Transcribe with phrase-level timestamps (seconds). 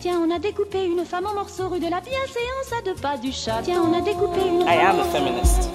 [0.00, 3.16] Tiens, on a découpé une femme en morceaux rue de la bienséance à deux pas
[3.16, 3.60] du chat.
[3.62, 5.70] Tiens, on a découpé une I am a feminist.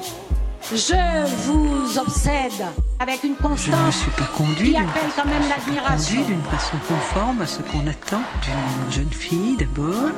[0.71, 2.65] Je vous obsède
[2.99, 6.21] avec une Je ne me constance suis pas conduit qui d'une appelle quand même l'admiration.
[6.23, 10.11] d'une façon conforme à ce qu'on attend d'une jeune fille d'abord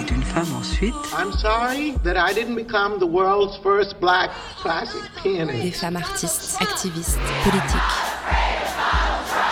[0.00, 0.94] et d'une femme ensuite.
[1.16, 4.30] I'm sorry that I didn't become the world's first black
[4.62, 5.76] classic Des pianist.
[5.80, 7.80] femmes artistes, activistes, politiques.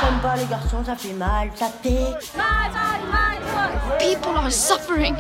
[0.02, 2.32] J'aime pas les garçons, ça fait mal, ça pique.
[3.98, 5.14] People are suffering.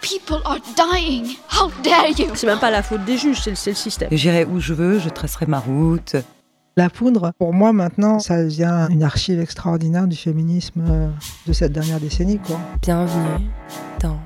[0.00, 1.36] People are dying.
[1.50, 2.34] How dare you?
[2.34, 4.08] C'est même pas la faute des juges, c'est le, c'est le système.
[4.12, 6.16] J'irai où je veux, je tracerai ma route.
[6.76, 11.08] La poudre, pour moi maintenant, ça devient une archive extraordinaire du féminisme euh,
[11.46, 12.38] de cette dernière décennie.
[12.38, 12.58] Quoi.
[12.80, 13.50] Bienvenue
[14.00, 14.18] dans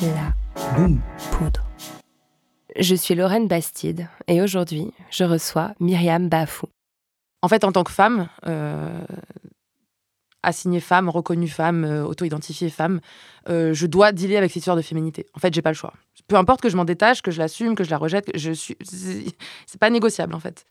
[0.00, 0.32] La.
[1.30, 1.64] Poudre.
[2.78, 6.66] Je suis Lorraine Bastide et aujourd'hui, je reçois Myriam Bafou.
[7.42, 9.00] En fait, en tant que femme, euh,
[10.46, 13.00] assignée femme, reconnue femme, euh, auto-identifiée femme,
[13.48, 15.26] euh, je dois dealer avec cette histoire de féminité.
[15.34, 15.92] En fait, j'ai pas le choix.
[16.28, 18.76] Peu importe que je m'en détache, que je l'assume, que je la rejette, je suis,
[19.66, 20.64] c'est pas négociable en fait.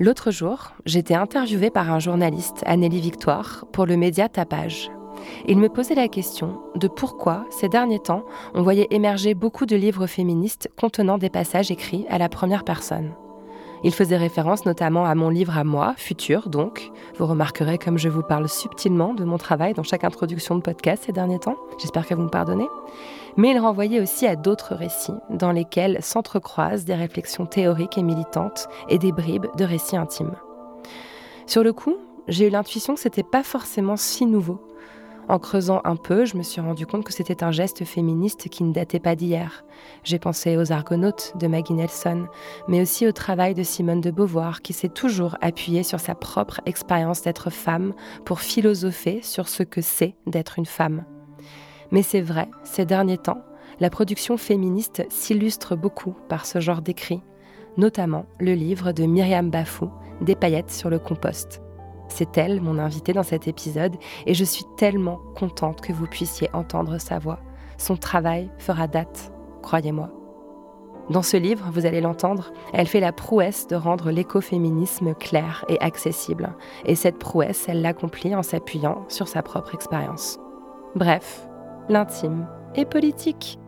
[0.00, 4.90] L'autre jour, j'étais interviewée par un journaliste, Anneli Victoire, pour le média Tapage.
[5.46, 9.76] Il me posait la question de pourquoi, ces derniers temps, on voyait émerger beaucoup de
[9.76, 13.12] livres féministes contenant des passages écrits à la première personne.
[13.84, 16.90] Il faisait référence notamment à mon livre à moi, Futur donc.
[17.16, 21.04] Vous remarquerez comme je vous parle subtilement de mon travail dans chaque introduction de podcast
[21.06, 21.56] ces derniers temps.
[21.78, 22.66] J'espère que vous me pardonnez.
[23.36, 28.68] Mais il renvoyait aussi à d'autres récits dans lesquels s'entrecroisent des réflexions théoriques et militantes
[28.88, 30.34] et des bribes de récits intimes.
[31.46, 31.94] Sur le coup,
[32.26, 34.60] j'ai eu l'intuition que c'était pas forcément si nouveau.
[35.28, 38.64] En creusant un peu, je me suis rendu compte que c'était un geste féministe qui
[38.64, 39.62] ne datait pas d'hier.
[40.02, 42.26] J'ai pensé aux Argonautes de Maggie Nelson,
[42.66, 46.62] mais aussi au travail de Simone de Beauvoir qui s'est toujours appuyée sur sa propre
[46.64, 47.92] expérience d'être femme
[48.24, 51.04] pour philosopher sur ce que c'est d'être une femme.
[51.90, 53.42] Mais c'est vrai, ces derniers temps,
[53.80, 57.22] la production féministe s'illustre beaucoup par ce genre d'écrit,
[57.76, 59.90] notamment le livre de Myriam Bafou,
[60.22, 61.60] Des paillettes sur le compost.
[62.08, 63.96] C'est elle, mon invitée dans cet épisode,
[64.26, 67.38] et je suis tellement contente que vous puissiez entendre sa voix.
[67.76, 69.32] Son travail fera date,
[69.62, 70.10] croyez-moi.
[71.10, 75.80] Dans ce livre, vous allez l'entendre, elle fait la prouesse de rendre l'écoféminisme clair et
[75.80, 76.54] accessible.
[76.84, 80.38] Et cette prouesse, elle l'accomplit en s'appuyant sur sa propre expérience.
[80.96, 81.48] Bref,
[81.88, 83.58] l'intime et politique.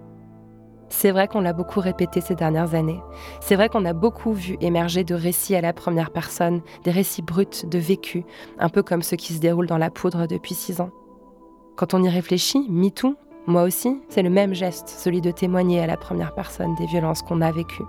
[0.92, 3.00] C'est vrai qu'on l'a beaucoup répété ces dernières années.
[3.40, 7.22] C'est vrai qu'on a beaucoup vu émerger de récits à la première personne, des récits
[7.22, 8.24] bruts de vécu,
[8.58, 10.90] un peu comme ceux qui se déroulent dans la poudre depuis six ans.
[11.76, 13.14] Quand on y réfléchit, MeToo,
[13.46, 17.22] moi aussi, c'est le même geste, celui de témoigner à la première personne des violences
[17.22, 17.86] qu'on a vécues.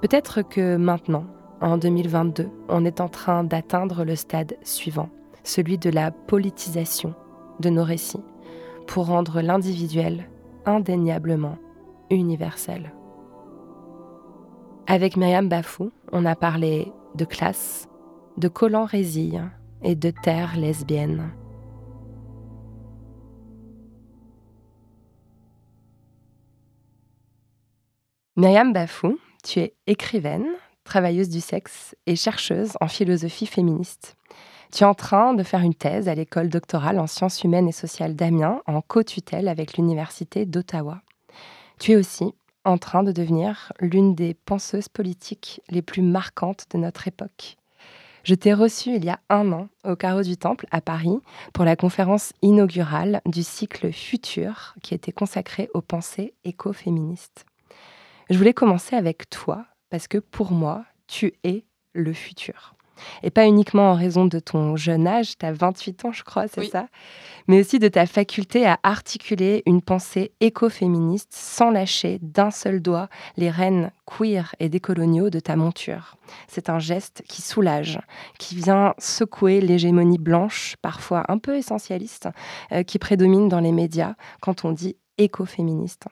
[0.00, 1.26] Peut-être que maintenant,
[1.60, 5.10] en 2022, on est en train d'atteindre le stade suivant,
[5.42, 7.14] celui de la politisation
[7.60, 8.24] de nos récits,
[8.86, 10.28] pour rendre l'individuel
[10.64, 11.56] indéniablement
[12.16, 12.92] universel.
[14.86, 17.88] Avec Myriam Bafou, on a parlé de classe,
[18.36, 19.42] de collants résille
[19.82, 21.32] et de terre lesbienne.
[28.36, 30.46] Myriam Bafou, tu es écrivaine,
[30.84, 34.16] travailleuse du sexe et chercheuse en philosophie féministe.
[34.72, 37.72] Tu es en train de faire une thèse à l'école doctorale en sciences humaines et
[37.72, 41.02] sociales d'Amiens en co-tutelle avec l'Université d'Ottawa.
[41.82, 42.32] Tu es aussi
[42.64, 47.56] en train de devenir l'une des penseuses politiques les plus marquantes de notre époque.
[48.22, 51.18] Je t'ai reçue il y a un an au Carreau du Temple à Paris
[51.52, 57.46] pour la conférence inaugurale du cycle Futur qui était consacré aux pensées écoféministes.
[58.30, 61.64] Je voulais commencer avec toi parce que pour moi, tu es
[61.94, 62.76] le futur.
[63.22, 66.48] Et pas uniquement en raison de ton jeune âge, tu as 28 ans je crois,
[66.48, 66.68] c'est Oui.
[66.70, 66.86] ça
[67.48, 73.08] Mais aussi de ta faculté à articuler une pensée écoféministe sans lâcher d'un seul doigt
[73.36, 76.16] les rênes queer et décoloniaux de ta monture.
[76.48, 77.98] C'est un geste qui soulage,
[78.38, 82.28] qui vient secouer l'hégémonie blanche, parfois un peu essentialiste,
[82.72, 86.06] euh, qui prédomine dans les médias quand on dit écoféministe.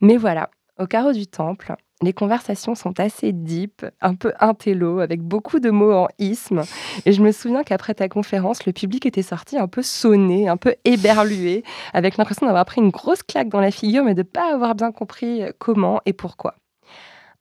[0.00, 5.22] Mais voilà, au carreau du temple, les conversations sont assez deep, un peu intello, avec
[5.22, 6.62] beaucoup de mots en isme.
[7.06, 10.56] Et je me souviens qu'après ta conférence, le public était sorti un peu sonné, un
[10.56, 11.62] peu éberlué,
[11.92, 14.74] avec l'impression d'avoir pris une grosse claque dans la figure, mais de ne pas avoir
[14.74, 16.56] bien compris comment et pourquoi.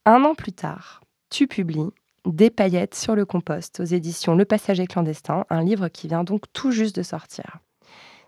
[0.05, 1.91] Un an plus tard, tu publies
[2.25, 6.45] Des paillettes sur le compost aux éditions Le Passager clandestin, un livre qui vient donc
[6.53, 7.57] tout juste de sortir.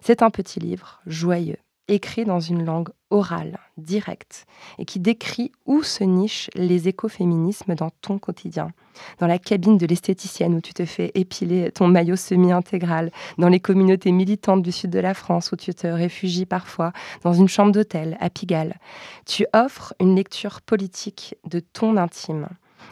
[0.02, 1.58] C'est un petit livre joyeux,
[1.88, 4.46] écrit dans une langue orale, directe,
[4.80, 8.72] et qui décrit où se nichent les écoféminismes dans ton quotidien.
[9.20, 13.60] Dans la cabine de l'esthéticienne où tu te fais épiler ton maillot semi-intégral, dans les
[13.60, 16.94] communautés militantes du sud de la France où tu te réfugies parfois,
[17.24, 18.80] dans une chambre d'hôtel à Pigalle.
[19.26, 22.48] Tu offres une lecture politique de ton intime.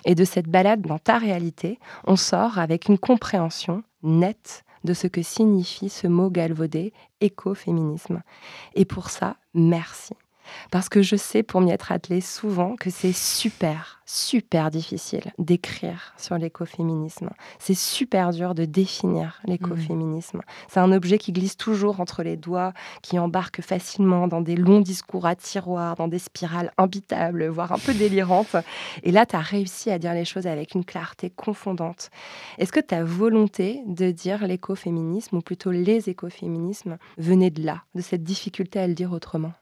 [0.05, 5.07] Et de cette balade dans ta réalité, on sort avec une compréhension nette de ce
[5.07, 8.21] que signifie ce mot galvaudé, écoféminisme.
[8.75, 10.13] Et pour ça, merci.
[10.71, 16.13] Parce que je sais, pour m'y être attelée souvent, que c'est super, super difficile d'écrire
[16.17, 17.29] sur l'écoféminisme.
[17.59, 20.39] C'est super dur de définir l'écoféminisme.
[20.39, 20.41] Mmh.
[20.67, 24.81] C'est un objet qui glisse toujours entre les doigts, qui embarque facilement dans des longs
[24.81, 28.55] discours à tiroir, dans des spirales imbitables, voire un peu délirantes.
[29.03, 32.09] Et là, tu as réussi à dire les choses avec une clarté confondante.
[32.57, 38.01] Est-ce que ta volonté de dire l'écoféminisme, ou plutôt les écoféminismes, venait de là, de
[38.01, 39.53] cette difficulté à le dire autrement?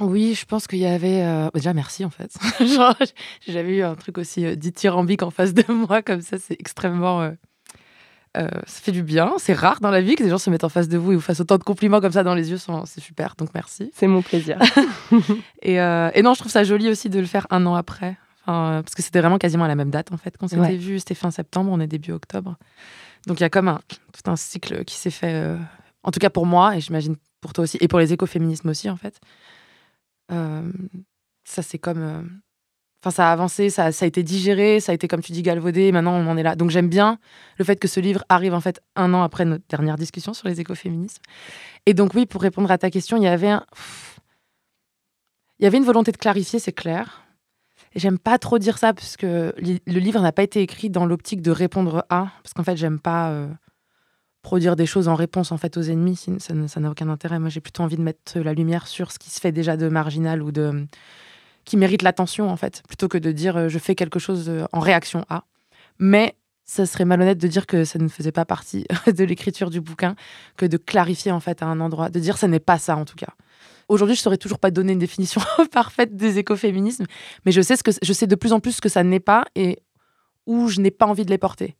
[0.00, 1.22] Oui, je pense qu'il y avait.
[1.22, 2.36] Euh, déjà, merci en fait.
[3.46, 7.22] J'avais eu un truc aussi euh, dithyrambique en face de moi, comme ça, c'est extrêmement.
[7.22, 9.34] Euh, ça fait du bien.
[9.38, 11.14] C'est rare dans la vie que des gens se mettent en face de vous et
[11.14, 12.58] vous fassent autant de compliments comme ça dans les yeux.
[12.86, 13.92] C'est super, donc merci.
[13.94, 14.58] C'est mon plaisir.
[15.62, 18.16] et, non, je trouve ça joli aussi de le faire un an après.
[18.46, 20.36] parce que c'était vraiment quasiment à la même date en fait.
[20.36, 22.56] Quand c'était vu, c'était fin septembre, on est début octobre.
[23.28, 25.56] Donc il y a comme un, tout un cycle qui s'est fait,
[26.02, 28.90] en tout cas pour moi, et j'imagine pour toi aussi, et pour les écoféminismes aussi
[28.90, 29.20] en fait
[30.28, 32.40] ça, c'est comme.
[33.02, 35.82] Enfin, ça a avancé, ça, a été digéré, ça a été, comme tu dis, galvaudé,
[35.82, 36.56] et maintenant on en est là.
[36.56, 37.18] Donc j'aime bien
[37.58, 40.48] le fait que ce livre arrive en fait un an après notre dernière discussion sur
[40.48, 41.20] les écoféminismes.
[41.84, 43.66] Et donc, oui, pour répondre à ta question, il y avait un.
[45.58, 47.24] Il y avait une volonté de clarifier, c'est clair.
[47.92, 51.04] Et j'aime pas trop dire ça, parce que le livre n'a pas été écrit dans
[51.04, 53.46] l'optique de répondre à, parce qu'en fait, j'aime pas
[54.44, 57.40] produire des choses en réponse en fait aux ennemis, ça n'a aucun intérêt.
[57.40, 59.88] Moi, j'ai plutôt envie de mettre la lumière sur ce qui se fait déjà de
[59.88, 60.86] marginal ou de
[61.64, 64.66] qui mérite l'attention en fait, plutôt que de dire euh, je fais quelque chose euh,
[64.72, 65.44] en réaction à.
[65.98, 69.80] Mais ça serait malhonnête de dire que ça ne faisait pas partie de l'écriture du
[69.80, 70.14] bouquin,
[70.58, 73.06] que de clarifier en fait à un endroit, de dire ça n'est pas ça en
[73.06, 73.32] tout cas.
[73.88, 75.40] Aujourd'hui, je saurais toujours pas donner une définition
[75.72, 77.06] parfaite des écoféminismes,
[77.46, 79.20] mais je sais ce que je sais de plus en plus ce que ça n'est
[79.20, 79.78] pas et
[80.46, 81.76] où je n'ai pas envie de les porter.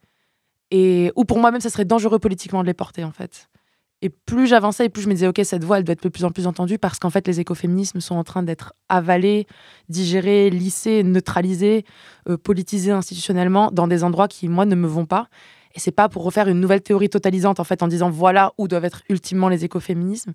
[0.77, 3.49] Et ou pour moi-même, ça serait dangereux politiquement de les porter, en fait.
[4.03, 6.09] Et plus j'avançais, et plus je me disais, OK, cette voix, elle doit être de
[6.09, 9.47] plus en plus entendue parce qu'en fait, les écoféminismes sont en train d'être avalés,
[9.89, 11.85] digérés, lissés, neutralisés,
[12.29, 15.29] euh, politisés institutionnellement dans des endroits qui, moi, ne me vont pas.
[15.77, 18.67] Et c'est pas pour refaire une nouvelle théorie totalisante, en fait, en disant voilà où
[18.67, 20.33] doivent être ultimement les écoféminismes,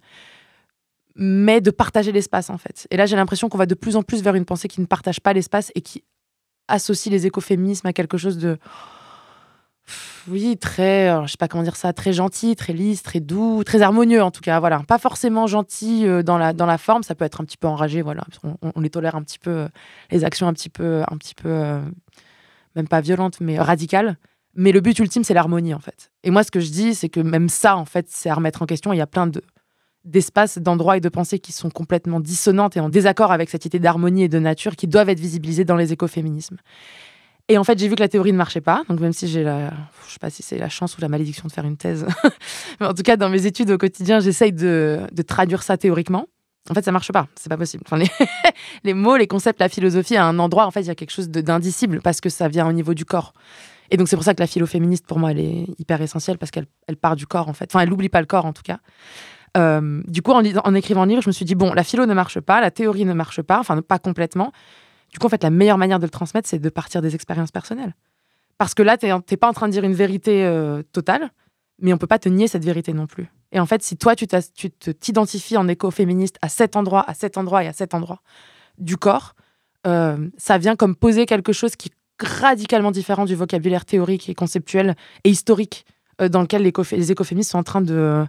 [1.15, 2.87] mais de partager l'espace, en fait.
[2.91, 4.85] Et là, j'ai l'impression qu'on va de plus en plus vers une pensée qui ne
[4.85, 6.05] partage pas l'espace et qui
[6.69, 8.57] associe les écoféminismes à quelque chose de
[10.27, 13.81] oui, très, je sais pas comment dire ça, très gentil, très lisse, très doux, très
[13.81, 14.59] harmonieux en tout cas.
[14.59, 17.57] Voilà, pas forcément gentil euh, dans la dans la forme, ça peut être un petit
[17.57, 18.23] peu enragé, voilà.
[18.61, 19.67] On, les tolère un petit peu, euh,
[20.11, 21.81] les actions un petit peu, un petit peu, euh,
[22.75, 24.17] même pas violentes, mais radicales.
[24.55, 26.11] Mais le but ultime, c'est l'harmonie en fait.
[26.23, 28.61] Et moi, ce que je dis, c'est que même ça, en fait, c'est à remettre
[28.61, 28.93] en question.
[28.93, 29.41] Il y a plein de
[30.05, 33.79] d'espaces, d'endroits et de pensées qui sont complètement dissonantes et en désaccord avec cette idée
[33.79, 36.57] d'harmonie et de nature qui doivent être visibilisées dans les écoféminismes.
[37.49, 38.83] Et en fait, j'ai vu que la théorie ne marchait pas.
[38.87, 39.71] Donc, même si j'ai la,
[40.07, 42.05] je sais pas si c'est la chance ou la malédiction de faire une thèse,
[42.79, 46.27] mais en tout cas, dans mes études au quotidien, j'essaye de, traduire ça théoriquement.
[46.69, 47.27] En fait, ça marche pas.
[47.35, 47.83] C'est pas possible.
[48.83, 51.11] Les, mots, les concepts, la philosophie, à un endroit, en fait, il y a quelque
[51.11, 53.33] chose d'indicible parce que ça vient au niveau du corps.
[53.89, 56.37] Et donc, c'est pour ça que la philo féministe, pour moi, elle est hyper essentielle
[56.37, 57.71] parce qu'elle elle part du corps, en fait.
[57.71, 58.77] Enfin, elle n'oublie pas le corps, en tout cas.
[59.57, 62.05] Euh, du coup, en, en écrivant le livre, je me suis dit, bon, la philo
[62.05, 64.51] ne marche pas, la théorie ne marche pas, enfin, pas complètement.
[65.11, 67.51] Du coup, en fait, la meilleure manière de le transmettre, c'est de partir des expériences
[67.51, 67.95] personnelles.
[68.57, 71.31] Parce que là, tu n'es pas en train de dire une vérité euh, totale,
[71.81, 73.27] mais on peut pas te nier cette vérité non plus.
[73.51, 74.27] Et en fait, si toi, tu
[74.99, 78.21] t'identifies en écoféministe à cet endroit, à cet endroit et à cet endroit
[78.77, 79.35] du corps,
[79.87, 84.35] euh, ça vient comme poser quelque chose qui est radicalement différent du vocabulaire théorique et
[84.35, 85.85] conceptuel et historique
[86.21, 88.25] euh, dans lequel les écoféministes sont en train de,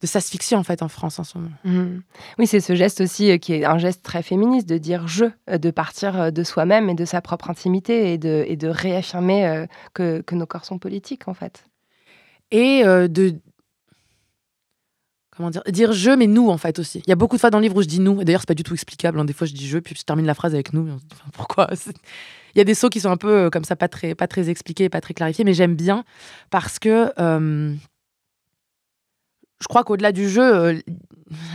[0.00, 1.50] de s'asphyxier en fait en France en ce moment.
[1.64, 2.00] Mmh.
[2.38, 5.26] Oui, c'est ce geste aussi euh, qui est un geste très féministe de dire je,
[5.50, 8.68] euh, de partir euh, de soi-même et de sa propre intimité et de, et de
[8.68, 11.64] réaffirmer que, que, nos corps sont politiques en fait.
[12.50, 13.36] Et de
[15.36, 17.02] comment dire dire je mais nous en fait aussi.
[17.06, 18.22] Il y a beaucoup de fois dans le livre où je dis nous.
[18.24, 19.18] D'ailleurs, c'est pas du tout explicable.
[19.18, 19.24] Hein.
[19.24, 20.88] Des fois, je dis je puis je termine la phrase avec nous.
[21.32, 21.68] pourquoi?
[22.54, 24.48] Il y a des sauts qui sont un peu comme ça, pas très pas très
[24.48, 26.04] expliqués, pas très clarifiés, mais j'aime bien
[26.50, 27.10] parce que
[29.60, 30.78] je crois qu'au-delà du jeu, euh,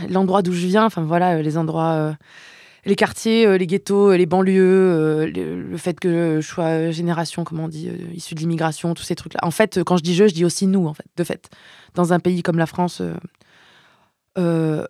[0.08, 2.12] l'endroit d'où je viens, enfin voilà, euh, les endroits, euh,
[2.84, 7.90] les quartiers, les ghettos, les banlieues, le, fait que je sois génération, comment on dit,
[8.14, 9.40] issue de l'immigration, tous ces trucs-là.
[9.42, 11.50] En fait, quand je dis je, je dis aussi nous, en fait, de fait.
[11.94, 13.02] Dans un pays comme la France,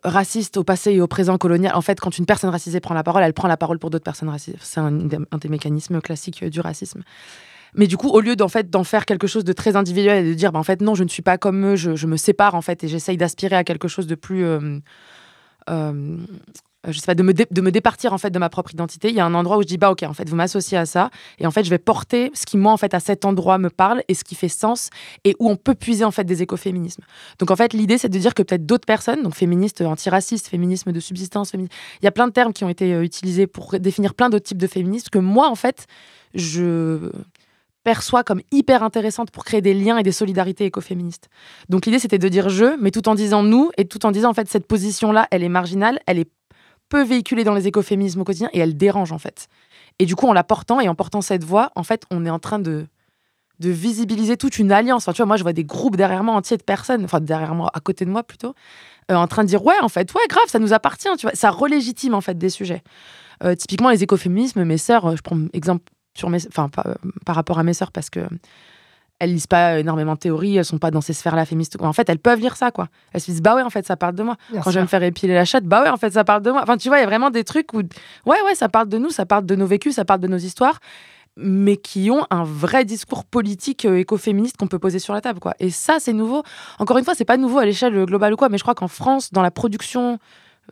[0.04, 1.74] raciste au passé et au présent colonial.
[1.74, 4.04] En fait, quand une personne racisée prend la parole, elle prend la parole pour d'autres
[4.04, 4.58] personnes racisées.
[4.60, 7.02] C'est un, des mécanismes classiques du racisme.
[7.74, 10.52] Mais du coup, au lieu d'en faire quelque chose de très individuel et de dire,
[10.52, 12.62] bah, en fait, non, je ne suis pas comme eux, je, je me sépare en
[12.62, 14.78] fait et j'essaye d'aspirer à quelque chose de plus euh,
[15.68, 16.16] euh,
[16.88, 19.14] je sais pas, de me, de me départir en fait de ma propre identité, il
[19.14, 21.10] y a un endroit où je dis bah ok en fait vous m'associez à ça
[21.38, 23.68] et en fait je vais porter ce qui moi en fait à cet endroit me
[23.68, 24.88] parle et ce qui fait sens
[25.24, 27.02] et où on peut puiser en fait des écoféminismes.
[27.38, 30.92] Donc en fait l'idée c'est de dire que peut-être d'autres personnes, donc féministes antiracistes, féminisme
[30.92, 31.68] de subsistance, il
[32.02, 34.58] y a plein de termes qui ont été euh, utilisés pour définir plein d'autres types
[34.58, 35.86] de féministes que moi en fait
[36.34, 37.10] je
[37.82, 41.28] perçois comme hyper intéressante pour créer des liens et des solidarités écoféministes.
[41.68, 44.30] Donc l'idée c'était de dire je, mais tout en disant nous et tout en disant
[44.30, 46.30] en fait cette position là elle est marginale, elle est
[46.90, 49.48] peu véhiculée dans les écoféminismes au quotidien et elle dérange en fait.
[49.98, 52.30] Et du coup, en la portant et en portant cette voix, en fait, on est
[52.30, 52.86] en train de,
[53.60, 55.04] de visibiliser toute une alliance.
[55.04, 57.54] Enfin, tu vois, moi, je vois des groupes derrière moi entiers de personnes, enfin derrière
[57.54, 58.54] moi, à côté de moi plutôt,
[59.10, 61.08] euh, en train de dire ouais, en fait, ouais, grave, ça nous appartient.
[61.16, 62.82] Tu vois, ça relégitime en fait des sujets.
[63.42, 65.84] Euh, typiquement, les écoféminismes, mes sœurs, euh, je prends exemple
[66.14, 66.86] sur mes, enfin, par,
[67.24, 68.20] par rapport à mes sœurs parce que
[69.20, 71.76] elles lisent pas énormément de théories, elles sont pas dans ces sphères-là féministes.
[71.80, 72.88] En fait, elles peuvent lire ça, quoi.
[73.12, 74.36] Elles se disent, bah ouais, en fait, ça parle de moi.
[74.50, 76.42] Bien Quand je vais me faire épiler la chatte, bah ouais, en fait, ça parle
[76.42, 76.62] de moi.
[76.62, 78.96] Enfin, tu vois, il y a vraiment des trucs où, ouais, ouais, ça parle de
[78.96, 80.80] nous, ça parle de nos vécus, ça parle de nos histoires,
[81.36, 85.38] mais qui ont un vrai discours politique euh, écoféministe qu'on peut poser sur la table,
[85.38, 85.52] quoi.
[85.60, 86.42] Et ça, c'est nouveau.
[86.78, 88.88] Encore une fois, c'est pas nouveau à l'échelle globale ou quoi, mais je crois qu'en
[88.88, 90.16] France, dans la production euh,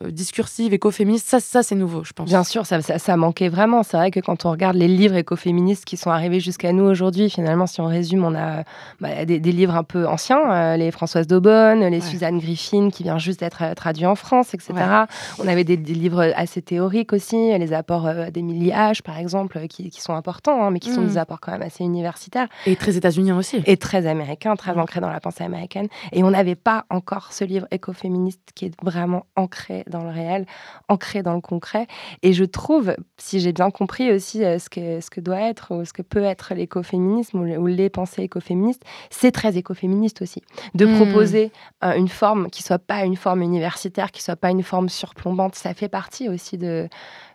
[0.09, 2.27] discursive, écoféministe, ça, ça c'est nouveau, je pense.
[2.29, 3.83] Bien sûr, ça, ça, ça manquait vraiment.
[3.83, 7.29] C'est vrai que quand on regarde les livres écoféministes qui sont arrivés jusqu'à nous aujourd'hui,
[7.29, 8.63] finalement, si on résume, on a
[9.01, 12.01] bah, des, des livres un peu anciens, euh, les Françoise Daubonne, les Ouais.
[12.01, 14.73] Suzanne Griffin, qui vient juste d'être euh, traduit en France, etc.
[14.73, 15.05] Ouais.
[15.39, 19.57] On avait des, des livres assez théoriques aussi, les apports euh, d'Émilie H, par exemple,
[19.57, 21.07] euh, qui, qui sont importants, hein, mais qui sont Mm.
[21.07, 23.61] des apports quand même assez universitaires Et très états-uniens aussi.
[23.65, 24.79] et très américain, très Mm.
[24.79, 25.87] ancré dans la pensée américaine.
[26.13, 30.45] Et on n'avait pas encore ce livre écoféministe qui est vraiment ancré dans le réel,
[30.87, 31.87] ancré dans le concret.
[32.21, 35.73] Et je trouve, si j'ai bien compris aussi euh, ce, que, ce que doit être
[35.75, 40.21] ou ce que peut être l'écoféminisme ou, le- ou les pensées écoféministes, c'est très écoféministe
[40.21, 40.41] aussi.
[40.75, 40.95] De Mm.
[40.95, 41.51] proposer
[41.83, 45.55] euh, une forme qui soit pas une forme universitaire, qui soit pas une forme surplombante,
[45.55, 46.87] ça fait partie aussi de...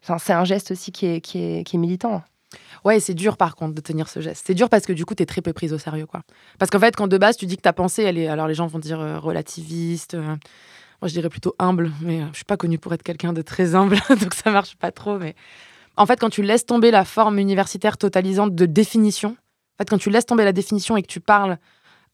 [0.03, 2.23] Enfin, c'est un geste aussi qui est, qui est, qui est militant.
[2.85, 4.45] Ouais, c'est dur par contre de tenir ce geste.
[4.47, 6.07] C'est dur parce que du coup, tu es très peu prise au sérieux.
[6.07, 6.21] quoi.
[6.59, 8.29] Parce qu'en fait, quand de base, tu dis que ta pensée, elle est.
[8.29, 10.15] Alors les gens vont dire euh, relativiste.
[10.15, 10.37] euh,
[11.09, 13.75] je dirais plutôt humble, mais euh, je suis pas connue pour être quelqu'un de très
[13.75, 15.19] humble, donc ça marche pas trop.
[15.19, 15.35] Mais
[15.97, 19.99] en fait, quand tu laisses tomber la forme universitaire totalisante de définition, en fait, quand
[19.99, 21.59] tu laisses tomber la définition et que tu parles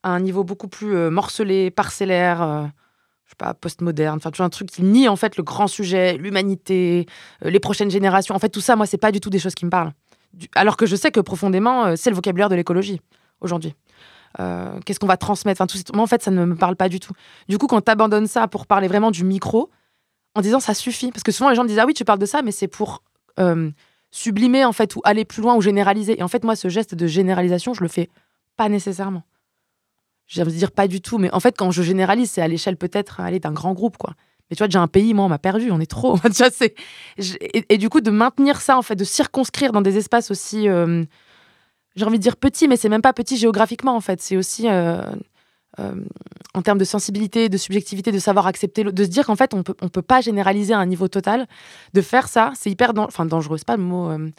[0.03, 2.65] à un niveau beaucoup plus euh, morcelé, parcellaire, euh,
[3.25, 6.17] je sais pas, postmoderne, enfin, tu un truc qui nie en fait le grand sujet,
[6.17, 7.05] l'humanité,
[7.41, 8.35] les prochaines générations.
[8.35, 9.93] En fait, tout ça, moi, c'est pas du tout des choses qui me parlent.
[10.55, 12.99] Alors que je sais que profondément, c'est le vocabulaire de l'écologie
[13.41, 13.75] aujourd'hui.
[14.39, 15.61] Euh, Qu'est-ce qu'on va transmettre?
[15.61, 17.13] Enfin, tout, Moi, en fait, ça ne me parle pas du tout.
[17.49, 19.69] Du coup, quand tu abandonnes ça pour parler vraiment du micro,
[20.35, 22.25] en disant ça suffit, parce que souvent les gens disent ah oui, tu parles de
[22.25, 23.03] ça, mais c'est pour
[23.39, 23.69] euh,
[24.11, 26.19] sublimer en fait ou aller plus loin ou généraliser.
[26.19, 28.09] Et en fait, moi, ce geste de généralisation, je le fais
[28.57, 29.23] pas nécessairement.
[30.27, 32.47] J'ai envie de dire pas du tout, mais en fait, quand je généralise, c'est à
[32.47, 34.13] l'échelle peut-être aller d'un grand groupe, quoi.
[34.49, 36.17] Mais tu vois, déjà un pays, moi, on m'a perdu, on est trop.
[36.23, 36.49] tu vois,
[37.17, 40.69] et, et du coup, de maintenir ça, en fait, de circonscrire dans des espaces aussi,
[40.69, 41.03] euh,
[41.95, 44.21] j'ai envie de dire petits, mais c'est même pas petit géographiquement, en fait.
[44.21, 45.01] C'est aussi euh,
[45.79, 45.95] euh,
[46.53, 49.63] en termes de sensibilité, de subjectivité, de savoir accepter, de se dire qu'en fait, on
[49.63, 51.47] peut, on peut pas généraliser à un niveau total.
[51.93, 54.09] De faire ça, c'est hyper, dan- enfin dangereux, c'est pas le mot.
[54.09, 54.29] euh,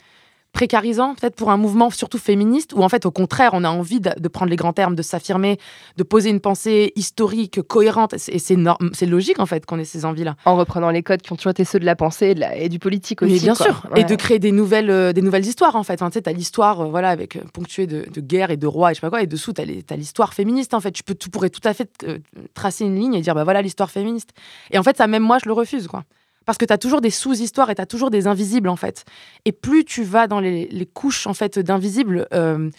[0.53, 4.01] précarisant peut-être pour un mouvement surtout féministe où en fait au contraire on a envie
[4.01, 5.59] de, de prendre les grands termes de s'affirmer
[5.97, 8.39] de poser une pensée historique cohérente et c'est-
[8.93, 11.37] c'est logique en fait qu'on ait ces envies là En reprenant les codes qui ont
[11.37, 13.33] toujours été ceux de la pensée et, de la- et du politique aussi.
[13.33, 13.67] mais bien quoi.
[13.67, 14.03] sûr, Ouais.
[14.03, 15.95] et de créer des nouvelles, euh, des nouvelles histoires en fait.
[15.95, 18.67] Enfin, tu sais, t'as l'histoire, euh, voilà, avec euh, ponctuée de, de guerre et de
[18.67, 19.65] rois et je sais pas quoi, et dessous t'as
[19.97, 20.93] l'histoire féministe en fait.
[20.93, 21.91] Tu peux, pourrais tout à fait
[22.55, 24.31] tracer une ligne et dire bah voilà l'histoire féministe.
[24.71, 26.05] Et en fait, ça même moi je le refuse quoi.
[26.45, 29.05] Parce que tu as toujours des sous-histoires et tu as toujours des invisibles en fait.
[29.45, 32.71] Et plus tu vas dans les, couches en fait d'invisibles, euh,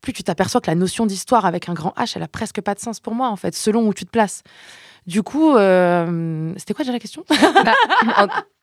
[0.00, 2.74] plus tu t'aperçois que la notion d'histoire avec un grand H, elle a presque pas
[2.74, 4.42] de sens pour moi en fait, selon où tu te places.
[5.06, 7.24] Du coup, euh, c'était quoi déjà la question?
[7.64, 7.74] Bah,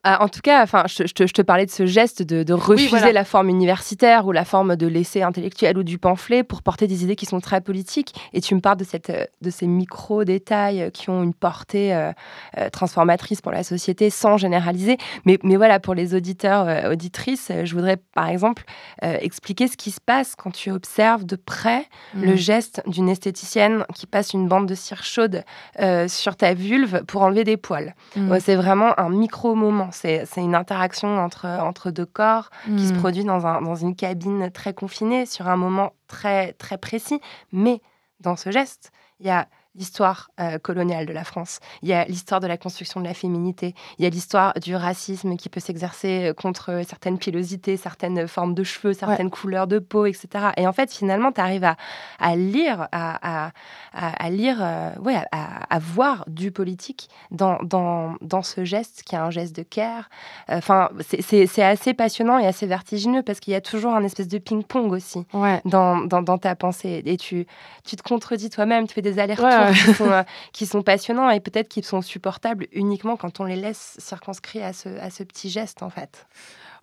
[0.08, 2.44] ah, en tout cas, enfin, je, je te, je te parlais de ce geste de,
[2.44, 3.12] de refuser voilà.
[3.12, 7.04] la forme universitaire ou la forme de l'essai intellectuel ou du pamphlet pour porter des
[7.04, 8.14] idées qui sont très politiques.
[8.32, 11.96] Et tu me parles de, cette, euh, de ces micro-détails euh, qui ont une portée
[11.96, 12.12] euh,
[12.60, 14.98] euh, transformatrice pour la société sans généraliser.
[15.26, 18.64] Mais, mais voilà, pour les auditeurs, euh, auditrices, euh, je voudrais par exemple
[19.04, 22.38] euh, expliquer ce qui se passe quand tu observes de près le Mm.
[22.38, 25.44] geste d'une esthéticienne qui passe une bande de cire chaude
[25.80, 27.96] euh, sur ta vulve pour enlever des poils.
[28.16, 28.30] Mm.
[28.30, 29.90] Ouais, c'est vraiment un micro-moment.
[29.96, 32.98] C'est c'est une interaction entre, entre deux corps qui se Mm.
[32.98, 37.20] produit dans, un, dans une cabine très confinée sur un moment très, très précis.
[37.52, 37.82] Mais
[38.20, 42.06] dans ce geste, il y a l'histoire euh, coloniale de la France, il y a
[42.06, 45.60] l'histoire de la construction de la féminité, il y a l'histoire du racisme qui peut
[45.60, 50.28] s'exercer euh, contre certaines pilosités, certaines formes de cheveux, certaines couleurs de peau, etc.
[50.58, 51.76] Et en fait, finalement, tu arrives à,
[52.20, 53.52] à, lire, à, à,
[53.94, 59.18] à lire, euh, ouais, à, voir du politique dans, dans, dans, ce geste qui est
[59.18, 60.10] un geste de care.
[60.48, 60.90] Enfin,
[61.20, 64.92] c'est assez passionnant et assez vertigineux parce qu'il y a toujours un espèce de ping-pong
[64.92, 65.62] aussi ouais.
[65.66, 67.04] dans, dans, dans, ta pensée.
[67.06, 67.46] Et tu,
[67.84, 71.40] tu te contredis toi-même, tu fais des allers-retours qui, sont, euh, qui sont passionnants et
[71.40, 75.50] peut-être qu'ils sont supportables uniquement quand on les laisse circonscrits à ce, à ce petit
[75.50, 76.26] geste, en fait.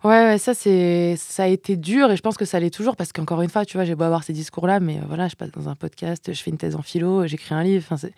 [0.03, 3.13] Ouais, ça c'est ça a été dur et je pense que ça l'est toujours parce
[3.13, 5.51] qu'encore une fois, tu vois, j'ai beau avoir ces discours-là, mais euh, voilà, je passe
[5.51, 7.85] dans un podcast, je fais une thèse en philo, j'écris un livre.
[7.89, 8.09] Enfin,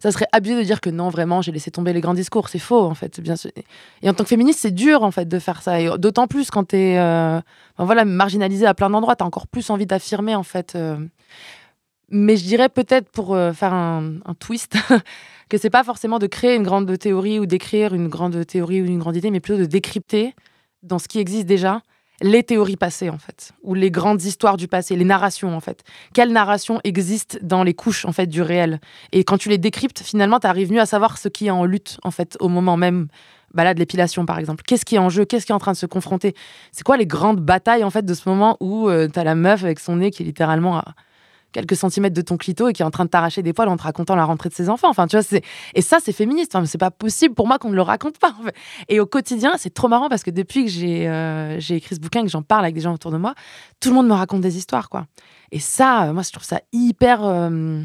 [0.00, 2.48] ça serait abusé de dire que non, vraiment, j'ai laissé tomber les grands discours.
[2.48, 3.52] C'est faux, en fait, bien sûr.
[4.02, 5.80] Et en tant que féministe, c'est dur, en fait, de faire ça.
[5.80, 7.40] Et d'autant plus quand t'es, es euh,
[7.78, 10.76] voilà, marginalisé à plein d'endroits, t'as encore plus envie d'affirmer, en fait.
[12.10, 14.76] Mais je dirais peut-être pour euh, faire un, twist
[15.48, 18.86] que c'est pas forcément de créer une grande théorie ou d'écrire une grande théorie ou
[18.86, 20.34] une grande idée, mais plutôt de décrypter
[20.82, 21.82] dans ce qui existe déjà
[22.20, 25.84] les théories passées en fait, ou les grandes histoires du passé, les narrations en fait.
[26.14, 28.80] Quelles narrations existent dans les couches en fait du réel?
[29.12, 31.64] Et quand tu les décryptes, finalement, tu arrives mieux à savoir ce qui est en
[31.64, 33.08] lutte en fait au moment même.
[33.54, 34.62] Bah de l'épilation par exemple.
[34.66, 35.24] Qu'est-ce qui est en jeu?
[35.24, 36.34] Qu'est-ce qui est en train de se confronter?
[36.70, 39.34] C'est quoi les grandes batailles en fait de ce moment où euh, tu as la
[39.34, 40.94] meuf avec son nez qui est littéralement à
[41.52, 43.76] quelques centimètres de ton clito et qui est en train de t'arracher des poils en
[43.76, 44.88] te racontant la rentrée de ses enfants.
[44.88, 45.42] Enfin, tu vois, c'est
[45.74, 46.54] et ça c'est féministe.
[46.54, 48.34] Enfin, c'est pas possible pour moi qu'on ne le raconte pas.
[48.88, 52.22] Et au quotidien, c'est trop marrant parce que depuis que j'ai euh, écrit ce bouquin,
[52.22, 53.34] que j'en parle avec des gens autour de moi,
[53.80, 55.06] tout le monde me raconte des histoires, quoi.
[55.50, 57.24] Et ça, euh, moi, je trouve ça hyper.
[57.24, 57.82] Euh,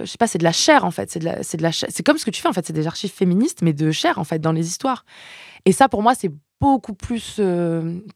[0.00, 1.10] je sais pas, c'est de la chair en fait.
[1.10, 2.66] C'est de la, c'est C'est comme ce que tu fais en fait.
[2.66, 5.04] C'est des archives féministes, mais de chair en fait dans les histoires.
[5.66, 7.40] Et ça, pour moi, c'est beaucoup plus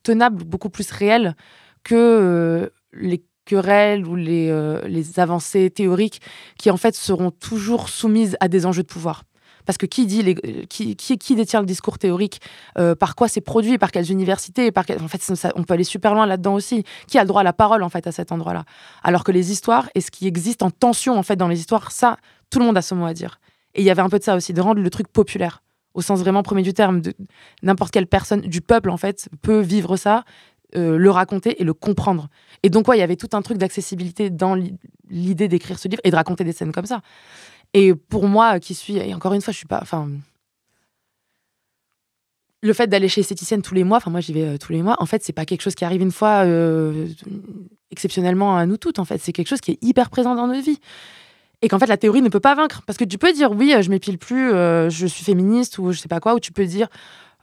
[0.03, 1.37] tenable, beaucoup plus réel
[1.85, 6.21] que les querelles ou les, euh, les avancées théoriques
[6.59, 9.25] qui en fait seront toujours soumises à des enjeux de pouvoir.
[9.65, 10.35] Parce que qui dit les,
[10.67, 12.41] qui, qui, qui, détient le discours théorique
[12.79, 15.21] euh, Par quoi c'est produit Par quelles universités par En fait,
[15.57, 16.85] on peut aller super loin là-dedans aussi.
[17.07, 18.65] Qui a le droit à la parole en fait à cet endroit-là?
[19.03, 21.91] Alors que les histoires et ce qui existe en tension en fait dans les histoires,
[21.91, 22.17] ça,
[22.51, 23.41] tout le monde a son mot à dire.
[23.75, 25.63] Et il y avait un peu de ça aussi, de rendre le truc populaire
[25.95, 27.03] au sens vraiment premier du terme.
[27.63, 30.25] N'importe quelle personne du peuple en fait peut vivre ça
[30.77, 32.29] euh, le raconter et le comprendre.
[32.63, 34.55] Et donc, ouais, il y avait tout un truc d'accessibilité dans
[35.09, 37.01] l'idée d'écrire ce livre et de raconter des scènes comme ça.
[37.73, 40.09] Et pour moi, qui suis, et encore une fois, je suis pas, enfin,
[42.63, 44.83] le fait d'aller chez esthéticienne tous les mois, enfin moi j'y vais euh, tous les
[44.83, 47.07] mois, en fait c'est pas quelque chose qui arrive une fois euh,
[47.91, 50.65] exceptionnellement à nous toutes, en fait c'est quelque chose qui est hyper présent dans notre
[50.65, 50.81] vie.
[51.63, 52.83] Et qu'en fait la théorie ne peut pas vaincre.
[52.87, 56.07] Parce que tu peux dire oui, je m'épile plus, je suis féministe ou je sais
[56.07, 56.89] pas quoi, ou tu peux dire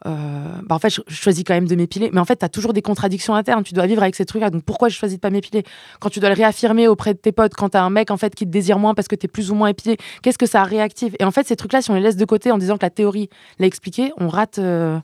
[0.04, 2.10] euh, bah en fait, je, choisis quand même de m'épiler.
[2.12, 3.62] Mais en fait, tu as toujours des contradictions internes.
[3.64, 4.50] Tu dois vivre avec ces trucs-là.
[4.50, 5.64] Donc, pourquoi je choisis de pas m'épiler?
[6.00, 8.16] Quand tu dois le réaffirmer auprès de tes potes, quand tu as un mec en
[8.16, 10.46] fait qui te désire moins parce que tu es plus ou moins épilé, qu'est-ce que
[10.46, 11.16] ça réactive?
[11.18, 12.90] Et en fait, ces trucs-là, si on les laisse de côté en disant que la
[12.90, 14.98] théorie l'a expliqué, on rate euh,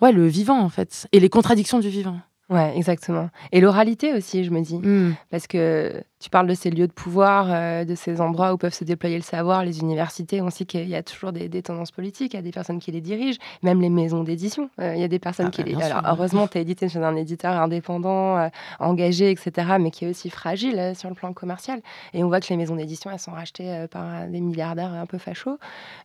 [0.00, 2.18] ouais, le vivant en fait et les contradictions du vivant.
[2.50, 3.30] Ouais, exactement.
[3.52, 4.78] Et l'oralité aussi, je me dis.
[4.78, 5.14] Hmm.
[5.30, 8.74] Parce que tu parles de ces lieux de pouvoir, euh, de ces endroits où peuvent
[8.74, 10.42] se déployer le savoir, les universités.
[10.42, 12.90] On sait qu'il y a toujours des, tendances politiques, il y a des personnes qui
[12.90, 14.68] les dirigent, même les maisons d'édition.
[14.80, 15.82] Euh, il y a des personnes ah qui bah, les.
[15.82, 18.48] Alors, heureusement, tu es édité chez un éditeur indépendant, euh,
[18.80, 21.80] engagé, etc., mais qui est aussi fragile sur le plan commercial.
[22.14, 25.18] Et on voit que les maisons d'édition, elles sont rachetées par des milliardaires un peu
[25.18, 25.58] fachos.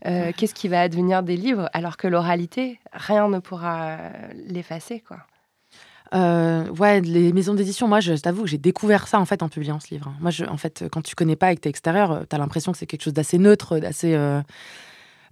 [0.03, 3.97] Qu'est-ce qui va advenir des livres alors que l'oralité, rien ne pourra
[4.47, 5.17] l'effacer, quoi.
[6.15, 9.49] Euh, ouais, les maisons d'édition, moi, je t'avoue que j'ai découvert ça en fait en
[9.49, 10.13] publiant ce livre.
[10.21, 12.35] Moi, je, en fait, quand tu connais pas et que tu es extérieur, euh, tu
[12.35, 14.13] as l'impression que c'est quelque chose d'assez neutre, d'assez.
[14.13, 14.41] Euh,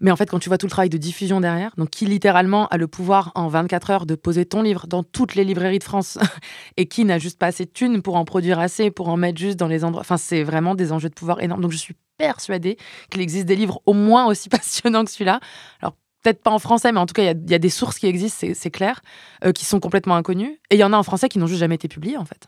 [0.02, 2.68] mais en fait, quand tu vois tout le travail de diffusion derrière, donc qui littéralement
[2.68, 5.84] a le pouvoir en 24 heures de poser ton livre dans toutes les librairies de
[5.84, 6.18] France
[6.78, 9.40] et qui n'a juste pas assez de thunes pour en produire assez, pour en mettre
[9.40, 10.02] juste dans les endroits.
[10.02, 11.62] Enfin, c'est vraiment des enjeux de pouvoir énormes.
[11.62, 12.78] Donc, je suis persuadée
[13.10, 15.40] qu'il existe des livres au moins aussi passionnants que celui-là.
[15.82, 18.08] Alors, peut-être pas en français, mais en tout cas, il y, a des sources qui
[18.08, 19.02] existent, c'est clair,
[19.46, 20.60] euh, qui sont complètement inconnues.
[20.70, 22.48] Et il y en a en français qui n'ont juste jamais été publiées, en fait.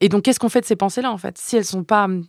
[0.00, 1.38] Et donc, qu'est-ce qu'on fait de ces pensées-là, en fait?
[1.38, 2.04] Si elles sont pas.
[2.04, 2.24] Hum,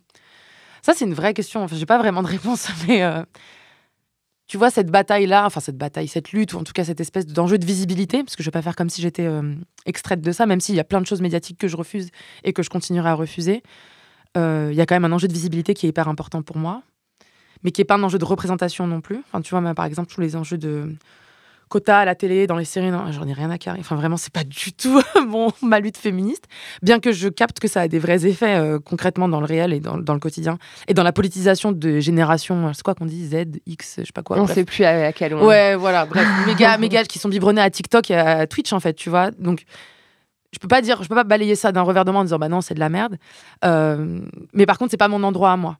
[0.82, 1.62] ça, c'est une vraie question.
[1.64, 3.02] Enfin, j'ai pas vraiment de réponse, mais.
[3.02, 3.24] Euh,
[4.48, 7.26] tu vois, cette bataille-là, enfin, cette bataille, cette lutte, ou en tout cas, cette espèce
[7.26, 9.54] d'enjeu de visibilité, parce que je vais pas faire comme si j'étais euh,
[9.86, 12.10] extraite de ça, même s'il y a plein de choses médiatiques que je refuse
[12.44, 13.62] et que je continuerai à refuser.
[14.34, 16.82] Il y a quand même un enjeu de visibilité qui est hyper important pour moi
[17.64, 19.20] mais qui n'est pas un enjeu de représentation non plus.
[19.28, 20.94] Enfin, tu vois, par exemple, tous les enjeux de
[21.72, 23.78] quota à la télé, dans les séries, j'en ai rien à carrer.
[23.80, 26.44] Enfin, vraiment, c'est pas du tout mon, ma lutte féministe,
[26.82, 29.72] bien que je capte que ça a des vrais effets euh, concrètement dans le réel
[29.72, 30.58] et dans, dans, le quotidien.
[30.86, 34.22] Et dans la politisation de générations, c'est quoi qu'on dit Z, X, je sais pas
[34.22, 34.38] quoi.
[34.38, 35.46] On ne sait plus à, quel moment.
[35.46, 38.92] Ouais, voilà, bref, méga, méga qui sont biberonnés à TikTok et à Twitch, en fait,
[38.92, 39.30] tu vois.
[39.30, 39.64] Donc,
[40.52, 42.38] je peux pas dire, je peux pas balayer ça d'un revers de main en disant
[42.38, 43.16] bah non, c'est de la merde.
[43.64, 44.20] Euh,
[44.52, 45.78] mais par contre, c'est pas mon endroit à moi.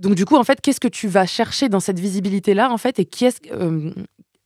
[0.00, 2.98] Donc du coup, en fait, qu'est-ce que tu vas chercher dans cette visibilité-là, en fait,
[2.98, 3.92] et qui est euh,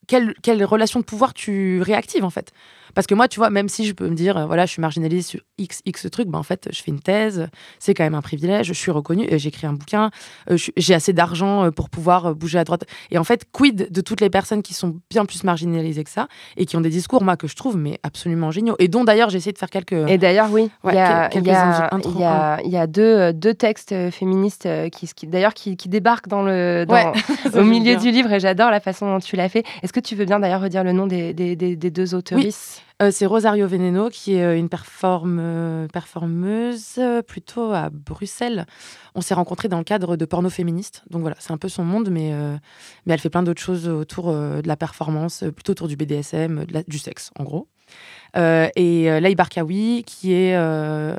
[0.09, 2.51] quelle, quelle relation de pouvoir tu réactives, en fait?
[2.95, 4.81] Parce que moi, tu vois, même si je peux me dire, euh, voilà, je suis
[4.81, 8.15] marginalisée sur X, X truc, ben en fait, je fais une thèse, c'est quand même
[8.15, 10.11] un privilège, je suis reconnue, j'écris un bouquin,
[10.51, 12.85] euh, j'ai assez d'argent euh, pour pouvoir bouger à droite.
[13.11, 16.29] Et en fait, quid de toutes les personnes qui sont bien plus marginalisées que ça
[16.57, 18.77] et qui ont des discours, moi, que je trouve, mais absolument géniaux.
[18.79, 19.93] Et dont d'ailleurs, j'ai essayé de faire quelques.
[19.93, 24.69] Et d'ailleurs, oui, il y a, y a, y y a deux, deux, textes féministes
[24.91, 27.13] qui, qui d'ailleurs, qui, qui, débarquent dans le, dans,
[27.55, 29.65] au milieu du livre, et j'adore la façon dont tu l'as fait.
[29.83, 32.39] Est-ce que tu veux bien d'ailleurs redire le nom des, des, des, deux auteurs
[33.05, 38.67] euh, c'est Rosario Veneno, qui est euh, une euh, performeuse plutôt à Bruxelles.
[39.15, 41.03] On s'est rencontrés dans le cadre de porno féministe.
[41.11, 42.33] Donc voilà, c'est un peu son monde, mais,
[43.07, 46.99] mais elle fait plein d'autres choses autour de la performance, plutôt autour du BDSM, du
[46.99, 47.69] sexe, en gros.
[48.35, 51.17] et Laï Barkawi, qui est un,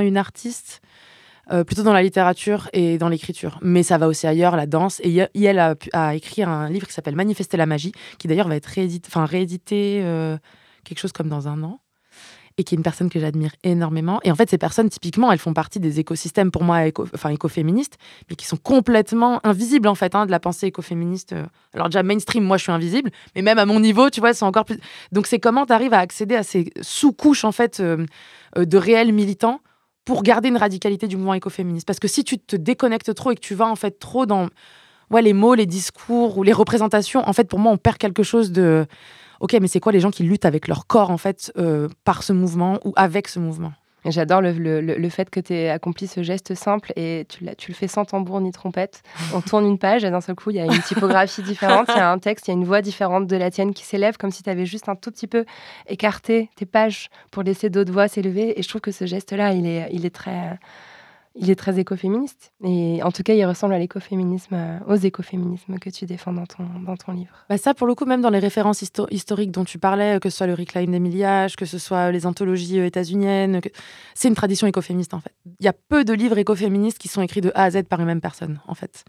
[0.00, 0.80] une artiste
[1.50, 3.58] euh, plutôt dans la littérature et dans l'écriture.
[3.62, 5.00] Mais ça va aussi ailleurs, la danse.
[5.02, 8.54] Et elle a, a, écrit un livre qui s'appelle Manifester la magie, qui d'ailleurs va
[8.54, 10.36] être réédité, réédité euh,
[10.84, 11.80] quelque chose comme dans un an.
[12.58, 14.20] Et qui est une personne que j'admire énormément.
[14.24, 16.82] Et en fait, ces personnes, typiquement, elles font partie des écosystèmes, pour moi,
[17.14, 17.96] enfin, écoféministes,
[18.28, 21.34] mais qui sont complètement invisibles, en fait, hein, de la pensée écoféministe.
[21.72, 24.44] Alors, déjà, mainstream, moi, je suis invisible, mais même à mon niveau, tu vois, c'est
[24.44, 24.78] encore plus.
[25.12, 28.04] Donc, c'est comment tu arrives à accéder à ces sous-couches, en fait, euh,
[28.54, 29.62] de réels militants
[30.04, 31.86] pour garder une radicalité du mouvement écoféministe.
[31.86, 34.48] Parce que si tu te déconnectes trop et que tu vas en fait trop dans
[35.12, 38.22] ouais, les mots, les discours ou les représentations, en fait, pour moi, on perd quelque
[38.22, 38.86] chose de.
[39.40, 42.22] Ok, mais c'est quoi les gens qui luttent avec leur corps, en fait, euh, par
[42.22, 43.72] ce mouvement ou avec ce mouvement?
[44.04, 47.70] J'adore le, le, le, fait que tu aies accompli ce geste simple et tu, tu
[47.70, 49.02] le fais sans tambour ni trompette.
[49.32, 51.98] On tourne une page et d'un seul coup, il y a une typographie différente, il
[51.98, 54.16] y a un texte, il y a une voix différente de la tienne qui s'élève,
[54.16, 55.44] comme si tu avais juste un tout petit peu
[55.86, 58.58] écarté tes pages pour laisser d'autres voix s'élever.
[58.58, 60.58] Et je trouve que ce geste-là, il est, il est très
[61.34, 62.52] il est très écoféministe.
[62.62, 66.46] Et en tout cas, il ressemble à l'écoféminisme, euh, aux écoféminismes que tu défends dans
[66.46, 67.44] ton, dans ton livre.
[67.48, 70.36] Bah ça, pour le coup, même dans les références historiques dont tu parlais, que ce
[70.36, 73.60] soit le Recline d'Emiliage, que ce soit les anthologies euh, états-uniennes,
[74.14, 75.32] c'est une tradition écoféministe, en fait.
[75.60, 78.00] Il y a peu de livres écoféministes qui sont écrits de A à Z par
[78.00, 79.04] une même personne, en fait.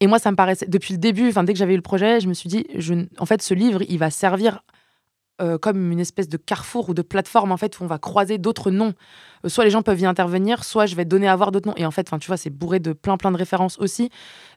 [0.00, 2.28] Et moi, ça me paraissait, depuis le début, dès que j'avais eu le projet, je
[2.28, 4.62] me suis dit, je, en fait, ce livre, il va servir
[5.42, 8.38] euh, comme une espèce de carrefour ou de plateforme en fait où on va croiser
[8.38, 8.92] d'autres noms.
[9.44, 11.74] Euh, soit les gens peuvent y intervenir, soit je vais donner à voir d'autres noms.
[11.76, 14.10] Et en fait, tu vois, c'est bourré de plein plein de références aussi,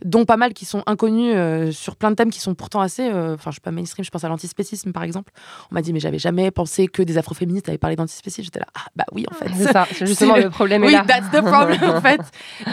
[0.05, 3.07] dont pas mal qui sont inconnues euh, sur plein de thèmes qui sont pourtant assez,
[3.07, 4.05] enfin, je suis pas mainstream.
[4.05, 5.33] Je pense à l'antispécisme par exemple.
[5.71, 8.43] On m'a dit mais j'avais jamais pensé que des afroféministes avaient parlé d'antispécisme.
[8.43, 9.49] J'étais là, ah bah oui en fait.
[9.57, 9.87] C'est ça.
[10.05, 11.05] Justement le problème est oui, là.
[11.07, 12.21] that's the problem en fait.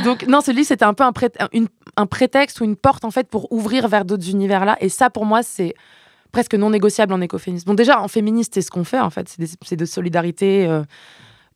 [0.04, 1.12] Donc non, ce livre c'était un peu un,
[1.96, 4.76] un prétexte ou une porte en fait pour ouvrir vers d'autres univers là.
[4.80, 5.74] Et ça pour moi c'est
[6.34, 7.66] presque non négociable en écoféminisme.
[7.66, 9.32] Bon, déjà, en féministe, c'est ce qu'on fait, en fait.
[9.64, 10.66] C'est de solidarité.
[10.66, 10.82] Euh,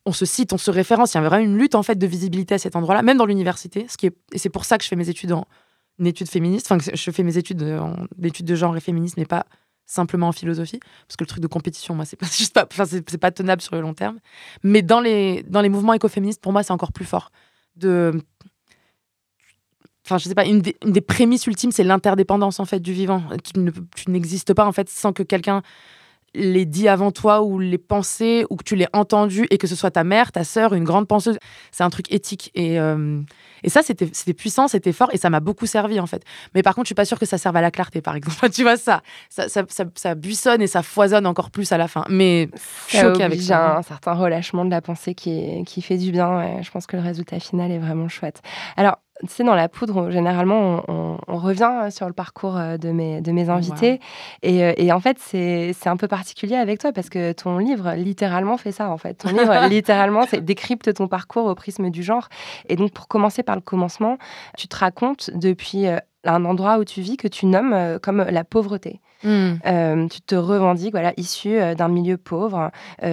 [0.05, 1.13] on se cite, on se référence.
[1.13, 3.25] Il y a vraiment une lutte, en fait, de visibilité à cet endroit-là, même dans
[3.25, 3.81] l'université.
[3.81, 5.45] Est, et c'est pour ça que je fais mes études en,
[6.03, 6.71] études féministes.
[6.71, 9.45] Enfin, je fais mes études en études de genre et féminisme, mais pas
[9.85, 10.79] simplement en philosophie.
[11.07, 12.27] Parce que le truc de compétition, moi, c'est pas,
[12.65, 14.19] pas, enfin, pas tenable sur le long terme.
[14.63, 17.31] Mais dans les, dans les mouvements écoféministes, pour moi, c'est encore plus fort.
[17.75, 18.13] De
[20.09, 23.23] enfin je sais pas une des, prémices ultimes c'est l'interdépendance en fait du vivant.
[23.43, 25.61] Tu n'existes pas en fait sans que quelqu'un
[26.33, 29.75] l'ait dit avant toi ou l'ait pensé ou que tu l'aies entendu et que ce
[29.75, 31.37] soit ta mère ta sœur une grande penseuse.
[31.71, 33.21] C'est un truc éthique et euh,
[33.63, 36.23] et ça c'était puissant c'était fort et ça m'a beaucoup servi en fait.
[36.55, 38.49] Mais par contre je suis pas sûre que ça serve à la clarté par exemple.
[38.59, 39.63] Tu vois ça ça, ça,
[39.95, 42.03] ça, buissonne et ça foisonne encore plus à la fin.
[42.09, 42.49] Mais
[42.87, 43.77] choqué avec ça.
[43.77, 47.03] un certain relâchement de la pensée qui, qui fait du bien je pense que le
[47.03, 48.41] résultat final est vraiment chouette.
[48.75, 53.21] Alors tu sais, dans la poudre, généralement, on, revient sur le parcours euh, de mes,
[53.21, 53.99] de mes invités.
[54.45, 58.57] Euh, et, en fait, c'est un peu particulier avec toi parce que ton livre, littéralement,
[58.57, 59.15] fait ça, en fait.
[59.15, 62.29] Ton livre, littéralement, décrypte ton parcours au prisme du genre.
[62.67, 64.19] Et donc, pour commencer par le commencement,
[64.59, 68.23] tu te racontes depuis euh, un endroit où tu vis que tu nommes euh, comme
[68.29, 69.01] la pauvreté.
[69.23, 69.53] Hmm.
[69.65, 72.71] Euh, tu te revendiques, voilà, issu d'un milieu pauvre,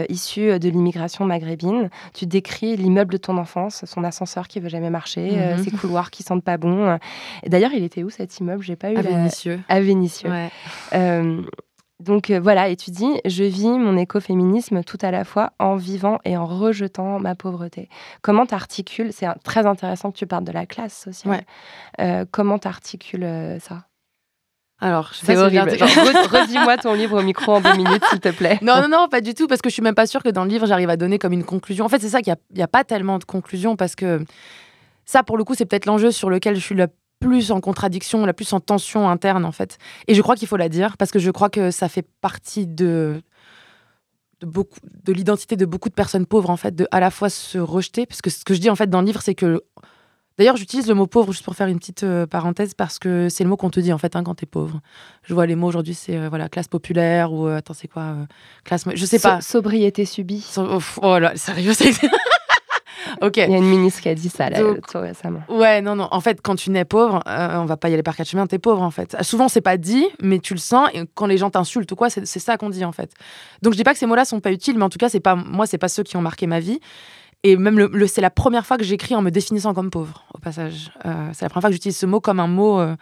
[0.08, 1.88] issu de l'immigration maghrébine.
[2.12, 5.64] Tu décris l'immeuble de ton enfance, son ascenseur qui veut jamais marcher, mhm.
[5.64, 6.96] ses couloirs qui sentent pas bon.
[7.44, 8.62] D'ailleurs, il était où cet immeuble?
[8.62, 9.58] J'ai pas eu à Vénissieux.
[9.68, 10.30] À Vénissieux.
[12.00, 15.76] Donc euh, voilà, et tu dis, je vis mon écoféminisme tout à la fois en
[15.76, 17.88] vivant et en rejetant ma pauvreté.
[18.20, 21.44] Comment t'articules, c'est très intéressant que tu parles de la classe sociale,
[22.00, 23.86] euh, comment t'articules euh, ça?
[24.78, 25.70] Alors, c'est horrible.
[25.70, 28.58] Redis-moi ton livre au micro en deux minutes, s'il te plaît.
[28.60, 30.44] Non, non, non, pas du tout, parce que je suis même pas sûre que dans
[30.44, 31.86] le livre, j'arrive à donner comme une conclusion.
[31.86, 34.22] En fait, c'est ça qu'il n'y a, a, pas tellement de conclusion, parce que
[35.06, 36.88] ça, pour le coup, c'est peut-être l'enjeu sur lequel je suis le
[37.20, 39.78] plus en contradiction, la plus en tension interne en fait.
[40.06, 42.66] Et je crois qu'il faut la dire parce que je crois que ça fait partie
[42.66, 43.22] de
[44.40, 47.30] de beaucoup de l'identité de beaucoup de personnes pauvres en fait de à la fois
[47.30, 49.62] se rejeter parce que ce que je dis en fait dans le livre c'est que
[50.38, 53.42] D'ailleurs, j'utilise le mot pauvre juste pour faire une petite euh, parenthèse parce que c'est
[53.42, 54.82] le mot qu'on te dit en fait hein, quand t'es pauvre.
[55.22, 58.14] Je vois les mots aujourd'hui, c'est euh, voilà classe populaire ou euh, attends c'est quoi
[58.62, 59.40] classe, je sais So- pas.
[59.40, 60.42] sobriété subie.
[60.42, 61.90] So- oh, oh là, sérieux, c'est.
[63.20, 63.36] ok.
[63.36, 65.40] Il y a une ministre qui a dit ça là, Donc- tout récemment.
[65.48, 66.08] Ouais, non, non.
[66.10, 68.46] En fait, quand tu nais pauvre, euh, on va pas y aller par quatre chemins,
[68.46, 69.16] t'es pauvre en fait.
[69.22, 70.88] Souvent, c'est pas dit, mais tu le sens.
[70.94, 73.10] Et quand les gens t'insultent ou quoi, c'est ça qu'on dit en fait.
[73.62, 75.20] Donc, je dis pas que ces mots-là sont pas utiles, mais en tout cas, c'est
[75.20, 76.80] pas moi, c'est pas ceux qui ont marqué ma vie.
[77.42, 80.24] Et même le, le- c'est la première fois que j'écris en me définissant comme pauvre,
[80.34, 80.90] au passage.
[81.04, 82.96] Euh, c'est la première fois que j'utilise ce mot comme un mot euh,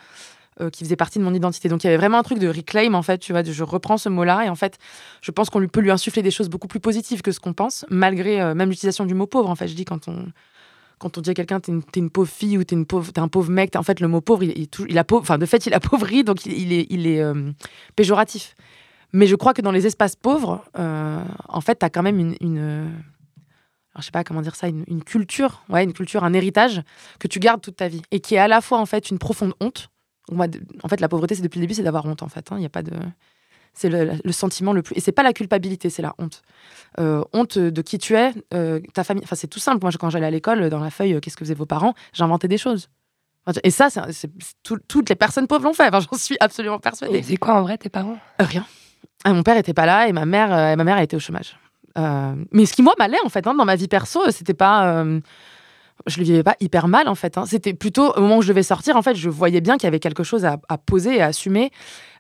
[0.61, 1.69] euh, qui faisait partie de mon identité.
[1.69, 3.99] Donc, il y avait vraiment un truc de reclaim, en fait, tu vois, je reprends
[3.99, 4.45] ce mot-là.
[4.45, 4.79] Et en fait,
[5.21, 7.85] je pense qu'on peut lui insuffler des choses beaucoup plus positives que ce qu'on pense,
[7.91, 9.51] malgré euh, même l'utilisation du mot pauvre.
[9.51, 10.27] En fait, je dis quand on
[11.01, 13.75] quand on dit à quelqu'un t'es une, une pauvre fille ou t'es un pauvre mec
[13.75, 17.21] en fait le mot pauvre il, a enfin de fait il appauvrit donc il, est
[17.21, 17.51] euh,
[17.97, 18.55] péjoratif
[19.13, 22.93] mais je crois que dans les espaces pauvres en fait t'as quand même une, une
[23.99, 26.81] je sais pas comment dire ça une, une culture ouais une culture un héritage
[27.19, 29.19] que tu gardes toute ta vie et qui est à la fois en fait une
[29.19, 29.91] profonde honte
[30.31, 30.47] moi,
[30.83, 32.57] en fait la pauvreté c'est depuis le début c'est d'avoir honte en fait hein.
[32.59, 32.93] il y a pas de
[33.75, 36.43] c'est le, le sentiment le plus et c'est pas la culpabilité c'est la honte
[37.01, 39.25] euh, honte de qui tu es, euh, ta famille.
[39.25, 39.81] Enfin, c'est tout simple.
[39.83, 41.93] Moi, quand j'allais à l'école, dans la feuille, euh, qu'est-ce que faisaient vos parents?
[42.13, 42.89] J'inventais des choses.
[43.65, 45.89] Et ça, c'est- c'est- c'est tout- toutes les personnes pauvres l'ont fait.
[45.89, 47.21] Enfin, J'en suis absolument persuadée.
[47.25, 48.17] C'est quoi en vrai tes parents?
[48.41, 48.65] Euh, Rien.
[49.25, 51.21] Ah, mon père était pas là et ma mère, et ma mère elle était au
[51.21, 51.59] chômage.
[52.53, 55.05] Mais ce qui moi m'allait en fait hein, dans ma vie perso, c'était pas,
[56.07, 57.39] je le vivais pas hyper mal en fait.
[57.39, 57.45] hein.
[57.47, 59.89] C'était plutôt au moment où je devais sortir en fait, je voyais bien qu'il y
[59.89, 61.71] avait quelque chose à, poser et à assumer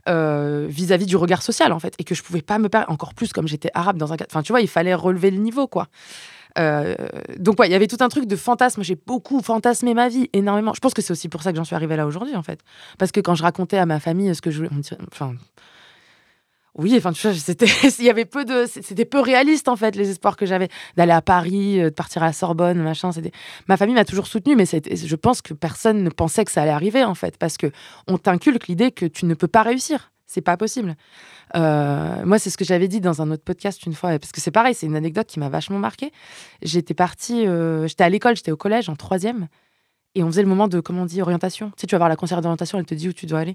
[0.08, 3.14] euh, vis-à-vis du regard social en fait, et que je pouvais pas me perdre encore
[3.14, 4.30] plus comme j'étais arabe dans un cadre.
[4.30, 5.88] Enfin tu vois, il fallait relever le niveau quoi.
[6.56, 6.94] Euh,
[7.38, 8.82] donc ouais, il y avait tout un truc de fantasme.
[8.82, 10.72] J'ai beaucoup fantasmé ma vie, énormément.
[10.72, 12.60] Je pense que c'est aussi pour ça que j'en suis arrivée là aujourd'hui en fait,
[12.98, 14.70] parce que quand je racontais à ma famille ce que je voulais,
[15.10, 15.34] enfin
[16.76, 17.66] oui, enfin, tu vois, c'était,
[17.98, 21.12] il y avait peu de, c'était peu réaliste en fait les espoirs que j'avais d'aller
[21.12, 23.12] à Paris, euh, de partir à la Sorbonne, machin.
[23.12, 23.30] C'était,
[23.68, 26.72] ma famille m'a toujours soutenue, mais je pense que personne ne pensait que ça allait
[26.72, 27.70] arriver en fait, parce que
[28.08, 30.96] on t'inculque l'idée que tu ne peux pas réussir, c'est pas possible.
[31.54, 34.40] Euh, moi, c'est ce que j'avais dit dans un autre podcast une fois, parce que
[34.40, 36.10] c'est pareil, c'est une anecdote qui m'a vachement marquée.
[36.62, 39.46] J'étais partie, euh, j'étais à l'école, j'étais au collège en troisième,
[40.16, 41.70] et on faisait le moment de, comment on dit, orientation.
[41.76, 43.54] Tu tu vas voir la conseillère d'orientation, elle te dit où tu dois aller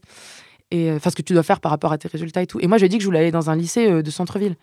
[0.71, 2.59] et euh, enfin ce que tu dois faire par rapport à tes résultats et tout.
[2.59, 4.11] Et moi, je lui ai dit que je voulais aller dans un lycée euh, de
[4.11, 4.55] centre-ville.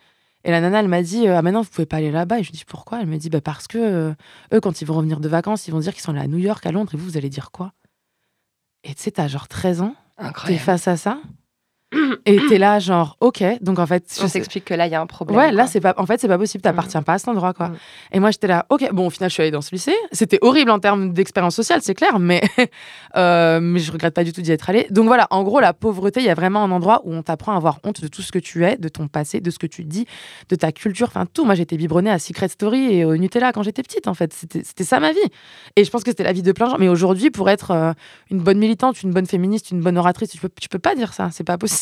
[0.44, 2.38] Et la nana, elle m'a dit euh, Ah, maintenant, vous pouvez pas aller là-bas.
[2.38, 3.00] Et je lui ai dit Pourquoi?
[3.00, 4.12] Elle me dit bah, Parce que euh,
[4.54, 6.38] eux, quand ils vont revenir de vacances, ils vont dire qu'ils sont allés à New
[6.38, 7.72] York, à Londres, et vous, vous allez dire quoi
[8.84, 9.96] Et tu sais, t'as genre 13 ans,
[10.46, 11.18] t'es face à ça,
[12.26, 13.44] et t'es là, genre, ok.
[13.60, 15.38] Donc en fait, je On s'explique que là il y a un problème.
[15.38, 15.94] Ouais, là, c'est pas.
[15.98, 16.62] En fait, c'est pas possible.
[16.62, 17.68] T'appartiens pas à cet endroit, quoi.
[17.68, 17.76] Mm.
[18.12, 18.66] Et moi, j'étais là.
[18.70, 18.88] Ok.
[18.92, 19.94] Bon, au final, je suis allée dans ce lycée.
[20.10, 22.42] C'était horrible en termes d'expérience sociale, c'est clair, mais
[23.16, 24.88] euh, mais je regrette pas du tout d'y être allée.
[24.90, 25.28] Donc voilà.
[25.30, 27.78] En gros, la pauvreté, il y a vraiment un endroit où on t'apprend à avoir
[27.84, 30.06] honte de tout ce que tu es, de ton passé, de ce que tu dis,
[30.48, 31.44] de ta culture, enfin tout.
[31.44, 34.08] Moi, j'étais biberonnée à Secret Story et au Nutella quand j'étais petite.
[34.08, 35.18] En fait, c'était c'était ça ma vie.
[35.76, 36.78] Et je pense que c'était la vie de plein de gens.
[36.78, 37.92] Mais aujourd'hui, pour être euh,
[38.30, 41.12] une bonne militante, une bonne féministe, une bonne oratrice, tu peux tu peux pas dire
[41.12, 41.28] ça.
[41.30, 41.75] C'est pas possible.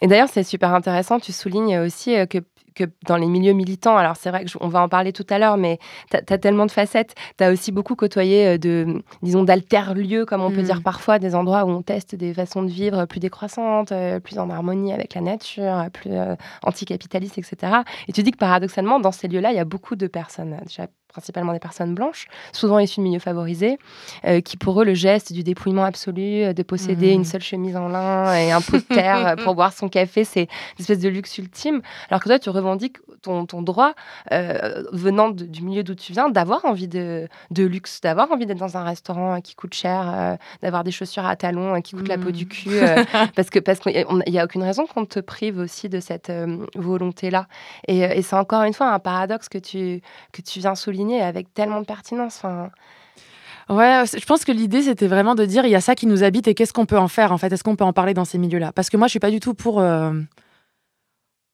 [0.00, 1.20] Et d'ailleurs, c'est super intéressant.
[1.20, 2.38] Tu soulignes aussi euh, que,
[2.74, 5.56] que dans les milieux militants, alors c'est vrai qu'on va en parler tout à l'heure,
[5.56, 5.78] mais
[6.10, 7.14] tu as, tellement de facettes.
[7.38, 10.66] Tu as aussi beaucoup côtoyé euh, de, disons, d'alter-lieux, comme on peut Mm.
[10.66, 14.38] dire parfois, des endroits où on teste des façons de vivre plus décroissantes, euh, plus
[14.38, 17.82] en harmonie avec la nature, plus euh, anticapitalistes, etc.
[18.08, 20.86] Et tu dis que paradoxalement, dans ces lieux-là, il y a beaucoup de personnes, déjà
[21.12, 23.78] principalement des personnes blanches, souvent issues de milieux favorisés,
[24.24, 27.76] euh, qui pour eux, le geste du dépouillement absolu, euh, de posséder une seule chemise
[27.76, 30.98] en lin et un pot de terre euh, pour boire son café, c'est une espèce
[31.00, 31.82] de luxe ultime.
[32.10, 33.92] Alors que toi, tu revendiques ton, ton droit,
[34.32, 38.46] euh, venant de- du milieu d'où tu viens, d'avoir envie de, de luxe, d'avoir envie
[38.46, 42.08] d'être dans un restaurant qui coûte cher, euh, d'avoir des chaussures à talons qui coûtent
[42.08, 43.04] la peau du cul, euh,
[43.36, 46.32] parce que parce qu'il n'y a aucune raison qu'on te prive aussi de cette
[46.74, 47.46] volonté-là.
[47.88, 50.00] Et, et c'est encore une fois un paradoxe que tu,
[50.32, 52.36] que tu viens souligner avec tellement de pertinence.
[52.42, 52.70] Enfin,
[53.68, 56.24] Ouais, je pense que l'idée c'était vraiment de dire il y a ça qui nous
[56.24, 57.52] habite et qu'est-ce qu'on peut en faire en fait?
[57.52, 58.72] Est-ce qu'on peut en parler dans ces milieux-là?
[58.72, 59.80] Parce que moi je suis pas du tout pour.
[59.80, 60.12] euh,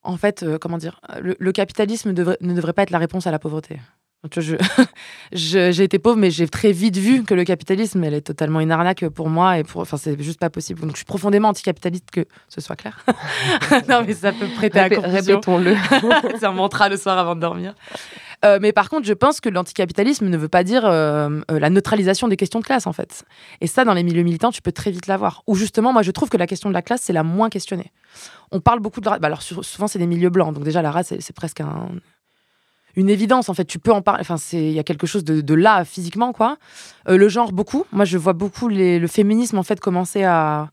[0.02, 3.30] En fait, euh, comment dire le, le capitalisme ne devrait pas être la réponse à
[3.30, 3.78] la pauvreté.
[5.32, 8.58] Je- j'ai été pauvre, mais j'ai très vite vu que le capitalisme, elle est totalement
[8.58, 9.82] une arnaque pour moi et pour.
[9.82, 10.80] Enfin, c'est juste pas possible.
[10.80, 13.04] Donc, je suis profondément anticapitaliste, que ce soit clair.
[13.88, 15.12] non, mais ça peut prêter à confusion.
[15.36, 15.76] répétons-le.
[16.40, 17.74] c'est un mantra le soir avant de dormir.
[18.44, 21.70] Euh, mais par contre, je pense que l'anticapitalisme ne veut pas dire euh, euh, la
[21.70, 23.24] neutralisation des questions de classe, en fait.
[23.60, 25.42] Et ça, dans les milieux militants, tu peux très vite l'avoir.
[25.48, 27.90] Ou justement, moi, je trouve que la question de la classe, c'est la moins questionnée.
[28.52, 29.18] On parle beaucoup de race.
[29.20, 30.54] Bah, alors, souvent, c'est des milieux blancs.
[30.54, 31.88] Donc, déjà, la race, c'est- presque un-
[32.94, 33.64] une évidence, en fait.
[33.64, 34.20] Tu peux en parler.
[34.20, 36.58] Enfin, il y a quelque chose de, là, physiquement, quoi.
[37.08, 37.86] Le genre, beaucoup.
[37.92, 40.70] Moi, je vois beaucoup le féminisme, en fait, commencer à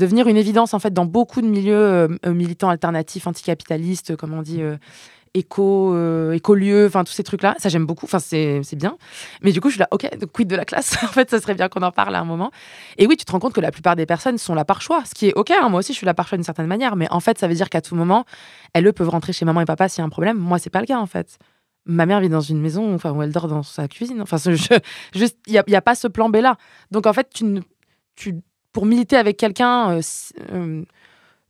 [0.00, 4.60] devenir une évidence en fait dans beaucoup de milieux militants alternatifs, anticapitalistes, comme on dit.
[5.36, 7.54] Éco, euh, écolieu, enfin tous ces trucs-là.
[7.58, 8.06] Ça, j'aime beaucoup.
[8.06, 8.96] Enfin, c'est bien.
[9.42, 10.96] Mais du coup, je suis là, ok, donc quid de la classe?
[11.02, 12.50] En fait, ça serait bien qu'on en parle à un moment.
[12.98, 15.02] Et oui, tu te rends compte que la plupart des personnes sont là par choix,
[15.04, 15.50] ce qui est ok.
[15.50, 16.96] hein, moi aussi, je suis là par choix d'une certaine manière.
[16.96, 18.24] Mais en fait, ça veut dire qu'à tout moment,
[18.72, 20.38] elles eux, peuvent rentrer chez maman et papa s'il y a un problème.
[20.38, 21.38] Moi, c'est pas le cas en fait.
[21.84, 24.20] Ma mère vit dans une maison enfin, où elle dort dans sa cuisine.
[24.20, 24.80] Enfin, il
[25.48, 26.56] n'y a, y a pas ce plan B là.
[26.90, 27.60] Donc en fait, tu,
[28.16, 28.34] tu,
[28.72, 30.02] pour militer avec quelqu'un euh,
[30.52, 30.82] euh,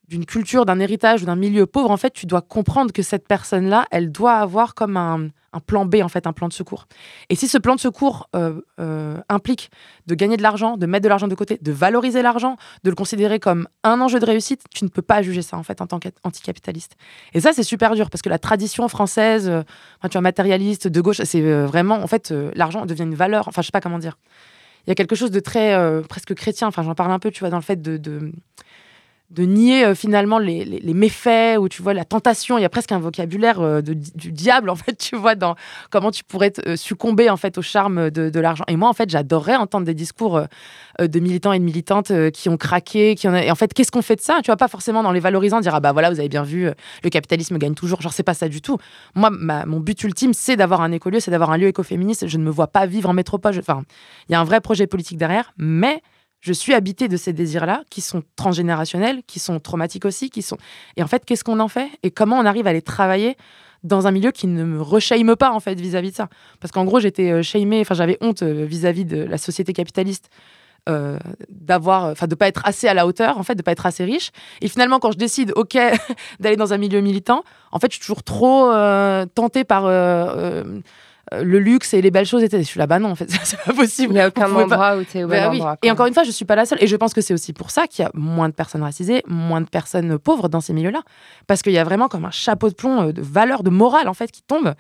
[0.09, 3.27] d'une culture, d'un héritage ou d'un milieu pauvre, en fait, tu dois comprendre que cette
[3.27, 5.31] personne-là, elle doit avoir comme un,
[5.67, 6.87] plan B, en fait, un plan de secours.
[7.31, 9.71] Et si ce plan de secours euh, euh, implique
[10.07, 12.95] de gagner de l'argent, de mettre de l'argent de côté, de valoriser l'argent, de le
[12.95, 15.87] considérer comme un enjeu de réussite, tu ne peux pas juger ça, en fait, en
[15.87, 16.97] tant qu'anticapitaliste.
[17.33, 19.63] Et ça, c'est super dur, parce que la tradition française, euh,
[20.05, 23.67] tu vois, matérialiste, de gauche, c'est vraiment, en fait, l'argent devient une valeur, enfin, je
[23.67, 24.19] sais pas comment dire.
[24.87, 25.77] Il y a quelque chose de très
[26.09, 28.31] presque chrétien, enfin, j'en parle un peu, tu vois, dans le fait de
[29.31, 32.59] de nier euh, finalement les, les- méfaits ou tu vois la tentation.
[32.59, 35.57] Il y a presque un vocabulaire euh, de- du diable en fait tu vois dans
[35.91, 38.65] comment tu pourrais euh, succomber en fait au charme de, de l'argent.
[38.69, 40.41] Et moi en fait j'adorerais entendre des discours
[41.01, 44.01] de militants et de militantes qui ont craqué qui en et en fait qu'est-ce qu'on
[44.03, 44.39] fait de ça?
[44.43, 46.71] Tu vois pas forcément dans les valorisant dire ah bah voilà vous avez bien vu
[47.03, 48.01] le capitalisme gagne toujours.
[48.01, 48.79] Genre c'est pas ça du tout.
[49.15, 52.29] Moi mon but ultime c'est d'avoir un écolieu c'est d'avoir un lieu écoféministe.
[52.29, 53.59] Je ne me vois pas vivre en métropole.
[53.59, 53.83] Enfin
[54.29, 56.01] il y a un vrai projet politique derrière mais
[56.41, 60.57] je suis habitée de ces désirs-là, qui sont transgénérationnels, qui sont traumatiques aussi, qui sont.
[60.97, 63.37] Et en fait, qu'est-ce qu'on en fait Et comment on arrive à les travailler
[63.83, 66.29] dans un milieu qui ne me reshame pas en fait vis-à-vis de ça?
[66.61, 70.29] Parce qu'en gros, j'étais euh, shamée, enfin j'avais honte euh, vis-à-vis de la société capitaliste.
[70.89, 71.19] euh,
[71.51, 74.05] d'avoir enfin de pas être assez à la hauteur en fait de pas être assez
[74.05, 75.77] riche et finalement quand je décide ok
[76.41, 80.63] d'aller dans un milieu militant en fait je suis toujours trop euh, tentée par euh,
[81.35, 83.29] euh, le luxe et les belles choses et je suis là bah non en fait
[83.45, 85.51] c'est pas possible Il n'y a aucun pas- endroit où tu es au bah bon
[85.51, 85.57] oui.
[85.57, 85.77] endroit.
[85.83, 86.79] Et encore une fois, je suis pas la seule.
[86.83, 89.23] Et je pense que c'est aussi pour ça qu'il y a moins de personnes racisées,
[89.27, 91.03] moins de personnes pauvres dans ces milieux-là.
[91.47, 94.09] Parce qu'il y a vraiment comme un chapeau de plomb euh, de valeur, de morale,
[94.09, 94.75] en fait, qui tombe.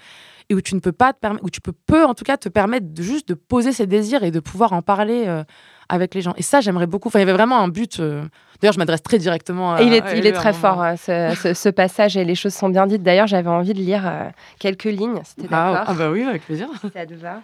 [0.48, 2.36] Et où tu ne peux pas te permettre, où tu peux, peux en tout cas
[2.36, 5.42] te permettre de juste de poser ses désirs et de pouvoir en parler euh,
[5.88, 6.34] avec les gens.
[6.36, 7.08] Et ça, j'aimerais beaucoup.
[7.08, 8.00] Enfin, il y avait vraiment un but.
[8.00, 8.22] euh,
[8.60, 9.82] D'ailleurs, je m'adresse très directement à.
[9.82, 12.54] Et il est, à il très fort, euh, ce, ce- ce passage, et les choses
[12.54, 13.02] sont bien dites.
[13.02, 15.84] D'ailleurs, j'avais envie de lire euh, quelques lignes, t'es Ah, d'accord.
[15.88, 16.68] ah bah oui, avec plaisir.
[16.80, 17.42] si ça te va.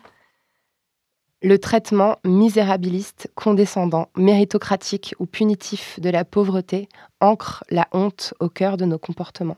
[1.45, 6.89] Le traitement misérabiliste, condescendant, méritocratique ou punitif de la pauvreté
[7.21, 9.57] ancre la honte au cœur de nos comportements.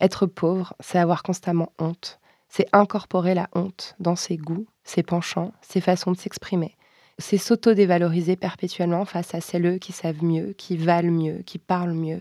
[0.00, 2.18] Être pauvre, c'est avoir constamment honte.
[2.48, 6.76] C'est incorporer la honte dans ses goûts, ses penchants, ses façons de s'exprimer.
[7.18, 12.20] C'est s'auto-dévaloriser perpétuellement face à celles qui savent mieux, qui valent mieux, qui parlent mieux.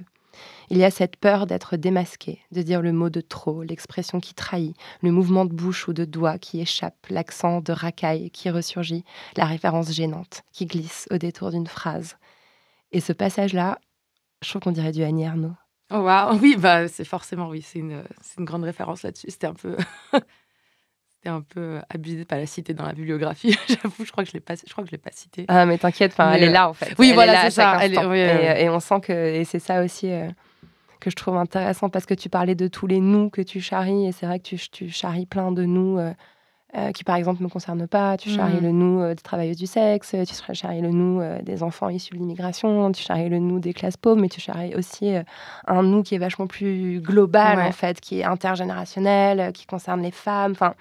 [0.69, 4.33] Il y a cette peur d'être démasqué, de dire le mot de trop, l'expression qui
[4.33, 9.03] trahit, le mouvement de bouche ou de doigt qui échappe, l'accent de racaille qui ressurgit,
[9.35, 12.17] la référence gênante qui glisse au détour d'une phrase.
[12.91, 13.79] Et ce passage-là,
[14.41, 15.55] je trouve qu'on dirait du Annie Ernaux.
[15.91, 16.37] Oh, waouh.
[16.39, 18.03] Oui, bah, c'est forcément, oui, c'est une,
[18.37, 19.27] une grande référence là-dessus.
[19.29, 19.77] C'était un peu.
[21.17, 23.57] C'était un peu abusé de pas la citer dans la bibliographie.
[23.67, 25.45] J'avoue, je crois que je l'ai pas, je crois que je l'ai pas cité.
[25.47, 26.93] Ah, mais t'inquiète, elle est là en fait.
[26.99, 29.83] oui, Elle voilà, c'est ça, elle est- oui, et, on sent que et c'est ça
[29.83, 30.27] aussi euh,
[30.99, 34.05] que je trouve intéressant parce que tu parlais de tous les nous que tu charries
[34.07, 36.13] et c'est vrai que tu, tu charries plein de nous euh,
[36.77, 38.17] euh, qui par exemple ne me concernent pas.
[38.17, 38.63] Tu charries Mhm.
[38.63, 42.13] le nous euh, des travailleuses du sexe, tu charries le nous euh, des enfants issus
[42.13, 45.23] de l'immigration, tu charries le nous des classes pauvres, mais tu charries aussi euh,
[45.67, 47.63] un nous qui est vachement plus global Ouais.
[47.63, 50.51] en fait, qui est intergénérationnel, euh, qui concerne les femmes.
[50.51, 50.73] Enfin,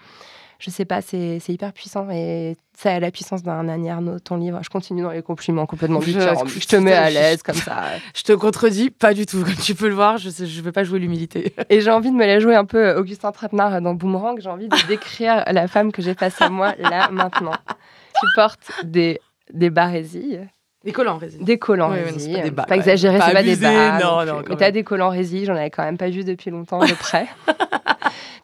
[0.58, 3.90] je sais pas, c'est c'est hyper puissant et ça a la puissance d'un Annie
[4.24, 4.60] ton livre.
[4.62, 6.46] Je continue dans les compliments complètement Je- différents.
[6.46, 7.84] Je, te mets à l'aise comme ça.
[8.14, 9.42] Je te contredis pas du tout.
[9.44, 11.54] Comme tu peux le voir, je ne veux pas jouer l'humilité.
[11.70, 14.38] Et j'ai envie de me la jouer un peu Augustin Trapenard dans Boomerang.
[14.40, 17.54] J'ai envie de décrire la femme que j'ai face à moi là maintenant.
[17.68, 19.20] Tu portes des,
[19.52, 20.48] des barésilles.
[20.84, 21.42] Des collants résine.
[21.44, 23.98] Des collants c'est pas des bas, pas exagéré, Pas c'est pas des bas.
[23.98, 26.78] non, non Mais t'as des collants résille, j'en avais quand même pas vu depuis longtemps
[26.78, 27.26] de près.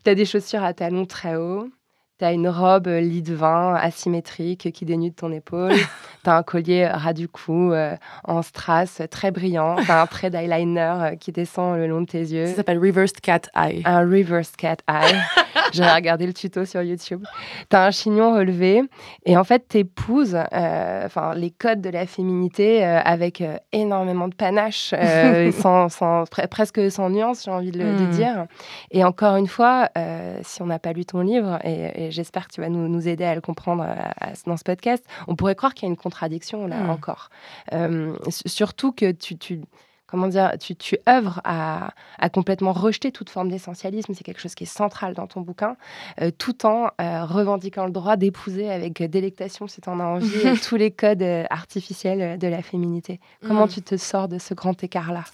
[0.03, 1.69] t'as des chaussures à talons très hauts.
[2.23, 5.73] T'as une robe euh, lit de vin asymétrique qui dénude ton épaule.
[6.23, 9.75] T'as un collier ras du cou euh, en strass euh, très brillant.
[9.85, 12.47] T'as un trait d'eyeliner euh, qui descend le long de tes yeux.
[12.47, 13.83] Ça s'appelle Reversed Cat Eye.
[13.85, 15.17] Un reverse cat eye.
[15.73, 17.25] J'ai regardé le tuto sur YouTube.
[17.69, 18.83] T'as un chignon relevé
[19.27, 24.29] et en fait t'épouses euh, enfin les codes de la féminité euh, avec euh, énormément
[24.29, 28.11] de panache, euh, sans, sans- pre- presque sans nuance, j'ai envie de, le- de Mm.
[28.11, 28.47] dire.
[28.93, 32.47] Et encore une fois, euh, si on n'a pas lu ton livre, et, et j'espère
[32.49, 35.35] que tu vas nous, nous aider à le comprendre à- à- dans ce podcast, on
[35.37, 36.91] pourrait croire qu'il y a une contradiction là Mm.
[36.91, 37.31] encore.
[37.73, 38.15] Euh,
[38.47, 39.61] surtout que tu, tu
[40.07, 44.13] comment dire, tu, tu œuvres à, à complètement rejeter toute forme d'essentialisme.
[44.13, 45.77] C'est quelque chose qui est central dans ton bouquin,
[46.21, 50.47] euh, tout en euh, revendiquant le droit d'épouser avec délectation, si tu en as envie,
[50.47, 53.21] euh, tous les codes euh, artificiels euh, de la féminité.
[53.47, 53.71] Comment Mm.
[53.71, 55.25] tu te sors de ce grand écart-là?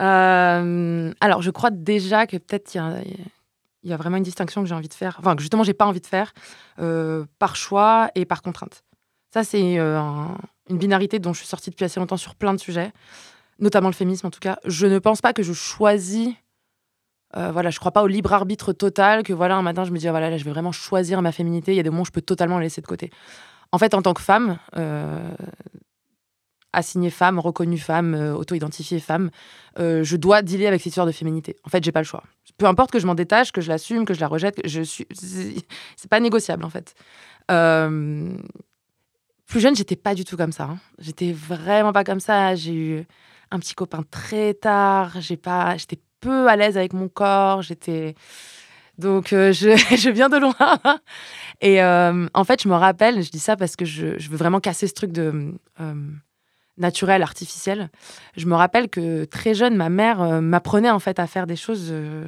[0.00, 3.00] Euh, alors, je crois déjà que peut-être il y a-
[3.84, 5.72] Il y a vraiment une distinction que j'ai envie de faire, enfin que justement j'ai
[5.74, 6.32] pas envie de faire,
[6.80, 8.82] euh, par choix et par contrainte.
[9.32, 10.38] Ça, c'est euh, un-
[10.70, 12.92] une binarité dont je suis sortie depuis assez longtemps sur plein de sujets,
[13.58, 14.58] notamment le féminisme en tout cas.
[14.64, 16.30] Je ne pense pas que je choisis.
[17.36, 19.98] euh, voilà, je crois pas au libre arbitre total, que voilà, un matin je me
[19.98, 21.72] dis, ah, voilà, là, je vais vraiment choisir ma féminité.
[21.72, 23.10] Il y a des moments où je peux totalement la laisser de côté.
[23.70, 25.30] En fait, en tant que femme, euh,
[26.78, 29.30] assignée femme, reconnue femme, euh, auto-identifiée femme,
[29.78, 31.56] euh, je dois dealer avec cette histoire de féminité.
[31.64, 32.22] En fait, j'ai pas le choix.
[32.56, 34.82] Peu importe que je m'en détache, que je l'assume, que je la rejette, que je
[34.82, 35.06] suis,
[35.96, 36.94] c'est pas négociable en fait.
[37.50, 38.30] Euh,
[39.46, 40.64] plus jeune, j'étais pas du tout comme ça.
[40.64, 40.78] hein.
[40.98, 42.54] J'étais vraiment pas comme ça.
[42.54, 43.06] J'ai eu
[43.50, 45.20] un petit copain très tard.
[45.20, 47.62] J'ai pas, j'étais peu à l'aise avec mon corps.
[47.62, 48.14] J'étais
[48.98, 51.00] donc je, je viens de loin.
[51.60, 54.60] Et en fait, je me rappelle, je dis ça parce que je, je veux vraiment
[54.60, 55.54] casser ce truc de
[56.78, 57.90] naturel, artificiel.
[58.36, 61.56] Je me rappelle que très jeune, ma mère euh, m'apprenait en fait à faire des
[61.56, 62.24] choses euh,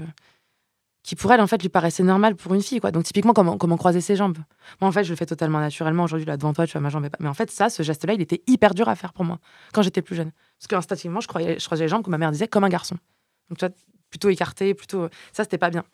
[1.02, 2.90] qui pour elle en fait lui paraissaient normales pour une fille quoi.
[2.90, 4.38] Donc typiquement comment comment croiser ses jambes.
[4.80, 6.90] Moi en fait, je le fais totalement naturellement aujourd'hui là devant toi, tu vois ma
[6.90, 8.96] jambe est pas mais en fait ça ce geste là, il était hyper dur à
[8.96, 9.38] faire pour moi
[9.72, 12.18] quand j'étais plus jeune parce que instinctivement, je croyais je croisais les jambes comme ma
[12.18, 12.96] mère disait comme un garçon.
[13.48, 13.74] Donc tu vois
[14.10, 15.84] plutôt écarté, plutôt ça c'était pas bien.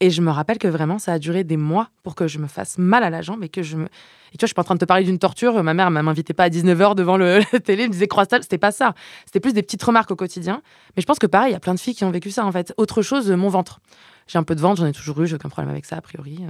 [0.00, 2.46] Et je me rappelle que vraiment ça a duré des mois pour que je me
[2.46, 3.86] fasse mal à la jambe et que je me
[4.32, 5.62] et tu vois, je suis pas en train de te parler d'une torture.
[5.62, 8.26] Ma mère ne m'invitait pas à 19h devant le, la télé, elle me disait croise
[8.30, 8.94] C'était pas ça.
[9.24, 10.62] C'était plus des petites remarques au quotidien.
[10.96, 12.44] Mais je pense que pareil, il y a plein de filles qui ont vécu ça
[12.44, 12.74] en fait.
[12.76, 13.80] Autre chose, mon ventre.
[14.26, 16.00] J'ai un peu de ventre, j'en ai toujours eu, j'ai aucun problème avec ça a
[16.00, 16.40] priori.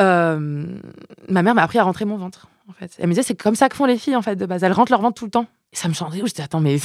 [0.00, 0.66] Euh,
[1.28, 2.96] ma mère m'a appris à rentrer mon ventre en fait.
[2.98, 4.64] Elle me disait c'est comme ça que font les filles en fait de base.
[4.64, 5.46] Elles rentrent leur ventre tout le temps.
[5.72, 6.18] Ça me changeait.
[6.20, 6.78] Je disais attends mais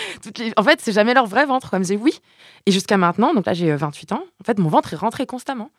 [0.56, 1.70] en fait c'est jamais leur vrai ventre.
[1.72, 2.20] Elle me disait oui.
[2.66, 5.26] Et jusqu'à maintenant, donc là j'ai euh, 28 ans, en fait mon ventre est rentré
[5.26, 5.70] constamment.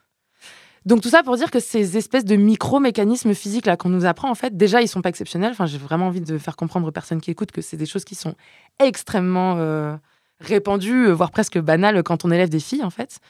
[0.84, 4.30] Donc tout ça pour dire que ces espèces de micro-mécanismes physiques là qu'on nous apprend,
[4.30, 5.52] en fait, déjà ils sont pas exceptionnels.
[5.52, 8.04] Enfin, j'ai vraiment envie de faire comprendre aux personnes qui écoutent que c'est des choses
[8.04, 8.34] qui sont
[8.80, 9.96] extrêmement euh,
[10.40, 13.20] répandues, euh, voire presque banales quand on élève des filles, en fait.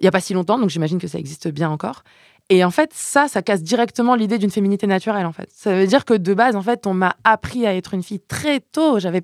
[0.00, 2.02] Il y a pas si longtemps, donc j'imagine que ça existe bien encore.
[2.48, 5.48] Et en fait, ça, ça casse directement l'idée d'une féminité naturelle, en fait.
[5.52, 8.20] Ça veut dire que de base, en fait, on m'a appris à être une fille
[8.20, 9.00] très tôt.
[9.00, 9.22] J'avais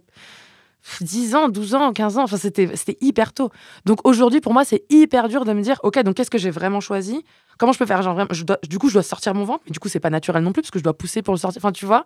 [1.01, 3.51] 10 ans, 12 ans, 15 ans, enfin c'était hyper tôt.
[3.85, 6.51] Donc aujourd'hui pour moi c'est hyper dur de me dire OK, donc qu'est-ce que j'ai
[6.51, 7.25] vraiment choisi?
[7.59, 8.03] Comment je peux faire?
[8.03, 8.27] Genre
[8.69, 10.63] du coup je dois sortir mon ventre, mais du coup c'est pas naturel non plus
[10.63, 11.61] parce que je dois pousser pour le sortir.
[11.61, 12.05] Enfin tu vois,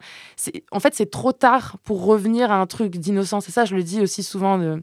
[0.73, 3.83] en fait c'est trop tard pour revenir à un truc d'innocence et ça je le
[3.83, 4.79] dis aussi souvent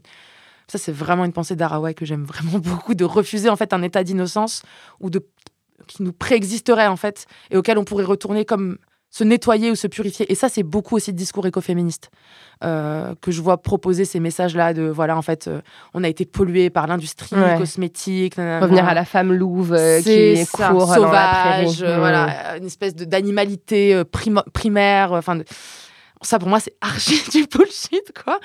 [0.66, 3.82] ça c'est vraiment une pensée d'Araway que j'aime vraiment beaucoup de refuser en fait un
[3.82, 4.62] état d'innocence
[5.00, 5.24] ou de
[5.86, 8.78] qui nous préexisterait en fait et auquel on pourrait retourner comme
[9.10, 10.26] se nettoyer ou se purifier.
[10.32, 12.10] Et ça, c'est beaucoup aussi de discours écoféministes
[12.64, 15.60] euh, que je vois proposer ces messages-là de voilà, en fait, euh,
[15.92, 17.56] on a été pollué par l'industrie Ouais.
[17.56, 18.36] cosmétique.
[18.36, 18.60] nanana.
[18.66, 21.66] Revenir à la femme louve euh, qui ça, court dans la prairie.
[21.68, 25.12] sauvage, euh, voilà, une espèce d'animalité euh, primaire.
[25.12, 25.38] euh, Enfin,
[26.22, 28.40] ça pour moi c'est archi du bullshit quoi,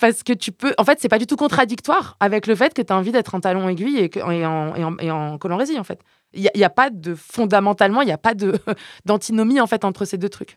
[0.00, 2.80] parce que tu peux, en fait, c'est pas du tout contradictoire avec le fait que
[2.80, 5.84] tu as envie d'être en talon aiguille et, que- et en, et en, et en
[5.84, 6.00] fait.
[6.34, 8.58] Il y, a- pas de fondamentalement, il y a pas de
[9.04, 10.56] d'antinomie en fait entre ces deux trucs.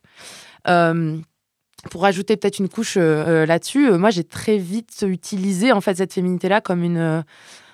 [0.67, 1.17] Euh,
[1.91, 5.95] pour rajouter peut-être une couche euh, euh, là-dessus, moi j'ai très vite utilisé en fait
[5.95, 7.23] cette féminité-là comme une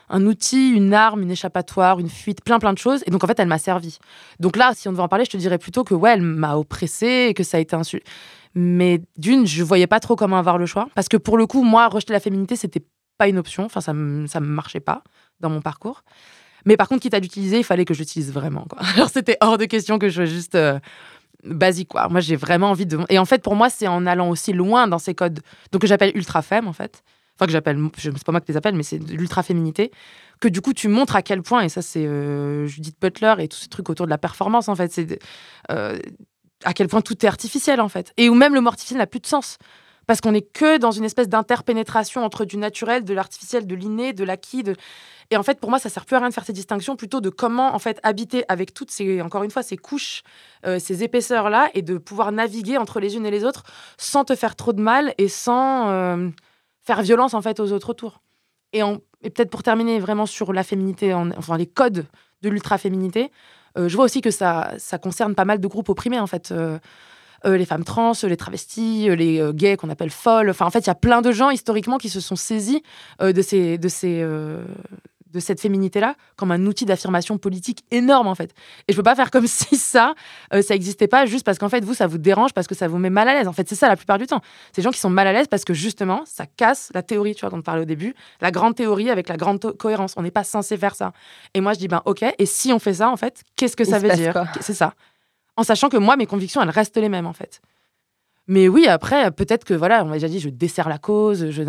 [0.09, 3.03] un outil, une arme, une échappatoire, une fuite, plein plein de choses.
[3.07, 3.97] Et donc en fait, elle m'a servi.
[4.39, 6.55] Donc là, si on devait en parler, je te dirais plutôt que ouais, elle m'a
[6.55, 7.81] oppressée et que ça a été un
[8.53, 11.63] Mais d'une, je voyais pas trop comment avoir le choix parce que pour le coup,
[11.63, 12.83] moi, rejeter la féminité, c'était
[13.17, 13.63] pas une option.
[13.65, 13.93] Enfin, ça
[14.27, 15.03] ça me marchait pas
[15.39, 16.03] dans mon parcours.
[16.65, 18.65] Mais par contre, quitte à l'utiliser, il fallait que je l'utilise vraiment.
[18.69, 18.79] Quoi.
[18.95, 20.79] Alors c'était hors de question que je sois juste euh,
[21.43, 21.89] basique.
[21.89, 22.07] Quoi.
[22.09, 22.99] Moi, j'ai vraiment envie de.
[23.09, 25.39] Et en fait, pour moi, c'est en allant aussi loin dans ces codes,
[25.71, 27.03] donc que j'appelle ultra femme en fait.
[27.35, 29.89] Enfin, que j'appelle, je- c'est pas moi qui les appelle, mais c'est de l'ultra-féminité,
[30.39, 33.47] que du coup, tu montres à quel point, et ça, c'est euh, Judith Butler et
[33.47, 35.17] tous ces trucs autour de la performance, en fait, c'est
[35.71, 35.97] euh,
[36.63, 38.13] à quel point tout est artificiel, en fait.
[38.17, 39.57] Et où même le mot artificiel n'a plus de sens.
[40.07, 44.13] Parce qu'on n'est que dans une espèce d'interpénétration entre du naturel, de l'artificiel, de l'inné,
[44.13, 44.63] de l'acquis.
[45.31, 47.21] Et en fait, pour moi, ça sert plus à rien de faire ces distinctions, plutôt
[47.21, 50.23] de comment, en fait, habiter avec toutes ces, encore une fois, ces couches,
[50.65, 53.63] euh, ces épaisseurs-là, et de pouvoir naviguer entre les unes et les autres
[53.97, 56.29] sans te faire trop de mal et sans euh,
[56.81, 58.21] faire violence, en fait, aux autres autour.
[58.73, 58.81] Et,
[59.21, 62.05] peut-être pour terminer vraiment sur la féminité, en- enfin, les codes
[62.41, 63.31] de l'ultra-féminité,
[63.77, 66.53] euh, je vois aussi que ça, ça concerne pas mal de groupes opprimés, en fait.
[67.45, 70.49] Euh, euh, les femmes trans, les travestis, euh, les euh, gays qu'on appelle folles.
[70.49, 72.83] Enfin, en fait, il y a plein de gens historiquement qui se sont saisis
[73.21, 74.63] euh, de, ces, de, ces, euh,
[75.31, 78.53] de cette féminité-là comme un outil d'affirmation politique énorme, en fait.
[78.87, 80.13] Et je peux pas faire comme si ça,
[80.53, 82.87] euh, ça n'existait pas juste parce qu'en fait, vous, ça vous dérange, parce que ça
[82.87, 83.47] vous met mal à l'aise.
[83.47, 84.41] En fait, c'est ça la plupart du temps.
[84.71, 87.35] C'est des gens qui sont mal à l'aise parce que justement, ça casse la théorie,
[87.35, 90.13] tu vois, dont on parlait au début, la grande théorie avec la grande cohérence.
[90.17, 91.13] On n'est pas censé faire ça.
[91.53, 93.85] Et moi, je dis, ben, ok, et si on fait ça, en fait, qu'est-ce que
[93.85, 94.93] ça veut dire C'est ça
[95.57, 97.61] en sachant que moi, mes convictions, elles restent les mêmes, en fait.
[98.47, 101.61] Mais oui, après, peut-être que, voilà, on m'a déjà dit, je desserre la cause, je...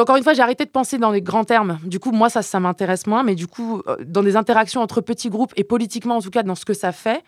[0.00, 1.78] encore une fois, j'ai arrêté de penser dans les grands termes.
[1.84, 3.22] Du coup, moi, ça, ça m'intéresse moins.
[3.22, 6.42] Mais du coup, euh, dans des interactions entre petits groupes et politiquement, en tout cas,
[6.42, 7.22] dans ce que ça fait,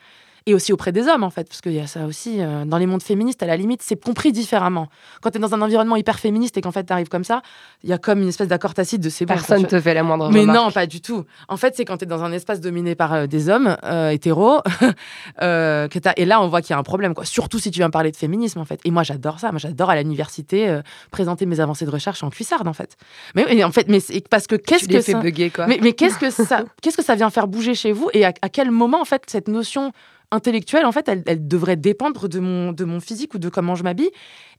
[0.47, 2.78] et aussi auprès des hommes, en fait, parce qu'il y a ça aussi euh, dans
[2.78, 4.88] les mondes féministes, à la limite, c'est compris différemment.
[5.20, 7.43] Quand tu es dans un environnement hyper féministe et qu'en fait, tu arrives comme ça,
[7.82, 9.34] il y a comme une espèce d'accord tacite de c'est bon.
[9.34, 10.59] Personne te fait la moindre Mais remarque.
[10.59, 11.24] non, pas du tout.
[11.49, 14.11] En fait, c'est quand tu es dans un espace dominé par euh, des hommes euh,
[14.11, 14.61] hétéros,
[15.41, 17.24] que et là, on voit qu'il y a un problème, quoi.
[17.24, 18.80] Surtout si tu viens parler de féminisme, en fait.
[18.84, 19.51] Et moi, j'adore ça.
[19.51, 20.80] Moi, j'adore à l'université
[21.11, 22.97] présenter mes avancées de recherche en cuissarde, en fait.
[23.34, 25.20] Mais, en fait, mais parce que qu'est-ce que ça...
[25.20, 25.66] bugger, quoi.
[25.66, 28.32] Mais, mais qu'est-ce que ça, qu'est-ce que ça vient faire bouger chez vous et à,
[28.43, 29.93] à quel moment en fait cette notion
[30.31, 33.83] intellectuelle en fait elle, devrait dépendre de mon de mon physique ou de comment je
[33.83, 34.11] m'habille.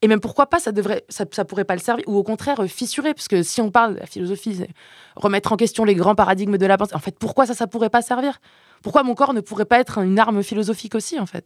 [0.01, 2.67] Et même pourquoi pas ça devrait ça pourrait pas le servir ou au contraire euh,
[2.67, 3.13] fissurer.
[3.13, 4.69] Parce que si on parle de la philosophie c'est
[5.15, 6.95] remettre en question les grands paradigmes de la pensée.
[6.95, 8.39] En fait pourquoi ça ça pourrait pas servir?
[8.83, 11.45] Pourquoi mon corps ne pourrait pas être une arme philosophique aussi en fait?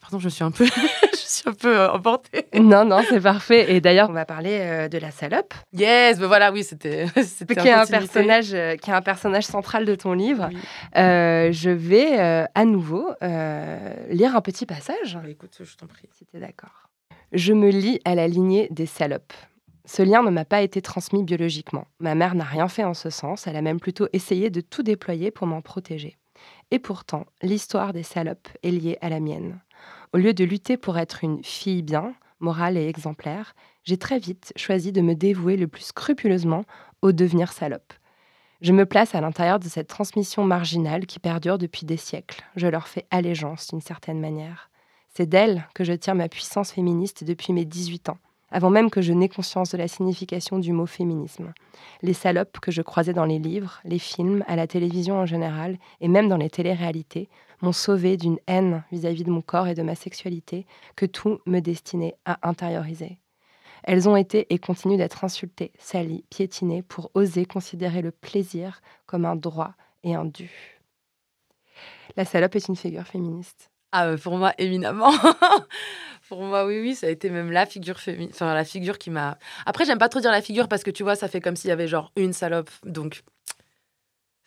[0.00, 0.64] Pardon je suis un peu
[1.12, 3.74] je suis un peu euh, emportée Non, non, c'est parfait.
[3.74, 7.68] Et d'ailleurs, on va parler euh, de la salope, yes mais voilà oui c'était qui
[7.68, 10.48] est, un personnage, euh, qui est un personnage central de ton livre.
[10.50, 10.58] Oui.
[10.96, 15.18] Euh, je vais euh, à nouveau euh, lire un petit passage.
[15.22, 16.88] Bah, écoute je t'en prie Si t'es d'accord.
[17.32, 19.34] Je me lie à la lignée des salopes.
[19.84, 21.86] Ce lien ne m'a pas été transmis biologiquement.
[21.98, 24.82] Ma mère n'a rien fait en ce sens, elle a même plutôt essayé de tout
[24.82, 26.18] déployer pour m'en protéger.
[26.70, 29.60] Et pourtant, l'histoire des salopes est liée à la mienne.
[30.14, 33.54] Au lieu de lutter pour être une fille bien, morale et exemplaire,
[33.84, 36.64] j'ai très vite choisi de me dévouer le plus scrupuleusement
[37.02, 37.92] au devenir salope.
[38.62, 42.42] Je me place à l'intérieur de cette transmission marginale qui perdure depuis des siècles.
[42.56, 44.70] Je leur fais allégeance d'une certaine manière.
[45.14, 48.18] C'est d'elles que je tire ma puissance féministe depuis mes 18 ans,
[48.50, 51.52] avant même que je n'aie conscience de la signification du mot féminisme.
[52.02, 55.76] Les salopes que je croisais dans les livres, les films, à la télévision en général,
[56.00, 57.28] et même dans les téléréalités,
[57.62, 61.60] m'ont sauvée d'une haine vis-à-vis de mon corps et de ma sexualité que tout me
[61.60, 63.18] destinait à intérioriser.
[63.84, 69.24] Elles ont été et continuent d'être insultées, salies, piétinées pour oser considérer le plaisir comme
[69.24, 70.78] un droit et un dû.
[72.16, 73.70] La salope est une figure féministe.
[73.92, 75.12] Ah, euh, pour moi, éminemment.
[76.28, 78.30] pour moi, oui, oui, ça a été même la figure féminine.
[78.32, 79.38] Enfin, la figure qui m'a.
[79.64, 81.68] Après, j'aime pas trop dire la figure parce que tu vois, ça fait comme s'il
[81.68, 82.70] y avait genre une salope.
[82.84, 83.22] Donc,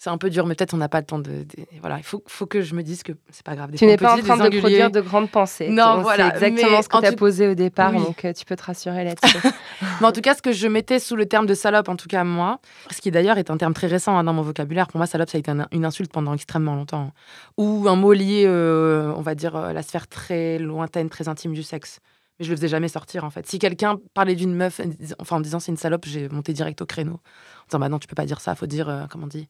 [0.04, 1.30] c'est un peu dur, mais peut-être on n'a pas le temps de.
[1.44, 1.46] de-
[1.80, 3.70] Voilà, il faut, faut que je me dise que c'est pas grave.
[3.70, 5.70] Des Tu n'es pas en train de produire de grandes pensées.
[5.70, 8.02] Non, On voilà, sait exactement ce que tu as tout- posé au départ, Oui.
[8.02, 9.38] donc euh, tu peux te rassurer là-dessus.
[10.02, 12.08] Mais en tout cas, ce que je mettais sous le terme de salope, en tout
[12.08, 14.98] cas moi, ce qui d'ailleurs est un terme très récent hein, dans mon vocabulaire, pour
[14.98, 17.12] moi, salope, ça a été un- une insulte pendant extrêmement longtemps.
[17.58, 21.54] Ou un mot lié, euh, on va dire, à la sphère très lointaine, très intime
[21.54, 22.00] du sexe.
[22.40, 23.46] Mais je le faisais jamais sortir, en fait.
[23.46, 24.82] Si quelqu'un parlait d'une meuf,
[25.20, 27.14] enfin en disant c'est une salope, j'ai monté direct au créneau.
[27.14, 29.48] En disant, bah non, tu peux pas dire ça, faut dire, euh, comment on dit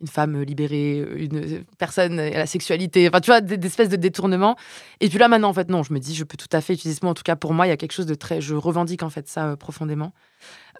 [0.00, 3.96] une femme libérée, une personne à la sexualité, enfin tu vois, des, des espèces de
[3.96, 4.56] détournements.
[5.00, 6.74] Et puis là maintenant, en fait, non, je me dis, je peux tout à fait
[6.74, 7.10] utiliser ce mot.
[7.10, 8.40] En tout cas, pour moi, il y a quelque chose de très.
[8.40, 10.12] Je revendique en fait ça euh, profondément.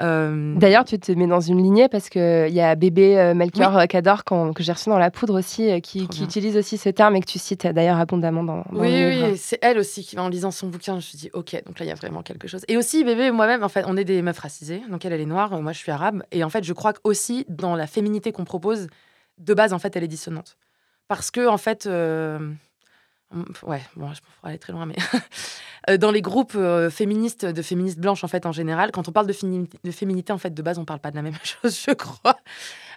[0.01, 3.77] Euh, D'ailleurs, tu te mets dans une lignée parce qu'il y a bébé euh, Melchior
[3.77, 7.17] euh, Cador qu'on- que j'ai reçu dans la poudre aussi, qui, utilise aussi ce terme
[7.17, 9.29] et que tu cites d'ailleurs abondamment dans, dans oui, le livre.
[9.33, 11.81] oui, c'est elle aussi qui, en lisant son bouquin, je me suis dit, ok, donc
[11.81, 12.63] là, il y a vraiment quelque chose.
[12.69, 14.83] Et aussi, bébé moi-même, en fait, on est des meufs racisées.
[14.89, 16.23] Donc elle, elle est noire, moi, je suis arabe.
[16.31, 18.87] Et en fait, je crois qu'aussi, dans la féminité qu'on propose,
[19.39, 20.57] de base, en fait, elle est dissonante.
[21.09, 22.53] Parce que, en fait, euh,
[23.63, 24.97] ouais, bon, je pourrais aller très loin, mais
[25.91, 29.13] euh, dans les groupes euh, féministes, de féministes blanches, en fait, en général, quand on
[29.13, 31.37] parle de, fémini- de féminité, en fait, de base, on parle pas de la même
[31.43, 32.37] chose, je crois.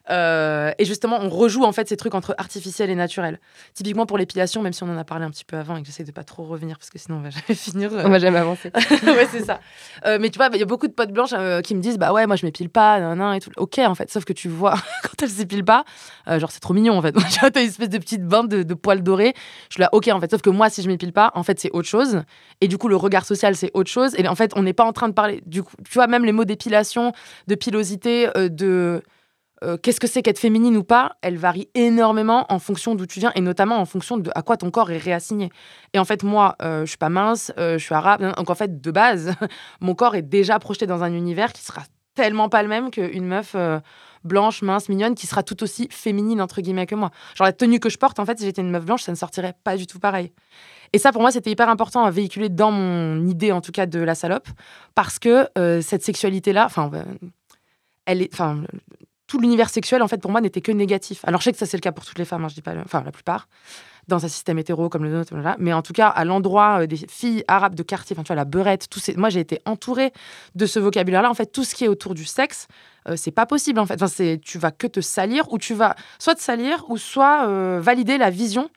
[0.10, 3.40] Euh, et justement, on rejoue en fait ces trucs entre artificiel et naturel.
[3.74, 5.88] Typiquement pour l'épilation, même si on en a parlé un petit peu avant et que
[5.88, 7.94] j'essaie de pas trop revenir parce que sinon on va jamais finir.
[7.94, 8.04] euh.
[8.06, 8.72] On va jamais avancer.
[9.04, 9.60] ouais, c'est ça.
[10.06, 11.98] Euh, mais tu vois, il y a beaucoup de potes blanches euh, qui me disent
[11.98, 13.52] Bah ouais, moi je m'épile pas, nan, nan, et tout.
[13.58, 14.74] Ok, en fait, sauf que tu vois,
[15.04, 15.84] quand elles s'épilent pas,
[16.28, 17.14] genre c'est trop mignon en fait.
[17.14, 19.34] tu t'as une espèce de petite bande de, de poils dorés.
[19.70, 21.60] Je suis là, ok, en fait, sauf que moi, si je m'épile pas, en fait,
[21.60, 22.24] c'est autre chose.
[22.62, 24.16] Et du coup, le regard social, c'est autre chose.
[24.18, 25.42] Et en fait, on n'est pas en train de parler.
[25.46, 27.12] Du coup, tu vois, même les mots d'épilation,
[27.48, 29.02] de pilosité, de.
[29.64, 33.20] Euh, Qu'est-ce que c'est qu'être féminine ou pas Elle varie énormément en fonction d'où tu
[33.20, 35.50] viens et notamment en fonction de à quoi ton corps est réassigné.
[35.94, 38.34] Et en fait, moi, euh, je suis pas mince, euh, je suis arabe.
[38.36, 39.34] Donc en fait, de base,
[39.82, 41.84] mon corps est déjà projeté dans un univers qui sera
[42.16, 43.80] tellement pas le même qu'une meuf euh,
[44.24, 47.12] blanche, mince, mignonne, qui sera tout aussi féminine, entre guillemets, que moi.
[47.36, 49.18] Genre la tenue que je porte, en fait, si j'étais une meuf blanche, ça ne
[49.18, 50.32] sortirait pas du tout pareil.
[50.94, 53.86] Et ça, pour moi, c'était hyper important à véhiculer dans mon idée, en tout cas,
[53.86, 54.48] de la salope,
[54.94, 55.48] parce que
[55.82, 56.92] cette sexualité-là, enfin,
[58.06, 58.64] elle est, enfin,
[59.32, 61.22] tout l'univers sexuel, en fait, pour moi, n'était que négatif.
[61.24, 62.62] Alors, je sais que ça, c'est le cas pour toutes les femmes, hein, je dis
[62.62, 63.48] pas, enfin, la plupart,
[64.10, 66.98] dans un système hétéro comme le nôtre, mais en tout cas, à l'endroit euh, des
[66.98, 69.16] filles arabes de quartier, enfin, tu vois, la beurette, tout ces...
[69.16, 70.12] moi, j'ai été entourée
[70.56, 71.30] de ce vocabulaire-là.
[71.30, 72.68] En fait, tout ce qui est autour du sexe,
[73.08, 74.04] euh, c'est pas possible, en fait.
[74.04, 77.80] Enfin, tu vas que te salir, ou tu vas soit te salir, ou soit euh,
[77.82, 78.70] valider la vision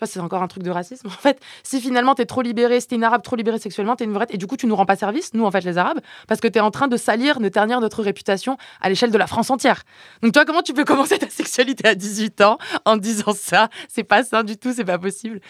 [0.00, 1.08] Ça, c'est encore un truc de racisme.
[1.20, 4.04] En fait, si finalement t'es trop libéré, si t'es une arabe trop libérée sexuellement, t'es
[4.04, 4.26] une vraie.
[4.30, 6.48] Et du coup, tu nous rends pas service, nous, en fait, les arabes, parce que
[6.48, 9.82] t'es en train de salir, de ternir notre réputation à l'échelle de la France entière.
[10.22, 13.68] Donc, toi, comment tu peux commencer ta sexualité à 18 ans en disant ça?
[13.88, 15.40] C'est pas ça du tout, c'est pas possible.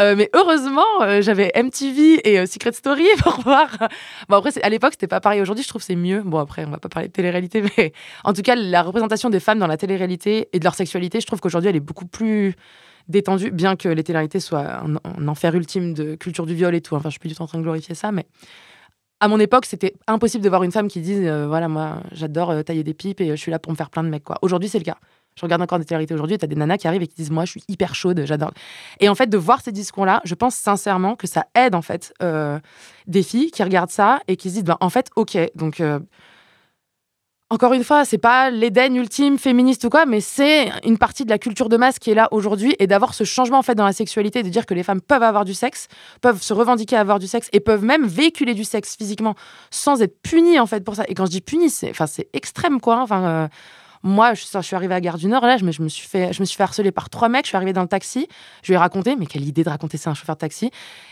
[0.00, 3.68] Euh, mais heureusement, euh, j'avais MTV et euh, Secret Story pour voir.
[4.30, 5.42] Bon, après, à l'époque, c'était pas pareil.
[5.42, 6.22] Aujourd'hui, je trouve c'est mieux.
[6.22, 7.92] Bon, après, on va pas parler de télé-réalité, mais
[8.24, 11.26] en tout cas, la représentation des femmes dans la télé-réalité et de leur sexualité, je
[11.26, 12.54] trouve qu'aujourd'hui, elle est beaucoup plus
[13.08, 16.94] détendu, bien que les télé soient un, enfer ultime de culture du viol et tout.
[16.94, 18.26] Enfin, je suis plus du tout en train de glorifier ça, mais
[19.20, 22.50] à mon époque, c'était impossible de voir une femme qui dise euh, voilà, moi, j'adore
[22.50, 24.24] euh, tailler des pipes et je suis là pour me faire plein de mecs.
[24.24, 24.38] Quoi.
[24.42, 24.98] Aujourd'hui, c'est le cas.
[25.36, 27.14] Je regarde encore des télé aujourd'hui et tu as des nanas qui arrivent et qui
[27.14, 28.52] disent moi, je suis hyper chaude, j'adore.
[29.00, 32.12] Et en fait, de voir ces discours-là, je pense sincèrement que ça aide en fait
[32.22, 32.58] euh,
[33.06, 35.80] des filles qui regardent ça et qui se disent ben, en fait, ok, donc
[37.50, 41.30] encore une fois, c'est pas l'Éden ultime féministe ou quoi, mais c'est une partie de
[41.30, 43.86] la culture de masse qui est là aujourd'hui et d'avoir ce changement en fait dans
[43.86, 45.88] la sexualité, de dire que les femmes peuvent avoir du sexe,
[46.20, 49.34] peuvent se revendiquer à avoir du sexe et peuvent même véhiculer du sexe physiquement
[49.70, 51.04] sans être punies en fait pour ça.
[51.08, 52.96] Et quand je dis punies, c'est enfin c'est extrême quoi.
[52.96, 53.02] Hein.
[53.02, 53.48] Enfin euh,
[54.02, 56.32] moi, je, suis arrivée à Gare du Nord, là, je me, je me, suis fait,
[56.32, 57.46] je me suis fait harceler par trois mecs.
[57.46, 58.28] Je suis arrivée dans le taxi,
[58.62, 60.66] je lui ai raconté, mais quelle idée de raconter ça à un chauffeur de taxi.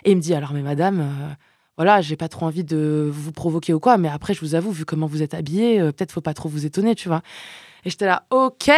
[0.05, 1.35] Et il me dit alors, mais madame, euh,
[1.77, 4.71] voilà, j'ai pas trop envie de vous provoquer ou quoi, mais après, je vous avoue,
[4.71, 7.23] vu comment vous êtes habillé, euh, peut-être faut pas trop vous étonner, tu vois.
[7.85, 8.71] Et j'étais là, ok,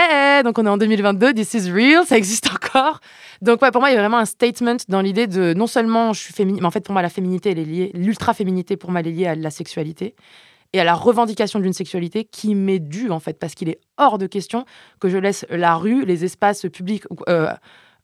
[0.44, 3.01] donc on est en 2022, this is real, ça existe encore.
[3.40, 6.12] Donc ouais, pour moi, il y a vraiment un statement dans l'idée de non seulement
[6.12, 8.90] je suis féminine, mais en fait pour moi la féminité, elle est liée, l'ultra-féminité pour
[8.90, 10.14] moi, elle est liée à la sexualité
[10.72, 14.18] et à la revendication d'une sexualité qui m'est due en fait, parce qu'il est hors
[14.18, 14.64] de question
[15.01, 17.51] que je laisse la rue, les espaces publics, euh,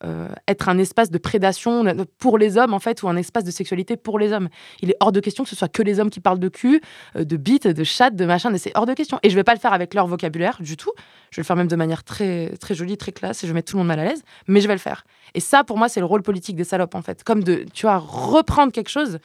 [0.05, 1.85] euh, être un espace de prédation
[2.19, 4.49] pour les hommes, en fait, ou un espace de sexualité pour les hommes.
[4.81, 6.81] Il est hors de question que ce soit que les hommes qui parlent de cul,
[7.17, 9.19] euh, de bite, de chat, de machin, mais c'est hors de question.
[9.23, 10.93] Et je vais pas le faire avec leur vocabulaire du tout.
[11.31, 13.55] Je vais le faire même de manière très, très jolie, très classe, et je vais
[13.55, 15.05] mettre tout le monde mal à l'aise, mais je vais le faire.
[15.35, 17.25] Et ça, pour moi, c'est le rôle politique des salopes, en fait.
[17.25, 19.19] Comme de, tu vois, reprendre quelque chose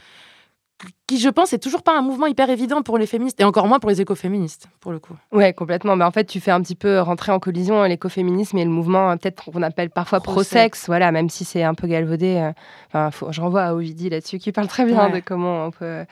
[1.08, 3.68] qui, je pense, est toujours pas un mouvement hyper évident pour les féministes, et encore
[3.68, 5.16] moins pour les écoféministes, pour le coup.
[5.32, 5.96] Ouais, complètement.
[5.96, 9.10] Mais en fait, tu fais un petit peu rentrer en collision l'écoféminisme et le mouvement,
[9.10, 12.36] euh, peut-être qu'on appelle parfois pro-sexe, voilà, même si c'est un peu galvaudé.
[12.36, 12.52] Euh,
[12.88, 16.06] enfin, faut, je renvoie à Ovidie là-dessus, qui parle très bien de comment on peut.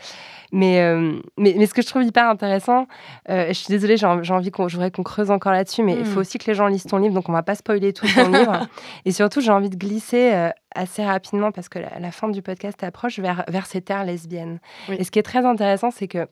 [0.51, 2.88] Mais, euh, mais, mais, ce que je trouve hyper intéressant,
[3.30, 6.18] je suis désolée, j'ai envie qu'on, je voudrais qu'on creuse encore là-dessus, mais il faut
[6.18, 6.22] hmm.
[6.22, 8.68] aussi que les gens lisent ton livre, donc on va pas spoiler tout ton livre.
[9.05, 12.84] Et surtout, j'ai envie de glisser assez rapidement, parce que la, la, fin du podcast
[12.84, 14.60] approche, vers, vers ces terres lesbiennes.
[14.90, 16.28] Et ce qui est très intéressant, c'est que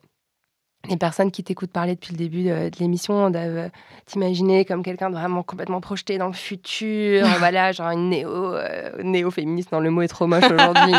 [0.88, 3.70] les personnes qui t'écoutent parler depuis le début de, l'émission doivent
[4.06, 9.02] t'imaginer comme quelqu'un de vraiment complètement projeté dans le futur, voilà, genre une néo, euh,
[9.02, 10.94] néo-féministe, non, le mot est trop moche aujourd'hui.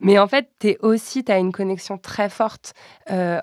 [0.00, 2.74] mais, en fait, es aussi, tu as une connexion très forte.
[3.10, 3.40] Euh,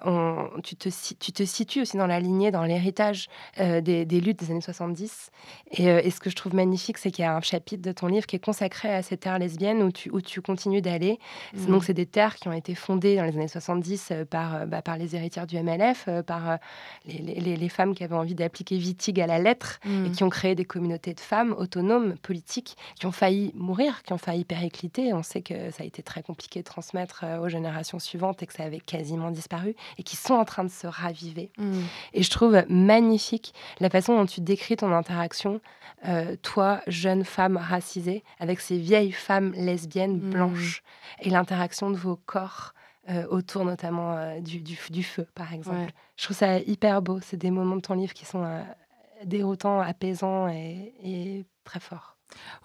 [0.63, 3.27] tu, te, tu te situes aussi dans la lignée, dans l'héritage
[3.59, 5.32] euh, des, luttes des années 70.
[5.71, 8.25] Et, ce que je trouve magnifique, c'est qu'il y a un chapitre de ton livre
[8.25, 11.19] qui est consacré à ces terres lesbiennes où tu, où tu continues d'aller.
[11.53, 11.65] Mmh.
[11.67, 14.97] Donc, c'est des terres qui ont été fondées dans les années 70 par, bah, par
[14.97, 16.55] les héritières du MLF, euh, par euh,
[17.05, 20.11] les, femmes qui avaient envie d'appliquer Wittig à la lettre et mm.
[20.11, 24.17] qui ont créé des communautés de femmes autonomes, politiques, qui ont failli mourir, qui ont
[24.17, 25.13] failli péricliter.
[25.13, 28.47] On sait que ça a été très compliqué de transmettre euh, aux générations suivantes et
[28.47, 31.51] que ça avait quasiment disparu et qui sont en train de se raviver.
[31.57, 31.82] Mm.
[32.13, 35.61] Et je trouve magnifique la façon dont tu décris ton interaction,
[36.43, 40.30] toi, jeune femme racisée, avec ces vieilles femmes lesbiennes mm.
[40.30, 40.84] blanches
[41.22, 42.74] et l'interaction de vos corps
[43.10, 45.91] euh, autour notamment euh, du, du, feu, par exemple.
[46.16, 47.20] Je trouve ça hyper beau.
[47.24, 48.62] C'est des moments de ton livre qui sont euh,
[49.26, 52.18] déroutants, apaisants et, très forts.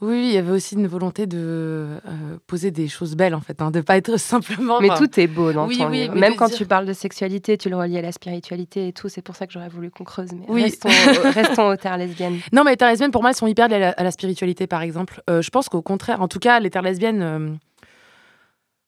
[0.03, 1.99] Oui, il y avait aussi une volonté de
[2.47, 4.83] poser des choses belles, en fait, hein, de pas être simplement.
[4.83, 6.15] Mais tout est beau dans ton livre.
[6.15, 9.09] Même quand tu parles de sexualité, tu le relis à la spiritualité et tout.
[9.09, 10.33] C'est pour ça que j'aurais voulu qu'on creuse.
[10.33, 10.65] Mais oui.
[10.65, 10.89] restons,
[11.31, 12.41] restons aux terres lesbiennes.
[12.53, 14.83] Non, mais les terres lesbiennes, pour moi, elles sont hyper liées à la, spiritualité, par
[14.83, 15.23] exemple.
[15.27, 17.59] je pense qu'au contraire, en tout cas, les terres lesbiennes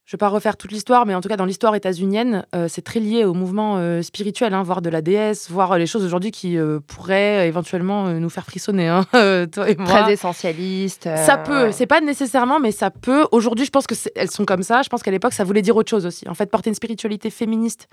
[0.07, 2.69] je ne vais pas refaire toute l'histoire, mais en tout cas, dans l'histoire états-unienne, euh,
[2.69, 5.87] c'est très lié au mouvement euh, spirituel, hein, voire de la déesse, voire euh, les
[5.89, 8.87] choses aujourd'hui qui pourraient éventuellement nous faire frissonner.
[8.87, 9.05] Hein,
[9.53, 10.03] toi et moi.
[10.03, 11.09] Très essentialiste.
[11.17, 13.27] ça peut, c'est pas nécessairement, mais ça peut.
[13.33, 14.83] Aujourd'hui, je pense qu'elles sont comme ça.
[14.83, 16.29] Je pense qu'à l'époque, ça voulait dire autre chose aussi.
[16.29, 17.89] En fait, porter une spiritualité féministe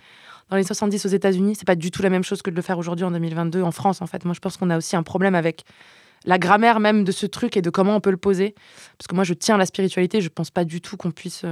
[0.51, 2.61] dans les 70 aux États-Unis, c'est pas du tout la même chose que de le
[2.61, 4.03] faire aujourd'hui en 2022 en France.
[4.03, 5.64] En fait, moi, je pense qu'on a aussi un problème avec
[6.26, 8.53] la grammaire même de ce truc et de comment on peut le poser.
[8.99, 10.22] Parce que moi, je tiens à la spiritualité.
[10.22, 11.43] Je pense pas du tout qu'on puisse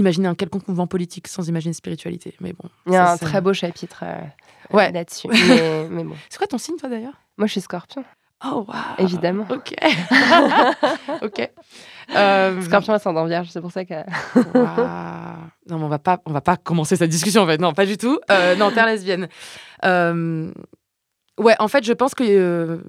[0.00, 2.34] imaginer un quelconque mouvement politique sans imaginer spiritualité.
[2.40, 2.68] Mais bon.
[2.86, 4.90] Il y a un très beau chapitre euh, ouais.
[4.92, 5.28] là-dessus.
[5.90, 6.14] mais, bon.
[6.28, 7.20] C'est quoi ton signe, toi, d'ailleurs?
[7.36, 8.04] Moi, je suis scorpion.
[8.44, 8.74] Oh, wow.
[8.98, 9.46] Évidemment.
[9.50, 9.74] Ok.
[11.22, 11.50] ok.
[12.16, 12.62] Euh...
[12.62, 13.94] Scorpion ascendant vierge, c'est pour ça que.
[15.68, 17.58] Non, mais on va pas, on va pas commencer cette discussion en fait.
[17.58, 18.18] Non, pas du tout.
[18.30, 19.28] Euh, non, terre lesbienne.
[19.84, 20.50] Euh,
[21.38, 22.80] ouais, en fait, je pense que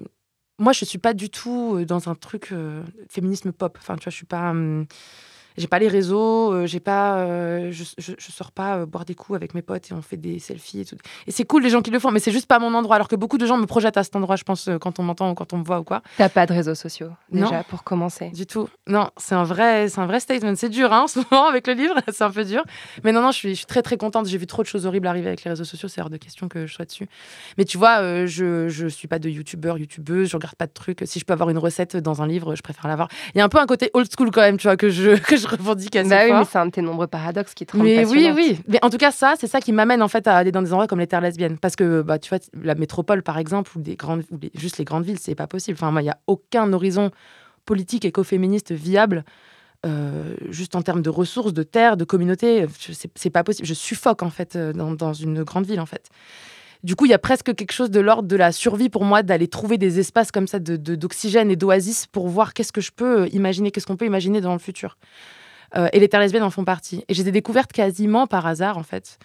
[0.62, 3.76] moi, je suis pas du tout euh, dans un truc euh, féminisme pop.
[3.80, 4.54] Enfin, tu vois, je suis pas.
[5.56, 9.04] J'ai pas les réseaux, euh, j'ai pas, euh, je, je, je sors pas euh, boire
[9.04, 10.96] des coups avec mes potes et on fait des selfies et tout.
[11.26, 12.96] Et c'est cool les gens qui le font, mais c'est juste pas mon endroit.
[12.96, 15.30] Alors que beaucoup de gens me projettent à cet endroit, je pense, quand on m'entend
[15.30, 16.02] ou quand on me voit ou quoi.
[16.16, 17.64] T'as pas de réseaux sociaux, déjà, Non.
[17.68, 18.30] pour commencer.
[18.30, 18.68] Du tout.
[18.86, 20.54] Non, c'est un vrai, c'est un vrai statement.
[20.56, 22.62] C'est dur, hein, en ce moment avec le livre, c'est un peu dur.
[23.04, 24.26] Mais non, non, je suis, je suis très très contente.
[24.26, 25.88] J'ai vu trop de choses horribles arriver avec les réseaux sociaux.
[25.88, 27.08] C'est hors de question que je sois dessus.
[27.58, 30.28] Mais tu vois, euh, je je suis pas de youtubeur, youtubeuse.
[30.30, 31.02] Je regarde pas de trucs.
[31.04, 33.08] Si je peux avoir une recette dans un livre, je préfère l'avoir.
[33.34, 35.16] Il y a un peu un côté old school quand même, tu vois, que je
[35.22, 36.38] que je revendique assez Bah oui, fort.
[36.40, 38.58] mais c'est un de tes nombreux paradoxes qui te rendent Mais oui, oui.
[38.68, 40.72] Mais en tout cas, ça, c'est ça qui m'amène en fait à aller dans des
[40.72, 41.58] endroits comme les terres lesbiennes.
[41.58, 44.78] Parce que, bah, tu vois, la métropole, par exemple, ou, des grandes, ou les- juste
[44.78, 45.76] les grandes villes, c'est pas possible.
[45.80, 47.10] Enfin, moi, il n'y a aucun horizon
[47.66, 49.24] politique écoféministe viable,
[49.84, 52.66] euh, juste en termes de ressources, de terres, de communautés.
[53.14, 53.66] C'est pas possible.
[53.66, 56.08] Je suffoque, en fait, euh, dans, dans une grande ville, en fait.
[56.82, 59.22] Du coup, il y a presque quelque chose de l'ordre de la survie pour moi
[59.22, 62.80] d'aller trouver des espaces comme ça de- de- d'oxygène et d'oasis pour voir qu'est-ce que
[62.80, 64.96] je peux imaginer, qu'est-ce qu'on peut imaginer dans le futur.
[65.76, 67.04] Euh, et les terres lesbiennes en font partie.
[67.08, 69.18] Et j'ai des découvertes quasiment par hasard, en fait.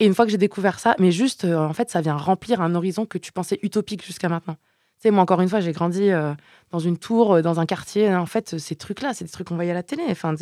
[0.00, 2.60] Et une fois que j'ai découvert ça, mais juste, euh, en fait, ça vient remplir
[2.60, 4.54] un horizon que tu pensais utopique jusqu'à maintenant.
[4.54, 6.34] Tu sais, moi, encore une fois, j'ai grandi euh,
[6.72, 8.12] dans une tour, euh, dans un quartier.
[8.14, 10.02] En fait, ces trucs-là, c'est des trucs qu'on voyait à la télé.
[10.10, 10.34] Enfin,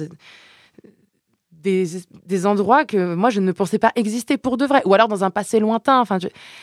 [1.62, 1.86] des,
[2.26, 4.82] des, endroits que moi, je ne pensais pas exister pour de vrai.
[4.84, 6.00] Ou alors dans un passé lointain.
[6.00, 6.18] Enfin,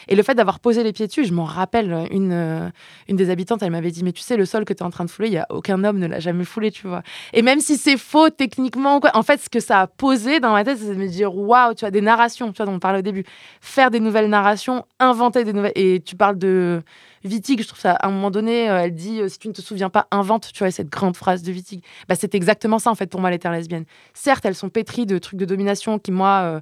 [0.08, 2.70] Et le fait d'avoir posé les pieds dessus, je m'en rappelle, une, euh,
[3.08, 4.90] une des habitantes, elle m'avait dit, mais tu sais, le sol que tu es en
[4.90, 7.02] train de fouler, il y a aucun homme ne l'a jamais foulé, tu vois.
[7.34, 10.52] Et même si c'est faux techniquement, quoi, en fait, ce que ça a posé dans
[10.52, 12.80] ma tête, c'est de me dire, waouh, tu vois, des narrations, tu vois, dont on
[12.80, 13.24] parlait au début.
[13.62, 15.74] Faire des nouvelles narrations, inventer des nouvelles.
[15.76, 16.82] Et tu parles de
[17.24, 19.54] Wittig, je trouve ça, à un moment donné, euh, elle dit, euh, si tu ne
[19.54, 21.84] te souviens pas, invente, tu vois, cette grande phrase de Wittig.
[22.08, 23.86] Bah, c'est exactement ça, en fait, pour moi, les terres lesbiennes.
[24.14, 26.62] Certes, elles sont pétries de trucs de domination qui, moi, euh,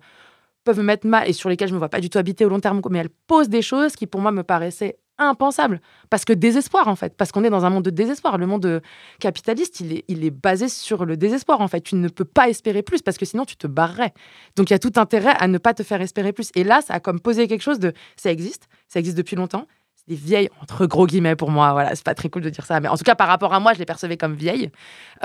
[0.64, 2.50] peuvent me mettre mal et sur lesquels je me vois pas du tout habiter au
[2.50, 5.82] long terme, mais elles posent des choses qui, pour moi, me paraissaient impensables.
[6.10, 7.16] Parce que désespoir, en fait.
[7.16, 8.38] Parce qu'on est dans un monde de désespoir.
[8.38, 8.82] Le monde
[9.20, 11.82] capitaliste, il est, il est basé sur le désespoir, en fait.
[11.82, 14.14] Tu ne peux pas espérer plus parce que sinon, tu te barrerais.
[14.56, 16.52] Donc, il y a tout intérêt à ne pas te faire espérer plus.
[16.56, 17.94] Et là, ça a comme posé quelque chose de.
[18.16, 19.66] Ça existe, ça existe depuis longtemps.
[20.08, 22.80] Des vieilles, entre gros guillemets pour moi, voilà, c'est pas très cool de dire ça,
[22.80, 24.72] mais en tout cas, par rapport à moi, je les percevais comme vieilles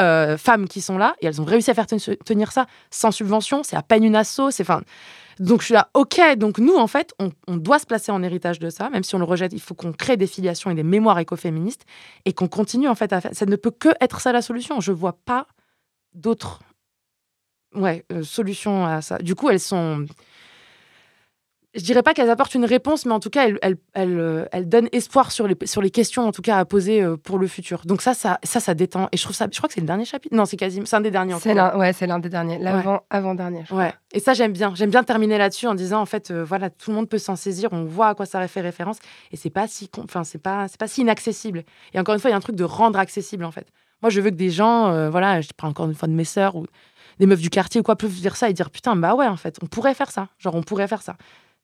[0.00, 3.12] euh, femmes qui sont là et elles ont réussi à faire ten- tenir ça sans
[3.12, 3.62] subvention.
[3.62, 4.50] C'est à peine une asso.
[4.50, 4.82] C'est enfin.
[5.38, 6.20] Donc je suis là, ok.
[6.36, 9.18] Donc nous, en fait, on, doit se placer en héritage de ça, même si on
[9.18, 9.52] le rejette.
[9.52, 11.84] Il faut qu'on crée des filiations et des mémoires écoféministes
[12.24, 13.30] et qu'on continue en fait à faire.
[13.34, 14.80] Ça ne peut que être ça la solution.
[14.80, 15.46] Je vois pas
[16.12, 16.60] d'autres
[17.76, 19.18] euh, solutions à ça.
[19.18, 20.06] Du coup, elles sont.
[21.74, 24.44] Je dirais pas qu'elles apportent une réponse, mais en tout cas, elles, elles, elles, euh,
[24.52, 27.38] elles donnent espoir sur les, sur les questions, en tout cas, à poser euh, pour
[27.38, 27.80] le futur.
[27.86, 29.08] Donc ça, ça, ça, ça détend.
[29.10, 29.46] Et je trouve ça.
[29.50, 30.34] Je crois que c'est le dernier chapitre.
[30.34, 30.84] Non, c'est quasiment.
[30.84, 31.34] C'est un des derniers.
[31.40, 33.64] C'est l'un ouais, c'est l'un des derniers, l'avant avant dernier.
[33.66, 33.94] je Ouais.
[34.12, 34.74] Et ça, j'aime bien.
[34.74, 37.36] J'aime bien terminer là-dessus en disant, en fait, euh, voilà, tout le monde peut s'en
[37.36, 37.70] saisir.
[37.72, 38.98] On voit à quoi ça fait référence.
[39.30, 41.64] Et c'est pas si, enfin, c'est pas, c'est pas si inaccessible.
[41.94, 43.66] Et encore une fois, il y a un truc de rendre accessible, en fait.
[44.02, 46.24] Moi, je veux que des gens, euh, voilà, je prends encore une fois de mes
[46.24, 46.66] sœurs ou
[47.18, 49.36] des meufs du quartier ou quoi, peuvent dire ça et dire, putain, bah ouais, en
[49.36, 50.28] fait, on pourrait faire ça.
[50.38, 51.16] Genre, on pourrait faire ça.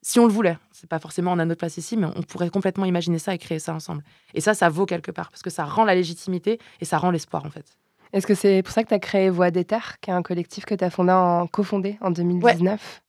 [0.02, 0.56] Si on le voulait.
[0.72, 3.38] C'est pas forcément en a notre place ici, mais on pourrait complètement imaginer ça et
[3.38, 4.02] créer ça ensemble.
[4.34, 5.28] Et ça, ça vaut quelque part.
[5.30, 7.66] Parce que ça rend la légitimité et ça rend l'espoir, en fait.
[8.12, 10.22] Est-ce que c'est pour ça que tu as créé Voix des Terres, qui est un
[10.22, 13.02] collectif que tu as fondé en, cofondé en 2019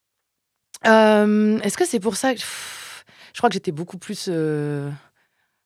[0.88, 4.90] Euh, Est-ce que c'est pour ça que Pff, je crois que j'étais beaucoup plus, euh,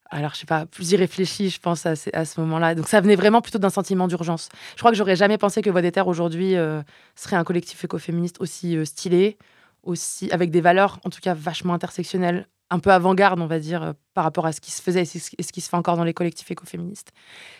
[0.09, 2.75] alors je sais pas, plus irréfléchie, je pense à, ce- à ce moment-là.
[2.75, 4.49] Donc ça venait vraiment plutôt d'un sentiment d'urgence.
[4.75, 6.81] Je crois que j'aurais jamais pensé que Voix des Terres aujourd'hui euh,
[7.15, 9.37] serait un collectif écoféministe aussi stylé,
[9.83, 13.83] aussi avec des valeurs en tout cas vachement intersectionnelles, un peu avant-garde, on va dire,
[13.83, 16.03] euh, par rapport à ce qui se faisait et ce qui se fait encore dans
[16.03, 17.11] les collectifs écoféministes.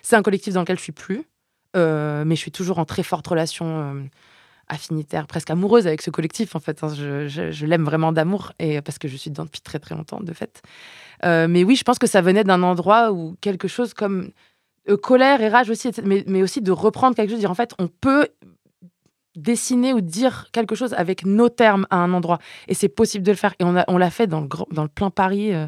[0.02, 1.24] C'est un collectif dans lequel je suis plus,
[1.76, 3.66] euh, mais je suis toujours en très forte relation.
[3.68, 4.04] euh,
[4.70, 6.82] affinitaire, presque amoureuse avec ce collectif en fait.
[6.86, 6.88] hein.
[6.88, 10.32] Je, l'aime vraiment d'amour et parce que je suis dedans depuis très très longtemps de
[10.32, 10.62] fait.
[11.22, 14.32] Mais oui, je pense que ça venait d'un endroit où quelque chose comme
[15.02, 17.90] colère et rage aussi, mais, mais aussi de reprendre quelque chose, dire en fait on
[17.90, 18.30] peut
[19.36, 23.32] dessiner ou dire quelque chose avec nos termes à un endroit et c'est possible de
[23.32, 25.54] le faire et on a- on l'a fait dans le grand- dans le plein Paris.
[25.54, 25.68] euh,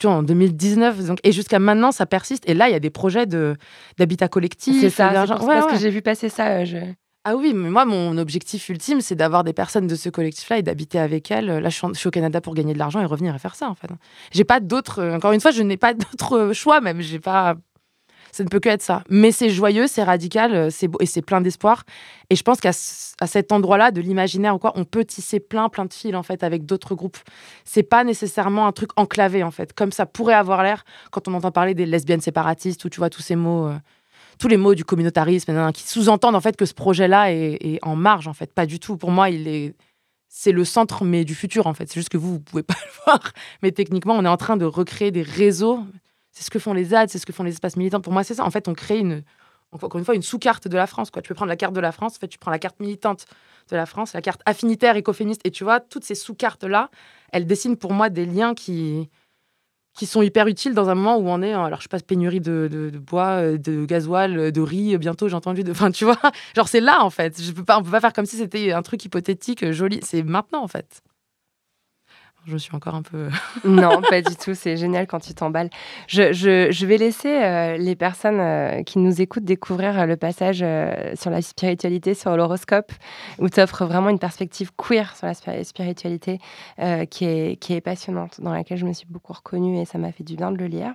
[0.00, 2.42] tu vois, en 2019, donc, et jusqu'à maintenant, ça persiste.
[2.50, 3.54] Et là, il y a des projets de
[3.96, 4.80] d'habitat collectif.
[4.80, 5.72] C'est ça, c'est pour- Ouais, parce ouais.
[5.74, 6.48] que j'ai vu passer ça.
[6.48, 6.78] euh, je-
[7.22, 10.62] Ah oui, mais moi, mon objectif ultime, c'est d'avoir des personnes de ce collectif-là et
[10.62, 11.46] d'habiter avec elles.
[11.46, 13.74] Là, je suis, au Canada pour gagner de l'argent et revenir et faire ça, en
[13.76, 13.88] fait.
[14.32, 14.98] J'ai pas d'autres.
[14.98, 17.00] euh, Encore une fois, je n'ai pas d'autres choix, même.
[17.00, 17.54] J'ai pas.
[18.34, 19.04] Ça ne peut que être ça.
[19.08, 21.84] Mais c'est joyeux, c'est radical, euh, c'est beau et c'est plein d'espoir.
[22.30, 25.84] Et je pense qu'à cet endroit-là, de l'imaginaire ou quoi, on peut tisser plein, plein
[25.84, 27.18] de fils, en fait, avec d'autres groupes.
[27.64, 31.34] C'est pas nécessairement un truc enclavé, en fait, comme ça pourrait avoir l'air quand on
[31.34, 33.68] entend parler des lesbiennes séparatistes ou tu vois tous ces mots.
[33.68, 33.78] euh,
[34.40, 37.94] tous les mots du communautarisme qui sous-entendent en fait que ce projet-là est, est en
[37.94, 39.76] marge en fait pas du tout pour moi il est
[40.28, 42.74] c'est le centre mais du futur en fait c'est juste que vous vous pouvez pas
[42.84, 43.32] le voir
[43.62, 45.84] mais techniquement on est en train de recréer des réseaux
[46.34, 48.00] C'est ce que font les ZAD, c'est ce que font les espaces militants.
[48.00, 48.44] Pour moi, c'est ça.
[48.44, 49.22] En fait, on crée une,
[49.72, 51.10] encore une fois, une sous-carte de la France.
[51.10, 51.22] Quoi.
[51.22, 53.26] Tu peux prendre la carte de la France, en fait, tu prends la carte militante
[53.70, 56.90] de la France, la carte affinitaire, écoféministe, et tu vois, toutes ces sous-cartes-là,
[57.32, 59.08] elles dessinent pour moi des liens qui,
[59.94, 62.68] qui sont hyper utiles dans un moment où on est, alors je passe pénurie de,
[62.70, 66.18] de, bois, euh, de gasoil, de riz, bientôt j'ai entendu, de, enfin tu vois,
[66.56, 67.40] genre c'est là en fait.
[67.40, 70.00] Je peux pas, on peut pas faire comme si c'était un truc hypothétique, joli.
[70.02, 71.00] C'est maintenant en fait.
[72.46, 73.28] Je suis encore un peu.
[73.64, 74.54] non, pas du tout.
[74.54, 75.70] C'est génial quand tu t'emballes.
[76.08, 80.64] Je, vais laisser euh, les personnes euh, qui nous écoutent découvrir euh, le passage
[81.18, 82.92] sur la spiritualité, sur l'horoscope,
[83.38, 86.38] où tu offres vraiment une perspective queer sur la spiritualité
[87.10, 90.36] qui, est, passionnante, dans laquelle je me suis beaucoup reconnue et ça m'a fait du
[90.36, 90.92] bien de le lire.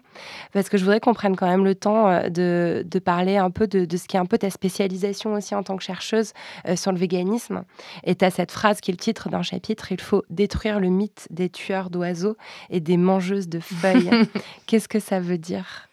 [0.54, 3.86] Parce que je voudrais qu'on prenne quand même le temps de, parler un peu de,
[3.86, 6.34] de, ce qui est un peu ta spécialisation aussi en tant que chercheuse
[6.76, 7.64] sur le véganisme.
[8.04, 10.90] Et tu as cette phrase qui est le titre d'un chapitre il faut détruire le
[10.90, 12.36] mythe tueurs d'oiseaux
[12.70, 14.10] et des mangeuses de feuilles.
[14.66, 15.88] Qu'est-ce que ça veut dire?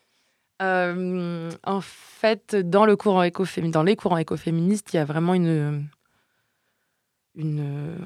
[0.63, 3.25] Euh, En fait, dans, le courant
[3.69, 5.87] dans les courants écoféministes, il y a vraiment une,
[7.37, 7.99] une,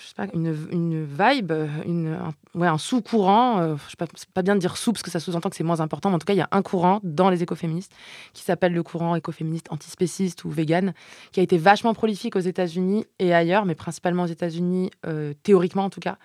[0.00, 1.52] je sais pas, une, une vibe,
[1.84, 3.58] une, un, ouais, un sous-courant.
[3.60, 5.56] Euh, je sais pas, c'est pas bien de dire sous parce que ça sous-entend que
[5.56, 7.92] c'est moins important, mais en tout cas, il y a un courant dans les écoféministes
[8.32, 10.94] qui s'appelle le courant écoféministe antispéciste ou vegan,
[11.32, 15.84] qui a été vachement prolifique aux États-Unis et ailleurs, mais principalement aux États-Unis, euh, théoriquement
[15.84, 16.18] en tout cas.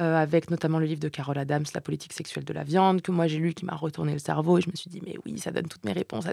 [0.00, 3.10] Euh, avec notamment le livre de Carol Adams, La politique sexuelle de la viande, que
[3.10, 5.36] moi j'ai lu, qui m'a retourné le cerveau, et je me suis dit, mais oui,
[5.40, 6.24] ça donne toutes mes réponses.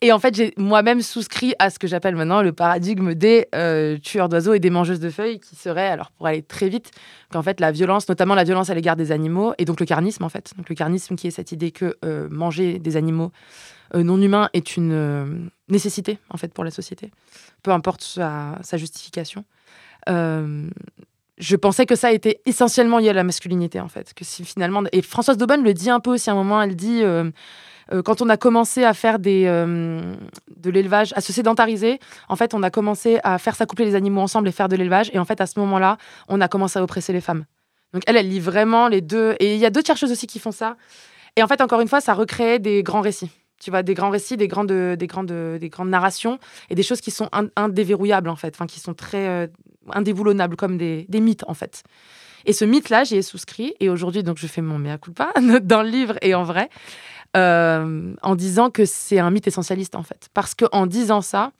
[0.00, 3.98] Et en fait, j'ai moi-même souscrit à ce que j'appelle maintenant le paradigme des euh,
[3.98, 6.92] tueurs d'oiseaux et des mangeuses de feuilles, qui serait, alors pour aller très vite,
[7.32, 10.22] qu'en fait la violence, notamment la violence à l'égard des animaux, et donc le carnisme
[10.22, 13.32] en fait, donc le carnisme qui est cette idée que euh, manger des animaux
[13.92, 17.10] non humains est une nécessité en fait pour la société,
[17.64, 19.44] peu importe sa justification
[21.40, 24.82] je pensais que ça était essentiellement lié à la masculinité en fait que si finalement
[24.92, 27.30] et Françoise Daubonne le dit un peu aussi à un moment elle dit euh,
[27.92, 30.14] euh, quand on a commencé à faire euh,
[30.56, 34.20] de l'élevage à se sédentariser en fait on a commencé à faire s'accoupler les animaux
[34.20, 35.96] ensemble et faire de l'élevage et en fait à ce moment-là
[36.28, 37.44] on a commencé à oppresser les femmes.
[37.92, 40.52] Donc elle lit vraiment les deux et il y a d'autres chercheuses aussi qui font
[40.52, 40.76] ça.
[41.36, 43.30] Et en fait encore une fois ça recrée des grands récits
[43.60, 46.38] tu vois, des grands récits, des grandes, des grandes, des grandes narrations
[46.70, 49.48] et des choses qui sont indéverrouillables en fait, enfin qui sont très,
[49.92, 51.82] indéboulonnables, comme des, mythes, en fait.
[52.46, 53.74] Et ce mythe-là, j'y ai souscrit.
[53.80, 55.32] Et aujourd'hui, donc, je fais mon mea culpa
[55.62, 56.70] dans le livre et en vrai,
[57.36, 60.28] euh, en disant que c'est un mythe essentialiste, en fait.
[60.34, 61.52] Parce qu'en disant ça,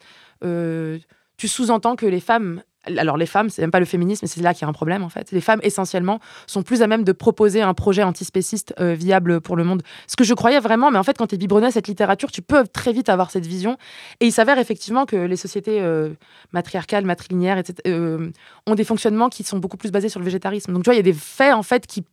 [0.44, 0.98] euh,
[1.36, 4.54] tu sous-entends que les femmes alors les femmes, c'est même pas le féminisme, c'est là
[4.54, 5.32] qu'il y a un problème en fait.
[5.32, 9.56] Les femmes essentiellement sont plus à même de proposer un projet antispéciste euh, viable pour
[9.56, 9.82] le monde.
[10.06, 12.30] Ce que je croyais vraiment, mais en fait quand tu es biberonné à cette littérature,
[12.32, 13.76] tu peux très vite avoir cette vision.
[14.20, 16.10] Et il s'avère effectivement que les sociétés euh,
[16.52, 18.30] matriarcales, matrilinéaires, etc., euh,
[18.66, 20.72] ont des fonctionnements qui sont beaucoup plus basés sur le végétarisme.
[20.72, 22.04] Donc tu vois, il y a des faits en fait qui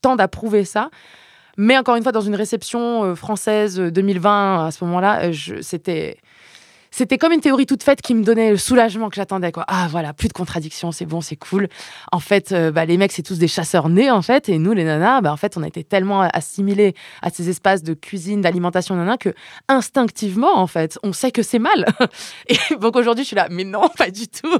[0.00, 0.90] tendent à prouver ça.
[1.58, 5.30] Mais encore une fois, dans une réception française 2020, à ce moment-là,
[5.60, 6.16] c'était
[6.90, 9.52] c'était comme une théorie toute faite qui me donnait le soulagement que j'attendais.
[9.52, 9.64] Quoi.
[9.68, 11.68] Ah voilà, plus de contradictions, c'est bon, c'est cool.
[12.10, 14.48] En fait, euh, bah, les mecs, c'est tous des chasseurs nés, en fait.
[14.48, 17.82] Et nous, les nanas, bah, en fait, on a été tellement assimilés à ces espaces
[17.82, 19.34] de cuisine, d'alimentation, nana, que
[19.68, 21.86] instinctivement, en fait, on sait que c'est mal.
[22.48, 24.58] et donc aujourd'hui, je suis là, mais non, pas du tout.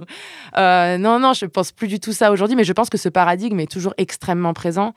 [0.57, 3.09] Euh, non, non, je pense plus du tout ça aujourd'hui, mais je pense que ce
[3.09, 4.95] paradigme est toujours extrêmement présent.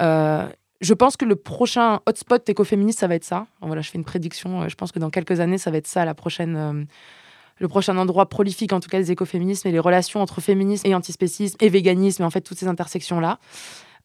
[0.00, 0.46] Euh,
[0.80, 3.46] je pense que le prochain hotspot écoféministe, ça va être ça.
[3.60, 4.62] Voilà, je fais une prédiction.
[4.62, 6.84] Euh, je pense que dans quelques années, ça va être ça, la prochaine, euh,
[7.58, 10.94] le prochain endroit prolifique, en tout cas, des écoféminismes et les relations entre féminisme et
[10.94, 13.38] antispécisme et véganisme, et en fait, toutes ces intersections-là.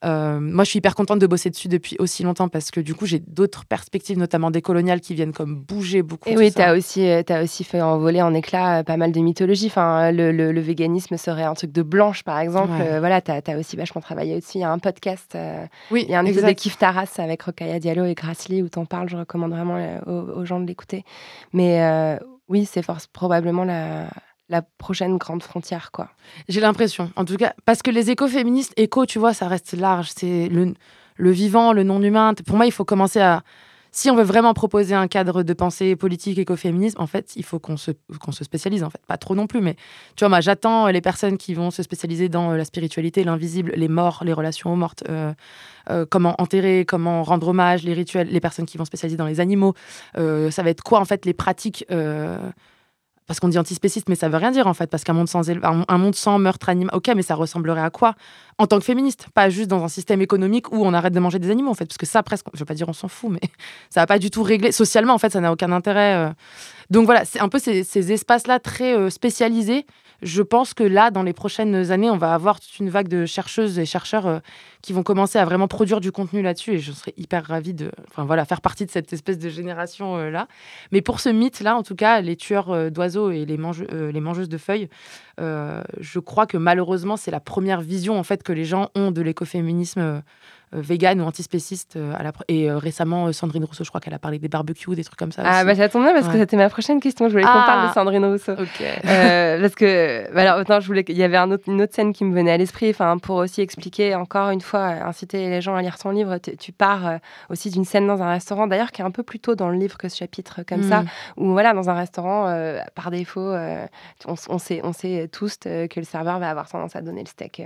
[0.04, 2.94] Euh, moi, je suis hyper contente de bosser dessus depuis aussi longtemps parce que du
[2.94, 6.30] coup, j'ai d'autres perspectives, notamment décoloniales, qui viennent comme bouger beaucoup.
[6.30, 9.12] Et oui, tu as aussi, euh, as aussi fait envoler en éclat euh, pas mal
[9.12, 9.68] de mythologies.
[9.68, 12.72] Enfin, le, le, véganisme serait un truc de blanche, par exemple.
[13.00, 14.60] voilà, tu as, aussi vachement travaillé aussi.
[14.60, 15.38] Il y a un podcast,
[15.92, 18.70] oui, il y a un épisode de Kif Taras avec Rokaya Diallo et Grassley où
[18.70, 19.10] t'en parles.
[19.10, 21.04] Je recommande vraiment aux, gens de l'écouter.
[21.54, 22.18] Mais
[22.48, 24.08] oui, c'est probablement la
[24.50, 26.10] la prochaine grande frontière, quoi.
[26.48, 30.12] J'ai l'impression, en tout cas, parce que les écoféministes, éco, tu vois, ça reste large.
[30.16, 32.34] C'est le, vivant, le non-humain.
[32.46, 33.44] Pour moi, il faut commencer à.
[33.92, 37.60] Si on veut vraiment proposer un cadre de pensée politique écoféminisme, en fait, il faut
[37.60, 37.92] qu'on se,
[38.32, 39.00] se spécialise, en fait.
[39.08, 39.76] Pas trop non plus, mais
[40.18, 43.72] tu vois, moi, j'attends les personnes qui vont se spécialiser dans euh, la spiritualité, l'invisible,
[43.74, 45.34] les morts, les relations aux mortes, euh,
[45.90, 49.40] euh, comment enterrer, comment rendre hommage, les rituels, les personnes qui vont spécialiser dans les
[49.40, 49.74] animaux.
[50.16, 51.86] ça va être quoi, en fait, les pratiques
[53.28, 55.50] parce qu'on dit antispéciste, mais ça veut rien dire en fait, parce qu'un monde sans
[55.50, 58.16] un monde sans meurtre animal, ok, mais ça ressemblerait à quoi?
[58.58, 61.40] En tant que féministe, pas juste dans un système économique où on arrête de manger
[61.40, 63.32] des animaux en fait, parce que ça presque, je veux pas dire on s'en fout,
[63.32, 63.42] mais
[63.90, 66.16] ça va pas du tout régler socialement en fait, ça n'a aucun intérêt.
[66.16, 66.30] Euh.
[66.90, 69.86] Donc voilà, c'est un peu ces, ces espaces-là très euh, spécialisés.
[70.22, 73.26] Je pense que là, dans les prochaines années, on va avoir toute une vague de
[73.26, 74.40] chercheuses et chercheurs euh,
[74.82, 76.74] qui vont commencer à vraiment produire du contenu là-dessus.
[76.74, 80.48] Et je serais hyper ravie de enfin, voilà, faire partie de cette espèce de génération-là.
[80.92, 84.12] Mais pour ce mythe-là, en tout cas, les tueurs euh, d'oiseaux et les, mange- euh,
[84.12, 84.90] les mangeuses de feuilles,
[85.40, 89.12] euh, je crois que malheureusement, c'est la première vision en fait que les gens ont
[89.12, 90.22] de l'écoféminisme euh, euh,
[90.72, 91.96] vegan ou antispéciste.
[91.96, 94.48] euh, à la et euh, récemment, euh, Sandrine Rousseau, je crois qu'elle a parlé des
[94.50, 95.42] barbecues, des trucs comme ça.
[95.46, 95.66] Ah, aussi.
[95.66, 97.28] bah ça tombe bien parce que c'était ma prochaine question.
[97.28, 97.64] Je voulais qu'on Ah.
[97.66, 98.54] parle de Sandrine Rousseau.
[98.54, 98.82] Ok.
[99.06, 101.94] Euh, parce que, bah alors, autant je voulais qu'il y avait un autre- une autre
[101.94, 105.50] scène qui me venait à l'esprit, enfin, pour aussi expliquer encore une fois, euh, inciter
[105.50, 106.38] les gens à lire ton livre.
[106.40, 107.18] Tu, tu pars euh,
[107.50, 109.76] aussi d'une scène dans un restaurant, d'ailleurs, qui est un peu plus tôt dans le
[109.78, 111.08] livre que ce chapitre comme ça, Mm.
[111.38, 113.86] où voilà, dans un restaurant, euh, par défaut, euh,
[114.28, 117.22] on, on sait, on sait tous euh, que le serveur va avoir tendance à donner
[117.22, 117.64] le steak euh,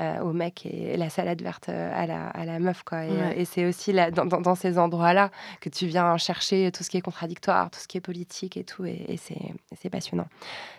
[0.00, 3.04] euh, au mec et la salade verte euh, à la, à la meuf, quoi.
[3.04, 3.20] Et, Ouais.
[3.22, 5.30] euh, et c'est aussi là, dans, ces endroits-là
[5.60, 8.64] que tu viens chercher tout ce qui est contradictoire, tout ce qui est politique et
[8.64, 10.26] tout, et, et c'est passionnant.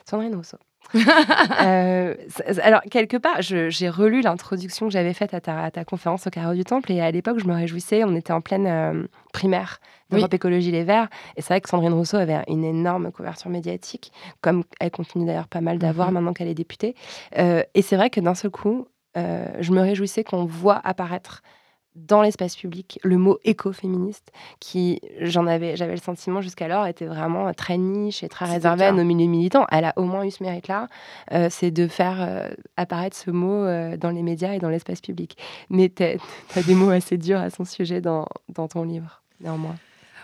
[0.10, 0.58] Sandrine Rousseau.
[1.62, 2.16] Euh,
[2.62, 6.30] alors, quelque part, j'ai relu l'introduction que j'avais faite à ta, à ta conférence au
[6.30, 9.80] Carreau du Temple, et à l'époque, je me réjouissais, on était en pleine euh, primaire
[10.12, 14.12] d'Europe Écologie Les Verts, et c'est vrai que Sandrine Rousseau avait une énorme couverture médiatique,
[14.41, 16.14] comme elle continue d'ailleurs pas mal d'avoir Mhm.
[16.16, 16.95] maintenant qu'elle est députée.
[17.38, 18.88] Euh, et c'est vrai que d'un seul coup,
[19.18, 21.41] euh, je me réjouissais qu'on voit apparaître
[21.95, 27.53] dans l'espace public le mot écoféministe qui j'en avais j'avais le sentiment jusqu'alors était vraiment
[27.53, 29.66] très niche et très réservé à nos milieux militants.
[29.72, 30.89] Elle a au moins eu ce mérite là
[31.49, 35.38] c'est de faire euh, apparaître ce mot euh, dans les médias et dans l'espace public.
[35.70, 39.76] Mais tu as des mots assez durs à son sujet dans, dans ton livre néanmoins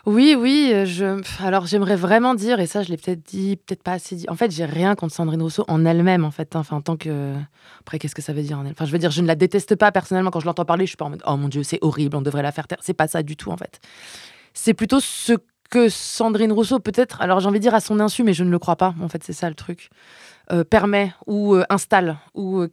[0.08, 3.93] Oui, oui, euh, alors j'aimerais vraiment dire, et ça je l'ai peut-être dit, peut-être pas
[3.93, 6.60] assez dit, en fait j'ai rien contre Sandrine Rousseau en elle-même, en fait, hein.
[6.60, 7.36] enfin en tant que...
[7.82, 8.72] Après, qu'est-ce que ça veut dire en elle?
[8.72, 10.91] Enfin, je veux dire, je ne la déteste pas personnellement, quand je l'entends parler, je
[10.91, 12.80] suis pas en mode, oh mon Dieu, c'est horrible, on devrait la faire taire.
[12.82, 13.80] C'est pas ça du tout, en fait.
[14.54, 15.34] C'est plutôt ce
[15.70, 18.49] que Sandrine Rousseau, peut-être, alors j'ai envie de dire à son insu, mais je ne
[18.49, 19.89] le crois pas, en fait, c'est ça le truc,
[20.52, 22.66] euh, permet ou euh, installe, ou...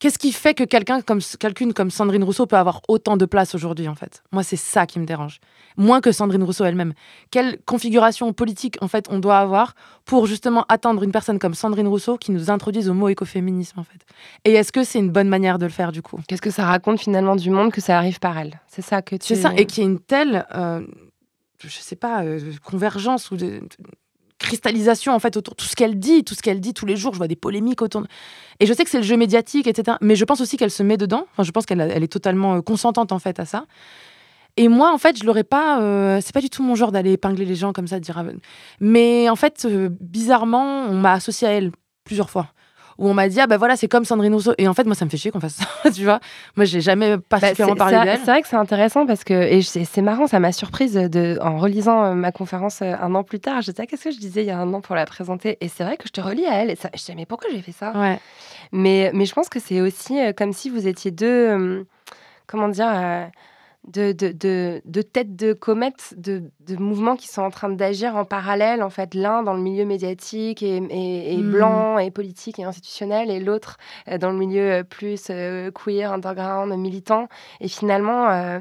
[0.00, 3.54] Qu'est-ce qui fait que quelqu'un comme quelqu'une comme Sandrine Rousseau peut avoir autant de place
[3.54, 4.22] aujourd'hui en fait?
[4.32, 5.40] Moi, c'est ça qui me dérange.
[5.76, 6.94] Moins que Sandrine Rousseau elle-même.
[7.30, 9.74] Quelle configuration politique en fait on doit avoir
[10.06, 13.84] pour justement attendre une personne comme Sandrine Rousseau qui nous introduise au mot écoféminisme en
[13.84, 14.00] fait?
[14.46, 16.18] Et est-ce que c'est une bonne manière de le faire du coup?
[16.26, 18.58] Qu'est-ce que ça raconte finalement du monde que ça arrive par elle?
[18.68, 20.80] C'est ça que tu C'est ça, et qu'il y ait une telle, euh,
[21.62, 23.60] je sais pas, euh, convergence ou de-
[24.40, 27.12] cristallisation en fait autour tout ce qu'elle dit, tout ce qu'elle dit tous les jours.
[27.12, 28.02] Je vois des polémiques autour.
[28.58, 29.96] Et je sais que c'est le jeu médiatique, etc.
[30.00, 31.26] Mais je pense aussi qu'elle se met dedans.
[31.32, 33.66] Enfin, je pense qu'elle elle est totalement euh, consentante en fait à ça.
[34.56, 35.80] Et moi, en fait, je l'aurais pas.
[35.80, 38.18] euh, c'est pas du tout mon genre d'aller épingler les gens comme ça, de dire.
[38.18, 38.24] ah,
[38.80, 41.70] Mais en fait, euh, bizarrement, on m'a associé à elle
[42.04, 42.48] plusieurs fois.
[43.00, 44.52] Où on m'a dit, ah ben voilà, c'est comme Sandrine Rousseau.
[44.58, 46.20] Et en fait, moi, ça me fait chier qu'on fasse ça, tu vois.
[46.56, 48.18] Moi, j'ai jamais Bah, particulièrement c'est- parlé c'est- d'elle.
[48.18, 51.38] C'est vrai que c'est intéressant parce que, et c'est c'est marrant, ça m'a surprise de,
[51.40, 53.62] en relisant euh, ma conférence euh, un an plus tard.
[53.62, 55.56] Je disais, ah, qu'est-ce que je disais il y a un an pour la présenter?
[55.60, 56.70] Et c'est vrai que je te relis à elle.
[56.70, 57.92] Et ça, je disais, mais pourquoi j'ai fait ça?
[57.98, 58.20] Ouais.
[58.72, 61.84] mais, mais je pense que c'est aussi euh, comme si vous étiez deux, euh,
[62.46, 63.24] comment dire, euh,
[63.88, 68.14] de, de, de, de têtes de comète, de, de mouvements qui sont en train d'agir
[68.14, 71.50] en parallèle, en fait, l'un dans le milieu médiatique et, et, et Mm.
[71.50, 73.78] blanc et politique et institutionnel, et l'autre
[74.08, 77.28] euh, dans le milieu euh, plus euh, queer, underground, militant.
[77.60, 78.58] Et finalement, euh,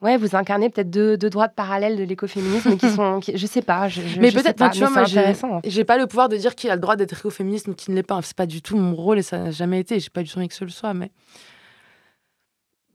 [0.00, 3.62] ouais, vous incarnez peut-être deux, deux droites parallèles de l'écoféminisme qui sont, qui- je sais
[3.62, 5.02] pas, je, je- mais peut-être, tu vois, moi,
[5.64, 7.96] j'ai pas le pouvoir de dire qui a le droit d'être écoféministe ou qui ne
[7.96, 8.20] l'est pas.
[8.22, 9.98] C'est pas du tout mon rôle et ça n'a jamais été.
[9.98, 11.10] J'ai pas du tout envie que ce le soit, mais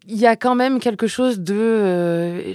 [0.07, 2.53] il y a quand même quelque chose de, euh,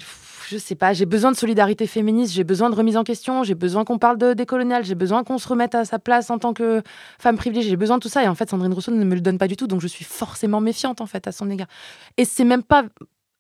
[0.49, 0.93] je sais pas.
[0.93, 4.19] J'ai besoin de solidarité féministe, j'ai besoin de remise en question, j'ai besoin qu'on parle
[4.19, 6.83] de décolonial, j'ai besoin qu'on se remette à sa place en tant que
[7.19, 7.71] femme privilégiée.
[7.71, 9.49] J'ai besoin de tout ça et en fait, Sandrine Rousseau ne me le donne pas
[9.49, 11.69] du tout, donc je suis forcément méfiante en fait à son égard.
[12.17, 12.85] Et c'est même pas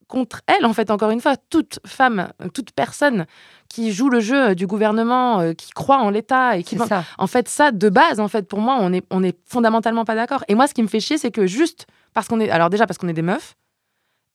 [0.09, 3.27] contre elle, en fait, encore une fois, toute femme, euh, toute personne
[3.69, 6.79] qui joue le jeu euh, du gouvernement, euh, qui croit en l'État et qui...
[6.79, 7.05] Ça.
[7.19, 10.15] En fait, ça, de base, en fait, pour moi, on est, on est fondamentalement pas
[10.15, 10.45] d'accord.
[10.49, 12.51] Et moi, ce qui me fait chier, c'est que juste parce qu'on est...
[12.51, 13.57] Alors déjà, parce qu'on est des meufs,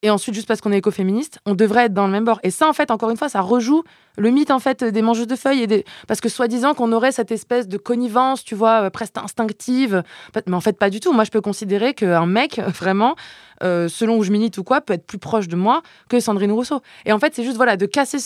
[0.04, 2.40] et ensuite, juste parce qu'on est écoféministe, on devrait être dans le même bord.
[2.44, 3.84] Et ça, en fait, encore une fois, ça rejoue
[4.18, 5.62] le mythe, en fait, des mangeuses de feuilles.
[5.62, 5.86] Et des...
[6.08, 10.04] Parce que soi-disant qu'on aurait cette espèce de connivence, tu vois, euh, presque instinctive.
[10.48, 11.14] Mais en fait, pas du tout.
[11.14, 13.16] Moi, je peux considérer qu'un mec, vraiment,
[13.64, 16.52] euh, selon où je milite ou quoi, peut être plus proche de moi que Sandrine
[16.52, 16.82] Rousseau.
[17.06, 18.18] Et en fait, c'est juste, voilà, de casser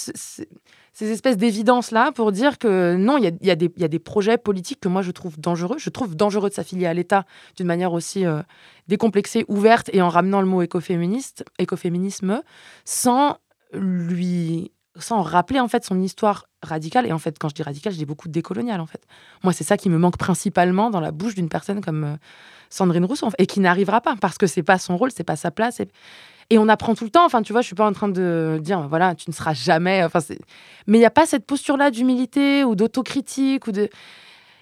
[0.96, 5.02] ces espèces d'évidence-là pour dire que non, il y a des projets politiques que moi,
[5.02, 5.76] je trouve dangereux.
[5.78, 7.26] Je trouve dangereux de s'affilier à l'État
[7.58, 8.42] d'une manière aussi euh,
[8.88, 12.42] décomplexée, ouverte, et en ramenant le mot écoféministe, écoféminisme,
[12.86, 13.38] sans
[13.74, 17.92] lui sans rappeler en fait son histoire radicale et en fait quand je dis radicale
[17.92, 19.02] je dis beaucoup de décoloniale en fait
[19.44, 22.16] moi c'est ça qui me manque principalement dans la bouche d'une personne comme euh,
[22.70, 25.52] Sandrine Rousseau et qui n'arrivera pas parce que c'est pas son rôle c'est pas sa
[25.52, 25.90] place et,
[26.50, 27.26] Et on apprend tout le temps.
[27.26, 30.04] Enfin, tu vois, je suis pas en train de dire, voilà, tu ne seras jamais.
[30.04, 30.20] Enfin,
[30.88, 33.90] mais il n'y a pas cette posture-là d'humilité ou d'autocritique ou de.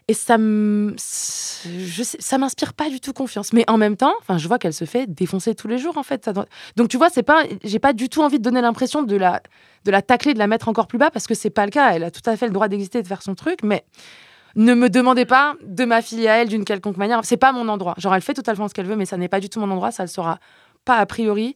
[0.10, 3.54] Et ça me, je sais, ça m'inspire pas du tout confiance.
[3.54, 6.04] Mais en même temps, enfin, je vois qu'elle se fait défoncer tous les jours, en
[6.04, 6.30] fait.
[6.76, 9.42] Donc, tu vois, c'est pas, j'ai pas du tout envie de donner l'impression de la,
[9.86, 11.92] de la tacler, de la mettre encore plus bas, parce que c'est pas le cas.
[11.92, 13.86] Elle a tout à fait le droit d'exister, de faire son truc, mais
[14.56, 17.22] ne me demandez pas de m'affilier à elle d'une quelconque manière.
[17.24, 17.96] C'est pas mon endroit.
[17.98, 19.92] Genre, elle fait totalement ce qu'elle veut, mais ça n'est pas du tout mon endroit.
[19.92, 20.40] Ça le sera
[20.86, 21.56] pas a priori.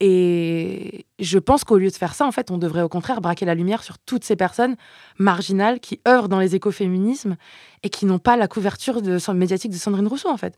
[0.00, 3.44] Et je pense qu'au lieu de faire ça, en fait, on devrait au contraire braquer
[3.46, 4.76] la lumière sur toutes ces personnes
[5.18, 7.36] marginales qui œuvrent dans les écoféminismes
[7.82, 10.56] et qui n'ont pas la couverture de, médiatique de Sandrine Rousseau, en fait.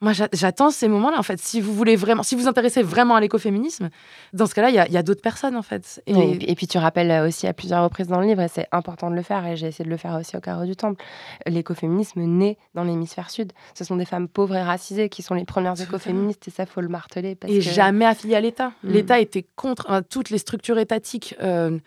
[0.00, 1.40] Moi, j'attends ces moments-là, en fait.
[1.40, 3.90] Si vous voulez vraiment, si vous intéressez vraiment à l'écoféminisme,
[4.32, 6.00] dans ce cas-là, il y a, d'autres personnes, en fait.
[6.06, 6.54] Et...
[6.54, 9.22] puis, tu rappelles aussi à plusieurs reprises dans le livre, et c'est important de le
[9.22, 11.02] faire, et j'ai essayé de le faire aussi au carreau du Temple,
[11.46, 13.52] l'écoféminisme naît dans l'hémisphère sud.
[13.74, 16.80] Ce sont des femmes pauvres et racisées qui sont les premières écoféministes, et ça, faut
[16.80, 17.36] le marteler.
[17.48, 18.72] et jamais affiliées à l'État.
[18.84, 18.90] Mm.
[18.90, 21.34] L'État était contre toutes les structures étatiques.
[21.42, 21.78] Euh,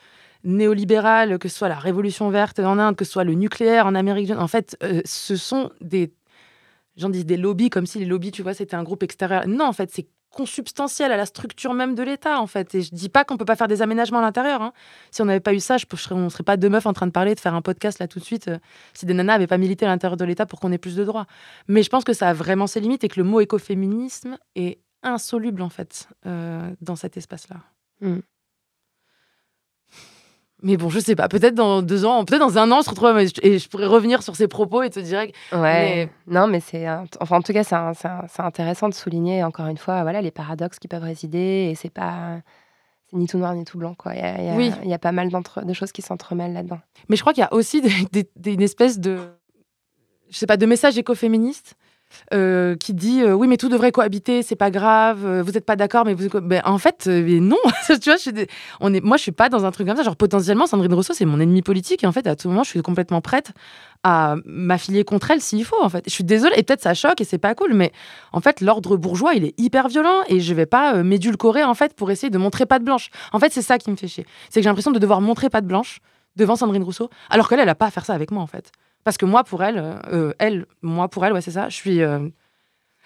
[0.44, 3.94] néolibérales, que ce soit la révolution verte en Inde, que ce soit le nucléaire en
[3.94, 4.42] Amérique du Nord.
[4.42, 6.12] En fait, euh, ce sont des
[7.02, 9.48] gens disent des lobbies comme si les lobbies, tu vois, c'était un groupe extérieur.
[9.48, 12.74] Non, en fait, c'est consubstantiel à la structure même de l'État, en fait.
[12.74, 14.62] Et je dis pas qu'on peut pas faire des aménagements à l'intérieur.
[14.62, 14.74] Hein.
[15.12, 17.08] Si on n'avait pas eu ça, je, serais, on serait pas deux meufs en train
[17.08, 18.58] de parler, de faire un podcast là tout de suite, euh,
[18.94, 21.04] si des nanas n'avaient pas milité à l'intérieur de l'État pour qu'on ait plus de
[21.04, 21.28] droits.
[21.68, 24.80] Mais je pense que ça a vraiment ses limites et que le mot écoféminisme est
[25.04, 27.58] insoluble, en fait, euh, dans cet espace-là.
[28.00, 28.20] Mm.
[30.64, 32.90] Mais bon, je sais pas, peut-être dans deux ans, peut-être dans un an, on se
[32.90, 35.26] retrouve et je pourrais revenir sur ces propos et te dire.
[35.52, 36.10] Ouais.
[36.28, 36.88] Non, mais c'est.
[37.20, 40.88] Enfin, en tout cas, c'est intéressant de souligner, encore une fois, voilà, les paradoxes qui
[40.88, 42.42] peuvent résider et c'est pas.
[43.10, 44.14] C'est ni tout noir ni tout blanc, quoi.
[44.14, 44.72] Il y a, oui.
[44.84, 46.80] il y a pas mal de choses qui s'entremêlent là-dedans.
[47.10, 49.18] Mais je crois qu'il y a aussi des, une espèce de.
[50.30, 51.76] Je sais pas, de message écoféministe
[52.34, 55.66] euh, qui dit euh, oui mais tout devrait cohabiter c'est pas grave euh, vous n'êtes
[55.66, 57.58] pas d'accord mais vous ben, en fait non
[58.02, 58.44] tu vois
[58.80, 61.26] on moi je suis pas dans un truc comme ça genre potentiellement Sandrine Rousseau c'est
[61.26, 63.52] mon ennemi politique et en fait à tout moment je suis complètement prête
[64.04, 66.04] à m'affilier contre elle s'il faut en fait.
[66.08, 67.92] Je suis désolée et peut-être ça choque et c'est pas cool mais
[68.34, 71.94] en fait l'ordre bourgeois il est hyper violent et je vais pas m'édulcorer en fait
[71.94, 73.10] pour essayer de montrer pas de blanche.
[73.32, 74.26] En fait c'est ça qui me fait chier.
[74.50, 76.00] C'est que j'ai l'impression de devoir montrer pas de blanche
[76.36, 78.72] devant Sandrine Rousseau alors qu'elle elle a pas à faire ça avec moi en fait
[79.04, 79.78] parce que moi, pour elle,
[80.12, 82.02] euh, elle, moi, pour elle, ouais, c'est ça, je suis.
[82.02, 82.20] Euh,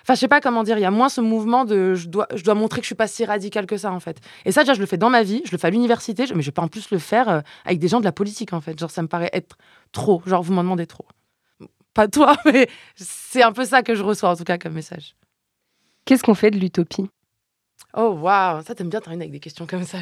[0.02, 2.28] enfin, je sais pas comment dire, il y a moins ce mouvement de je dois,
[2.36, 4.20] je dois montrer que je suis pas si radical que ça, en fait.
[4.46, 6.42] Et ça, déjà, je le fais dans ma vie, je le fais à l'université, mais
[6.42, 8.62] je vais pas en plus le faire euh, avec des gens de la politique, en
[8.62, 8.78] fait.
[8.78, 9.58] Genre, ça me paraît être
[9.92, 10.22] trop.
[10.26, 11.06] Genre, vous m'en demandez trop.
[11.94, 15.16] Pas toi, mais c'est un peu ça que je reçois, en tout cas, comme message.
[16.06, 17.10] Qu'est-ce qu'on fait de l'utopie?
[17.98, 20.00] Oh, waouh, ça t'aimes bien terminer avec des questions comme ça.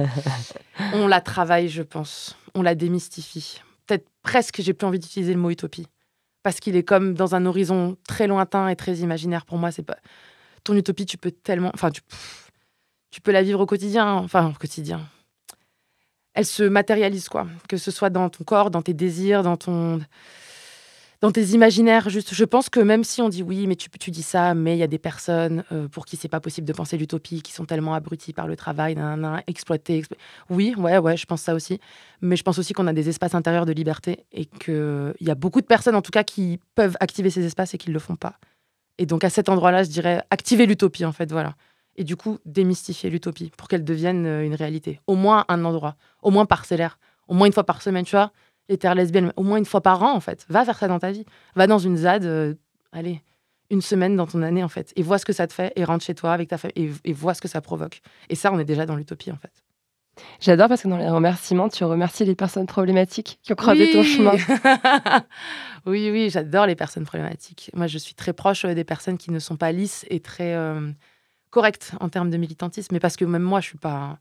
[0.92, 2.36] On la travaille, je pense.
[2.54, 5.86] On la démystifie peut-être presque, j'ai plus envie d'utiliser le mot utopie.
[6.42, 9.44] Parce qu'il est comme dans un horizon très lointain et très imaginaire.
[9.46, 9.96] Pour moi, c'est pas.
[10.62, 11.70] Ton utopie, tu peux tellement.
[11.74, 12.02] Enfin, tu,
[13.10, 14.14] tu peux la vivre au quotidien.
[14.14, 15.00] Enfin, au quotidien.
[16.34, 17.48] Elle se matérialise, quoi.
[17.68, 20.00] Que ce soit dans ton corps, dans tes désirs, dans ton
[21.20, 22.08] dans tes imaginaires.
[22.08, 24.76] Juste, je pense que même si on dit oui, mais tu, tu dis ça, mais
[24.76, 27.52] il y a des personnes euh, pour qui c'est pas possible de penser l'utopie, qui
[27.52, 28.96] sont tellement abruties par le travail,
[29.46, 30.04] exploitées.
[30.50, 31.80] Oui, ouais, ouais, je pense ça aussi.
[32.20, 35.34] Mais je pense aussi qu'on a des espaces intérieurs de liberté et qu'il y a
[35.34, 38.00] beaucoup de personnes, en tout cas, qui peuvent activer ces espaces et qui ne le
[38.00, 38.38] font pas.
[38.98, 41.54] Et donc, à cet endroit-là, je dirais activer l'utopie, en fait, voilà.
[41.96, 45.00] Et du coup, démystifier l'utopie pour qu'elle devienne euh, une réalité.
[45.06, 46.98] Au moins un endroit, au moins parcellaire,
[47.28, 48.32] au moins une fois par semaine, tu vois
[48.74, 50.44] terres lesbienne au moins une fois par an, en fait.
[50.48, 51.24] Va faire ça dans ta vie.
[51.54, 52.54] Va dans une ZAD, euh,
[52.92, 53.22] allez,
[53.70, 54.92] une semaine dans ton année, en fait.
[54.96, 57.12] Et vois ce que ça te fait, et rentre chez toi avec ta famille, et,
[57.12, 58.00] vois ce que ça provoque.
[58.28, 59.52] Et ça, on est déjà dans l'utopie, en fait.
[60.40, 64.02] J'adore parce que dans les remerciements, tu remercies les personnes problématiques qui ont croisé ton
[64.02, 64.32] chemin.
[65.86, 67.70] oui, oui, j'adore les personnes problématiques.
[67.74, 70.54] Moi, je suis très proche euh, des personnes qui ne sont pas lisses et très
[70.54, 70.90] euh,
[71.50, 72.94] correctes en termes de militantisme.
[72.94, 74.18] Mais parce que même moi, je suis pas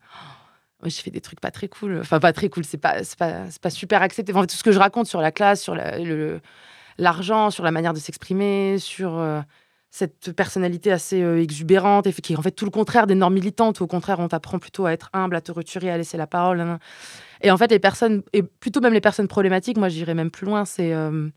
[0.90, 2.00] j'ai fait des trucs pas très cool.
[2.00, 4.34] Enfin, pas très cool, c'est pas, pas, pas, super accepté.
[4.34, 5.76] Enfin, tout ce que je raconte sur la classe, sur
[6.98, 9.42] l'argent, sur la manière de s'exprimer, sur euh,
[9.92, 13.34] cette personnalité assez euh, exubérante, et qui est en fait tout le contraire des normes
[13.34, 13.82] militantes.
[13.82, 16.80] Au contraire, on t'apprend plutôt à être humble, à te retirer, à laisser la parole.
[17.42, 20.46] Et en fait, les personnes, et plutôt même les personnes problématiques, moi j'irais même plus
[20.46, 20.94] loin, c'est.
[20.94, 21.30] Euh,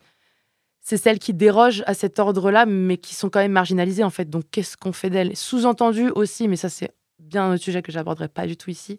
[0.81, 4.31] c'est celles qui dérogent à cet ordre-là, mais qui sont quand même marginalisées, en fait.
[4.31, 5.37] Donc, qu'est-ce qu'on fait d'elles?
[5.37, 8.99] Sous-entendu aussi, mais ça, c'est bien un autre sujet que j'aborderai pas du tout ici.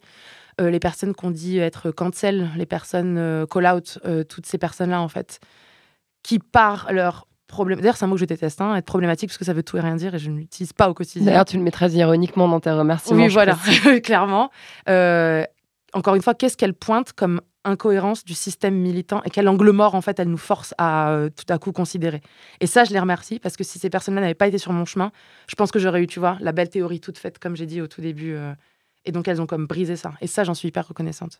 [0.59, 4.57] Euh, les personnes qu'on dit être cancel, les personnes euh, call out, euh, toutes ces
[4.57, 5.39] personnes-là en fait,
[6.23, 7.79] qui par leur problème.
[7.79, 9.77] D'ailleurs, c'est un mot que je déteste, hein, être problématique parce que ça veut tout
[9.77, 11.25] et rien dire et je ne l'utilise pas au quotidien.
[11.25, 13.23] D'ailleurs, tu le mets très ironiquement dans tes remerciements.
[13.23, 13.57] Oui, voilà,
[14.03, 14.51] clairement.
[15.93, 19.95] encore une fois, qu'est-ce qu'elle pointe comme incohérence du système militant et quel angle mort,
[19.95, 22.21] en fait, elle nous force à euh, tout à coup considérer?
[22.59, 24.85] Et ça, je les remercie parce que si ces personnes-là n'avaient pas été sur mon
[24.85, 25.11] chemin,
[25.47, 27.81] je pense que j'aurais eu, tu vois, la belle théorie toute faite, comme j'ai dit
[27.81, 28.33] au tout début.
[28.33, 28.53] euh,
[29.09, 30.13] et donc, elles ont comme brisé ça.
[30.21, 31.39] Et ça, j'en suis hyper reconnaissante.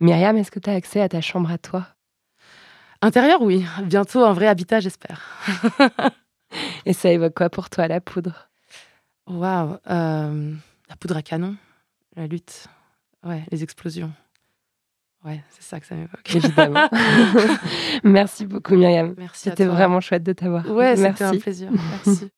[0.00, 1.86] Myriam, est-ce que tu as accès à ta chambre à toi?
[3.00, 3.64] Intérieur, oui.
[3.84, 5.22] Bientôt un vrai habitat, j'espère.
[6.84, 8.50] Et ça évoque quoi pour toi, la poudre?
[9.28, 9.78] Waouh.
[9.88, 10.52] euh,
[10.88, 11.56] la poudre à canon,
[12.16, 12.66] la lutte,
[13.24, 14.12] ouais, les explosions.
[15.24, 16.34] Ouais, c'est ça que ça m'évoque.
[16.34, 16.88] Évidemment.
[18.04, 19.14] Merci beaucoup, Myriam.
[19.16, 20.68] Merci C'était vraiment chouette de t'avoir.
[20.70, 21.70] Ouais, c'était un plaisir.
[21.72, 22.30] Merci.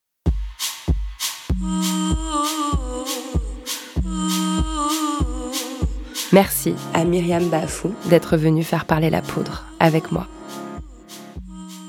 [6.37, 10.27] Merci à Myriam Bafou d'être venue faire parler la poudre avec moi.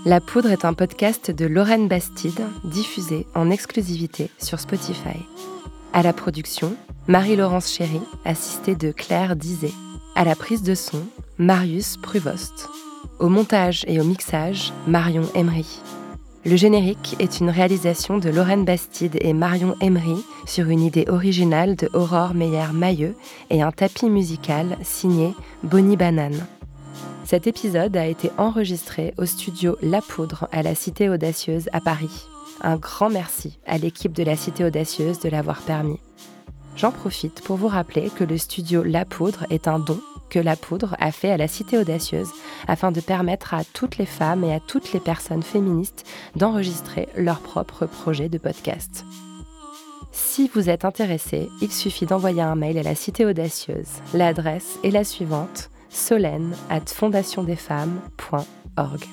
[0.05, 5.19] La poudre est un podcast de Lorraine Bastide, diffusé en exclusivité sur Spotify.
[5.91, 6.77] À la production,
[7.09, 9.73] Marie-Laurence Chéry, assistée de Claire Dizet.
[10.15, 11.05] À la prise de son,
[11.37, 12.69] Marius Pruvost.
[13.19, 15.81] Au montage et au mixage, Marion Emery.
[16.47, 21.75] Le générique est une réalisation de Lorraine Bastide et Marion Emery sur une idée originale
[21.75, 23.17] de Aurore Meyer-Mailleux
[23.49, 25.33] et un tapis musical signé
[25.63, 26.47] Bonnie Banane.
[27.25, 32.27] Cet épisode a été enregistré au studio La Poudre à la Cité Audacieuse à Paris.
[32.61, 35.99] Un grand merci à l'équipe de la Cité Audacieuse de l'avoir permis.
[36.77, 39.99] J'en profite pour vous rappeler que le studio La Poudre est un don
[40.29, 42.31] que La Poudre a fait à la Cité Audacieuse
[42.67, 46.05] afin de permettre à toutes les femmes et à toutes les personnes féministes
[46.35, 49.05] d'enregistrer leur propre projet de podcast.
[50.11, 54.01] Si vous êtes intéressé, il suffit d'envoyer un mail à la Cité Audacieuse.
[54.13, 59.05] L'adresse est la suivante solène at fondationdesfemmes.org.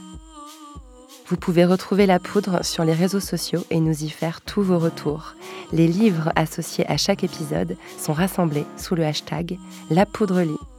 [1.26, 4.78] Vous pouvez retrouver la poudre sur les réseaux sociaux et nous y faire tous vos
[4.78, 5.34] retours.
[5.72, 9.58] Les livres associés à chaque épisode sont rassemblés sous le hashtag
[9.90, 10.73] La Poudre Lit.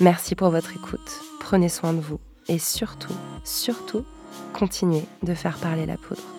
[0.00, 3.14] Merci pour votre écoute, prenez soin de vous et surtout,
[3.44, 4.04] surtout,
[4.52, 6.35] continuez de faire parler la poudre.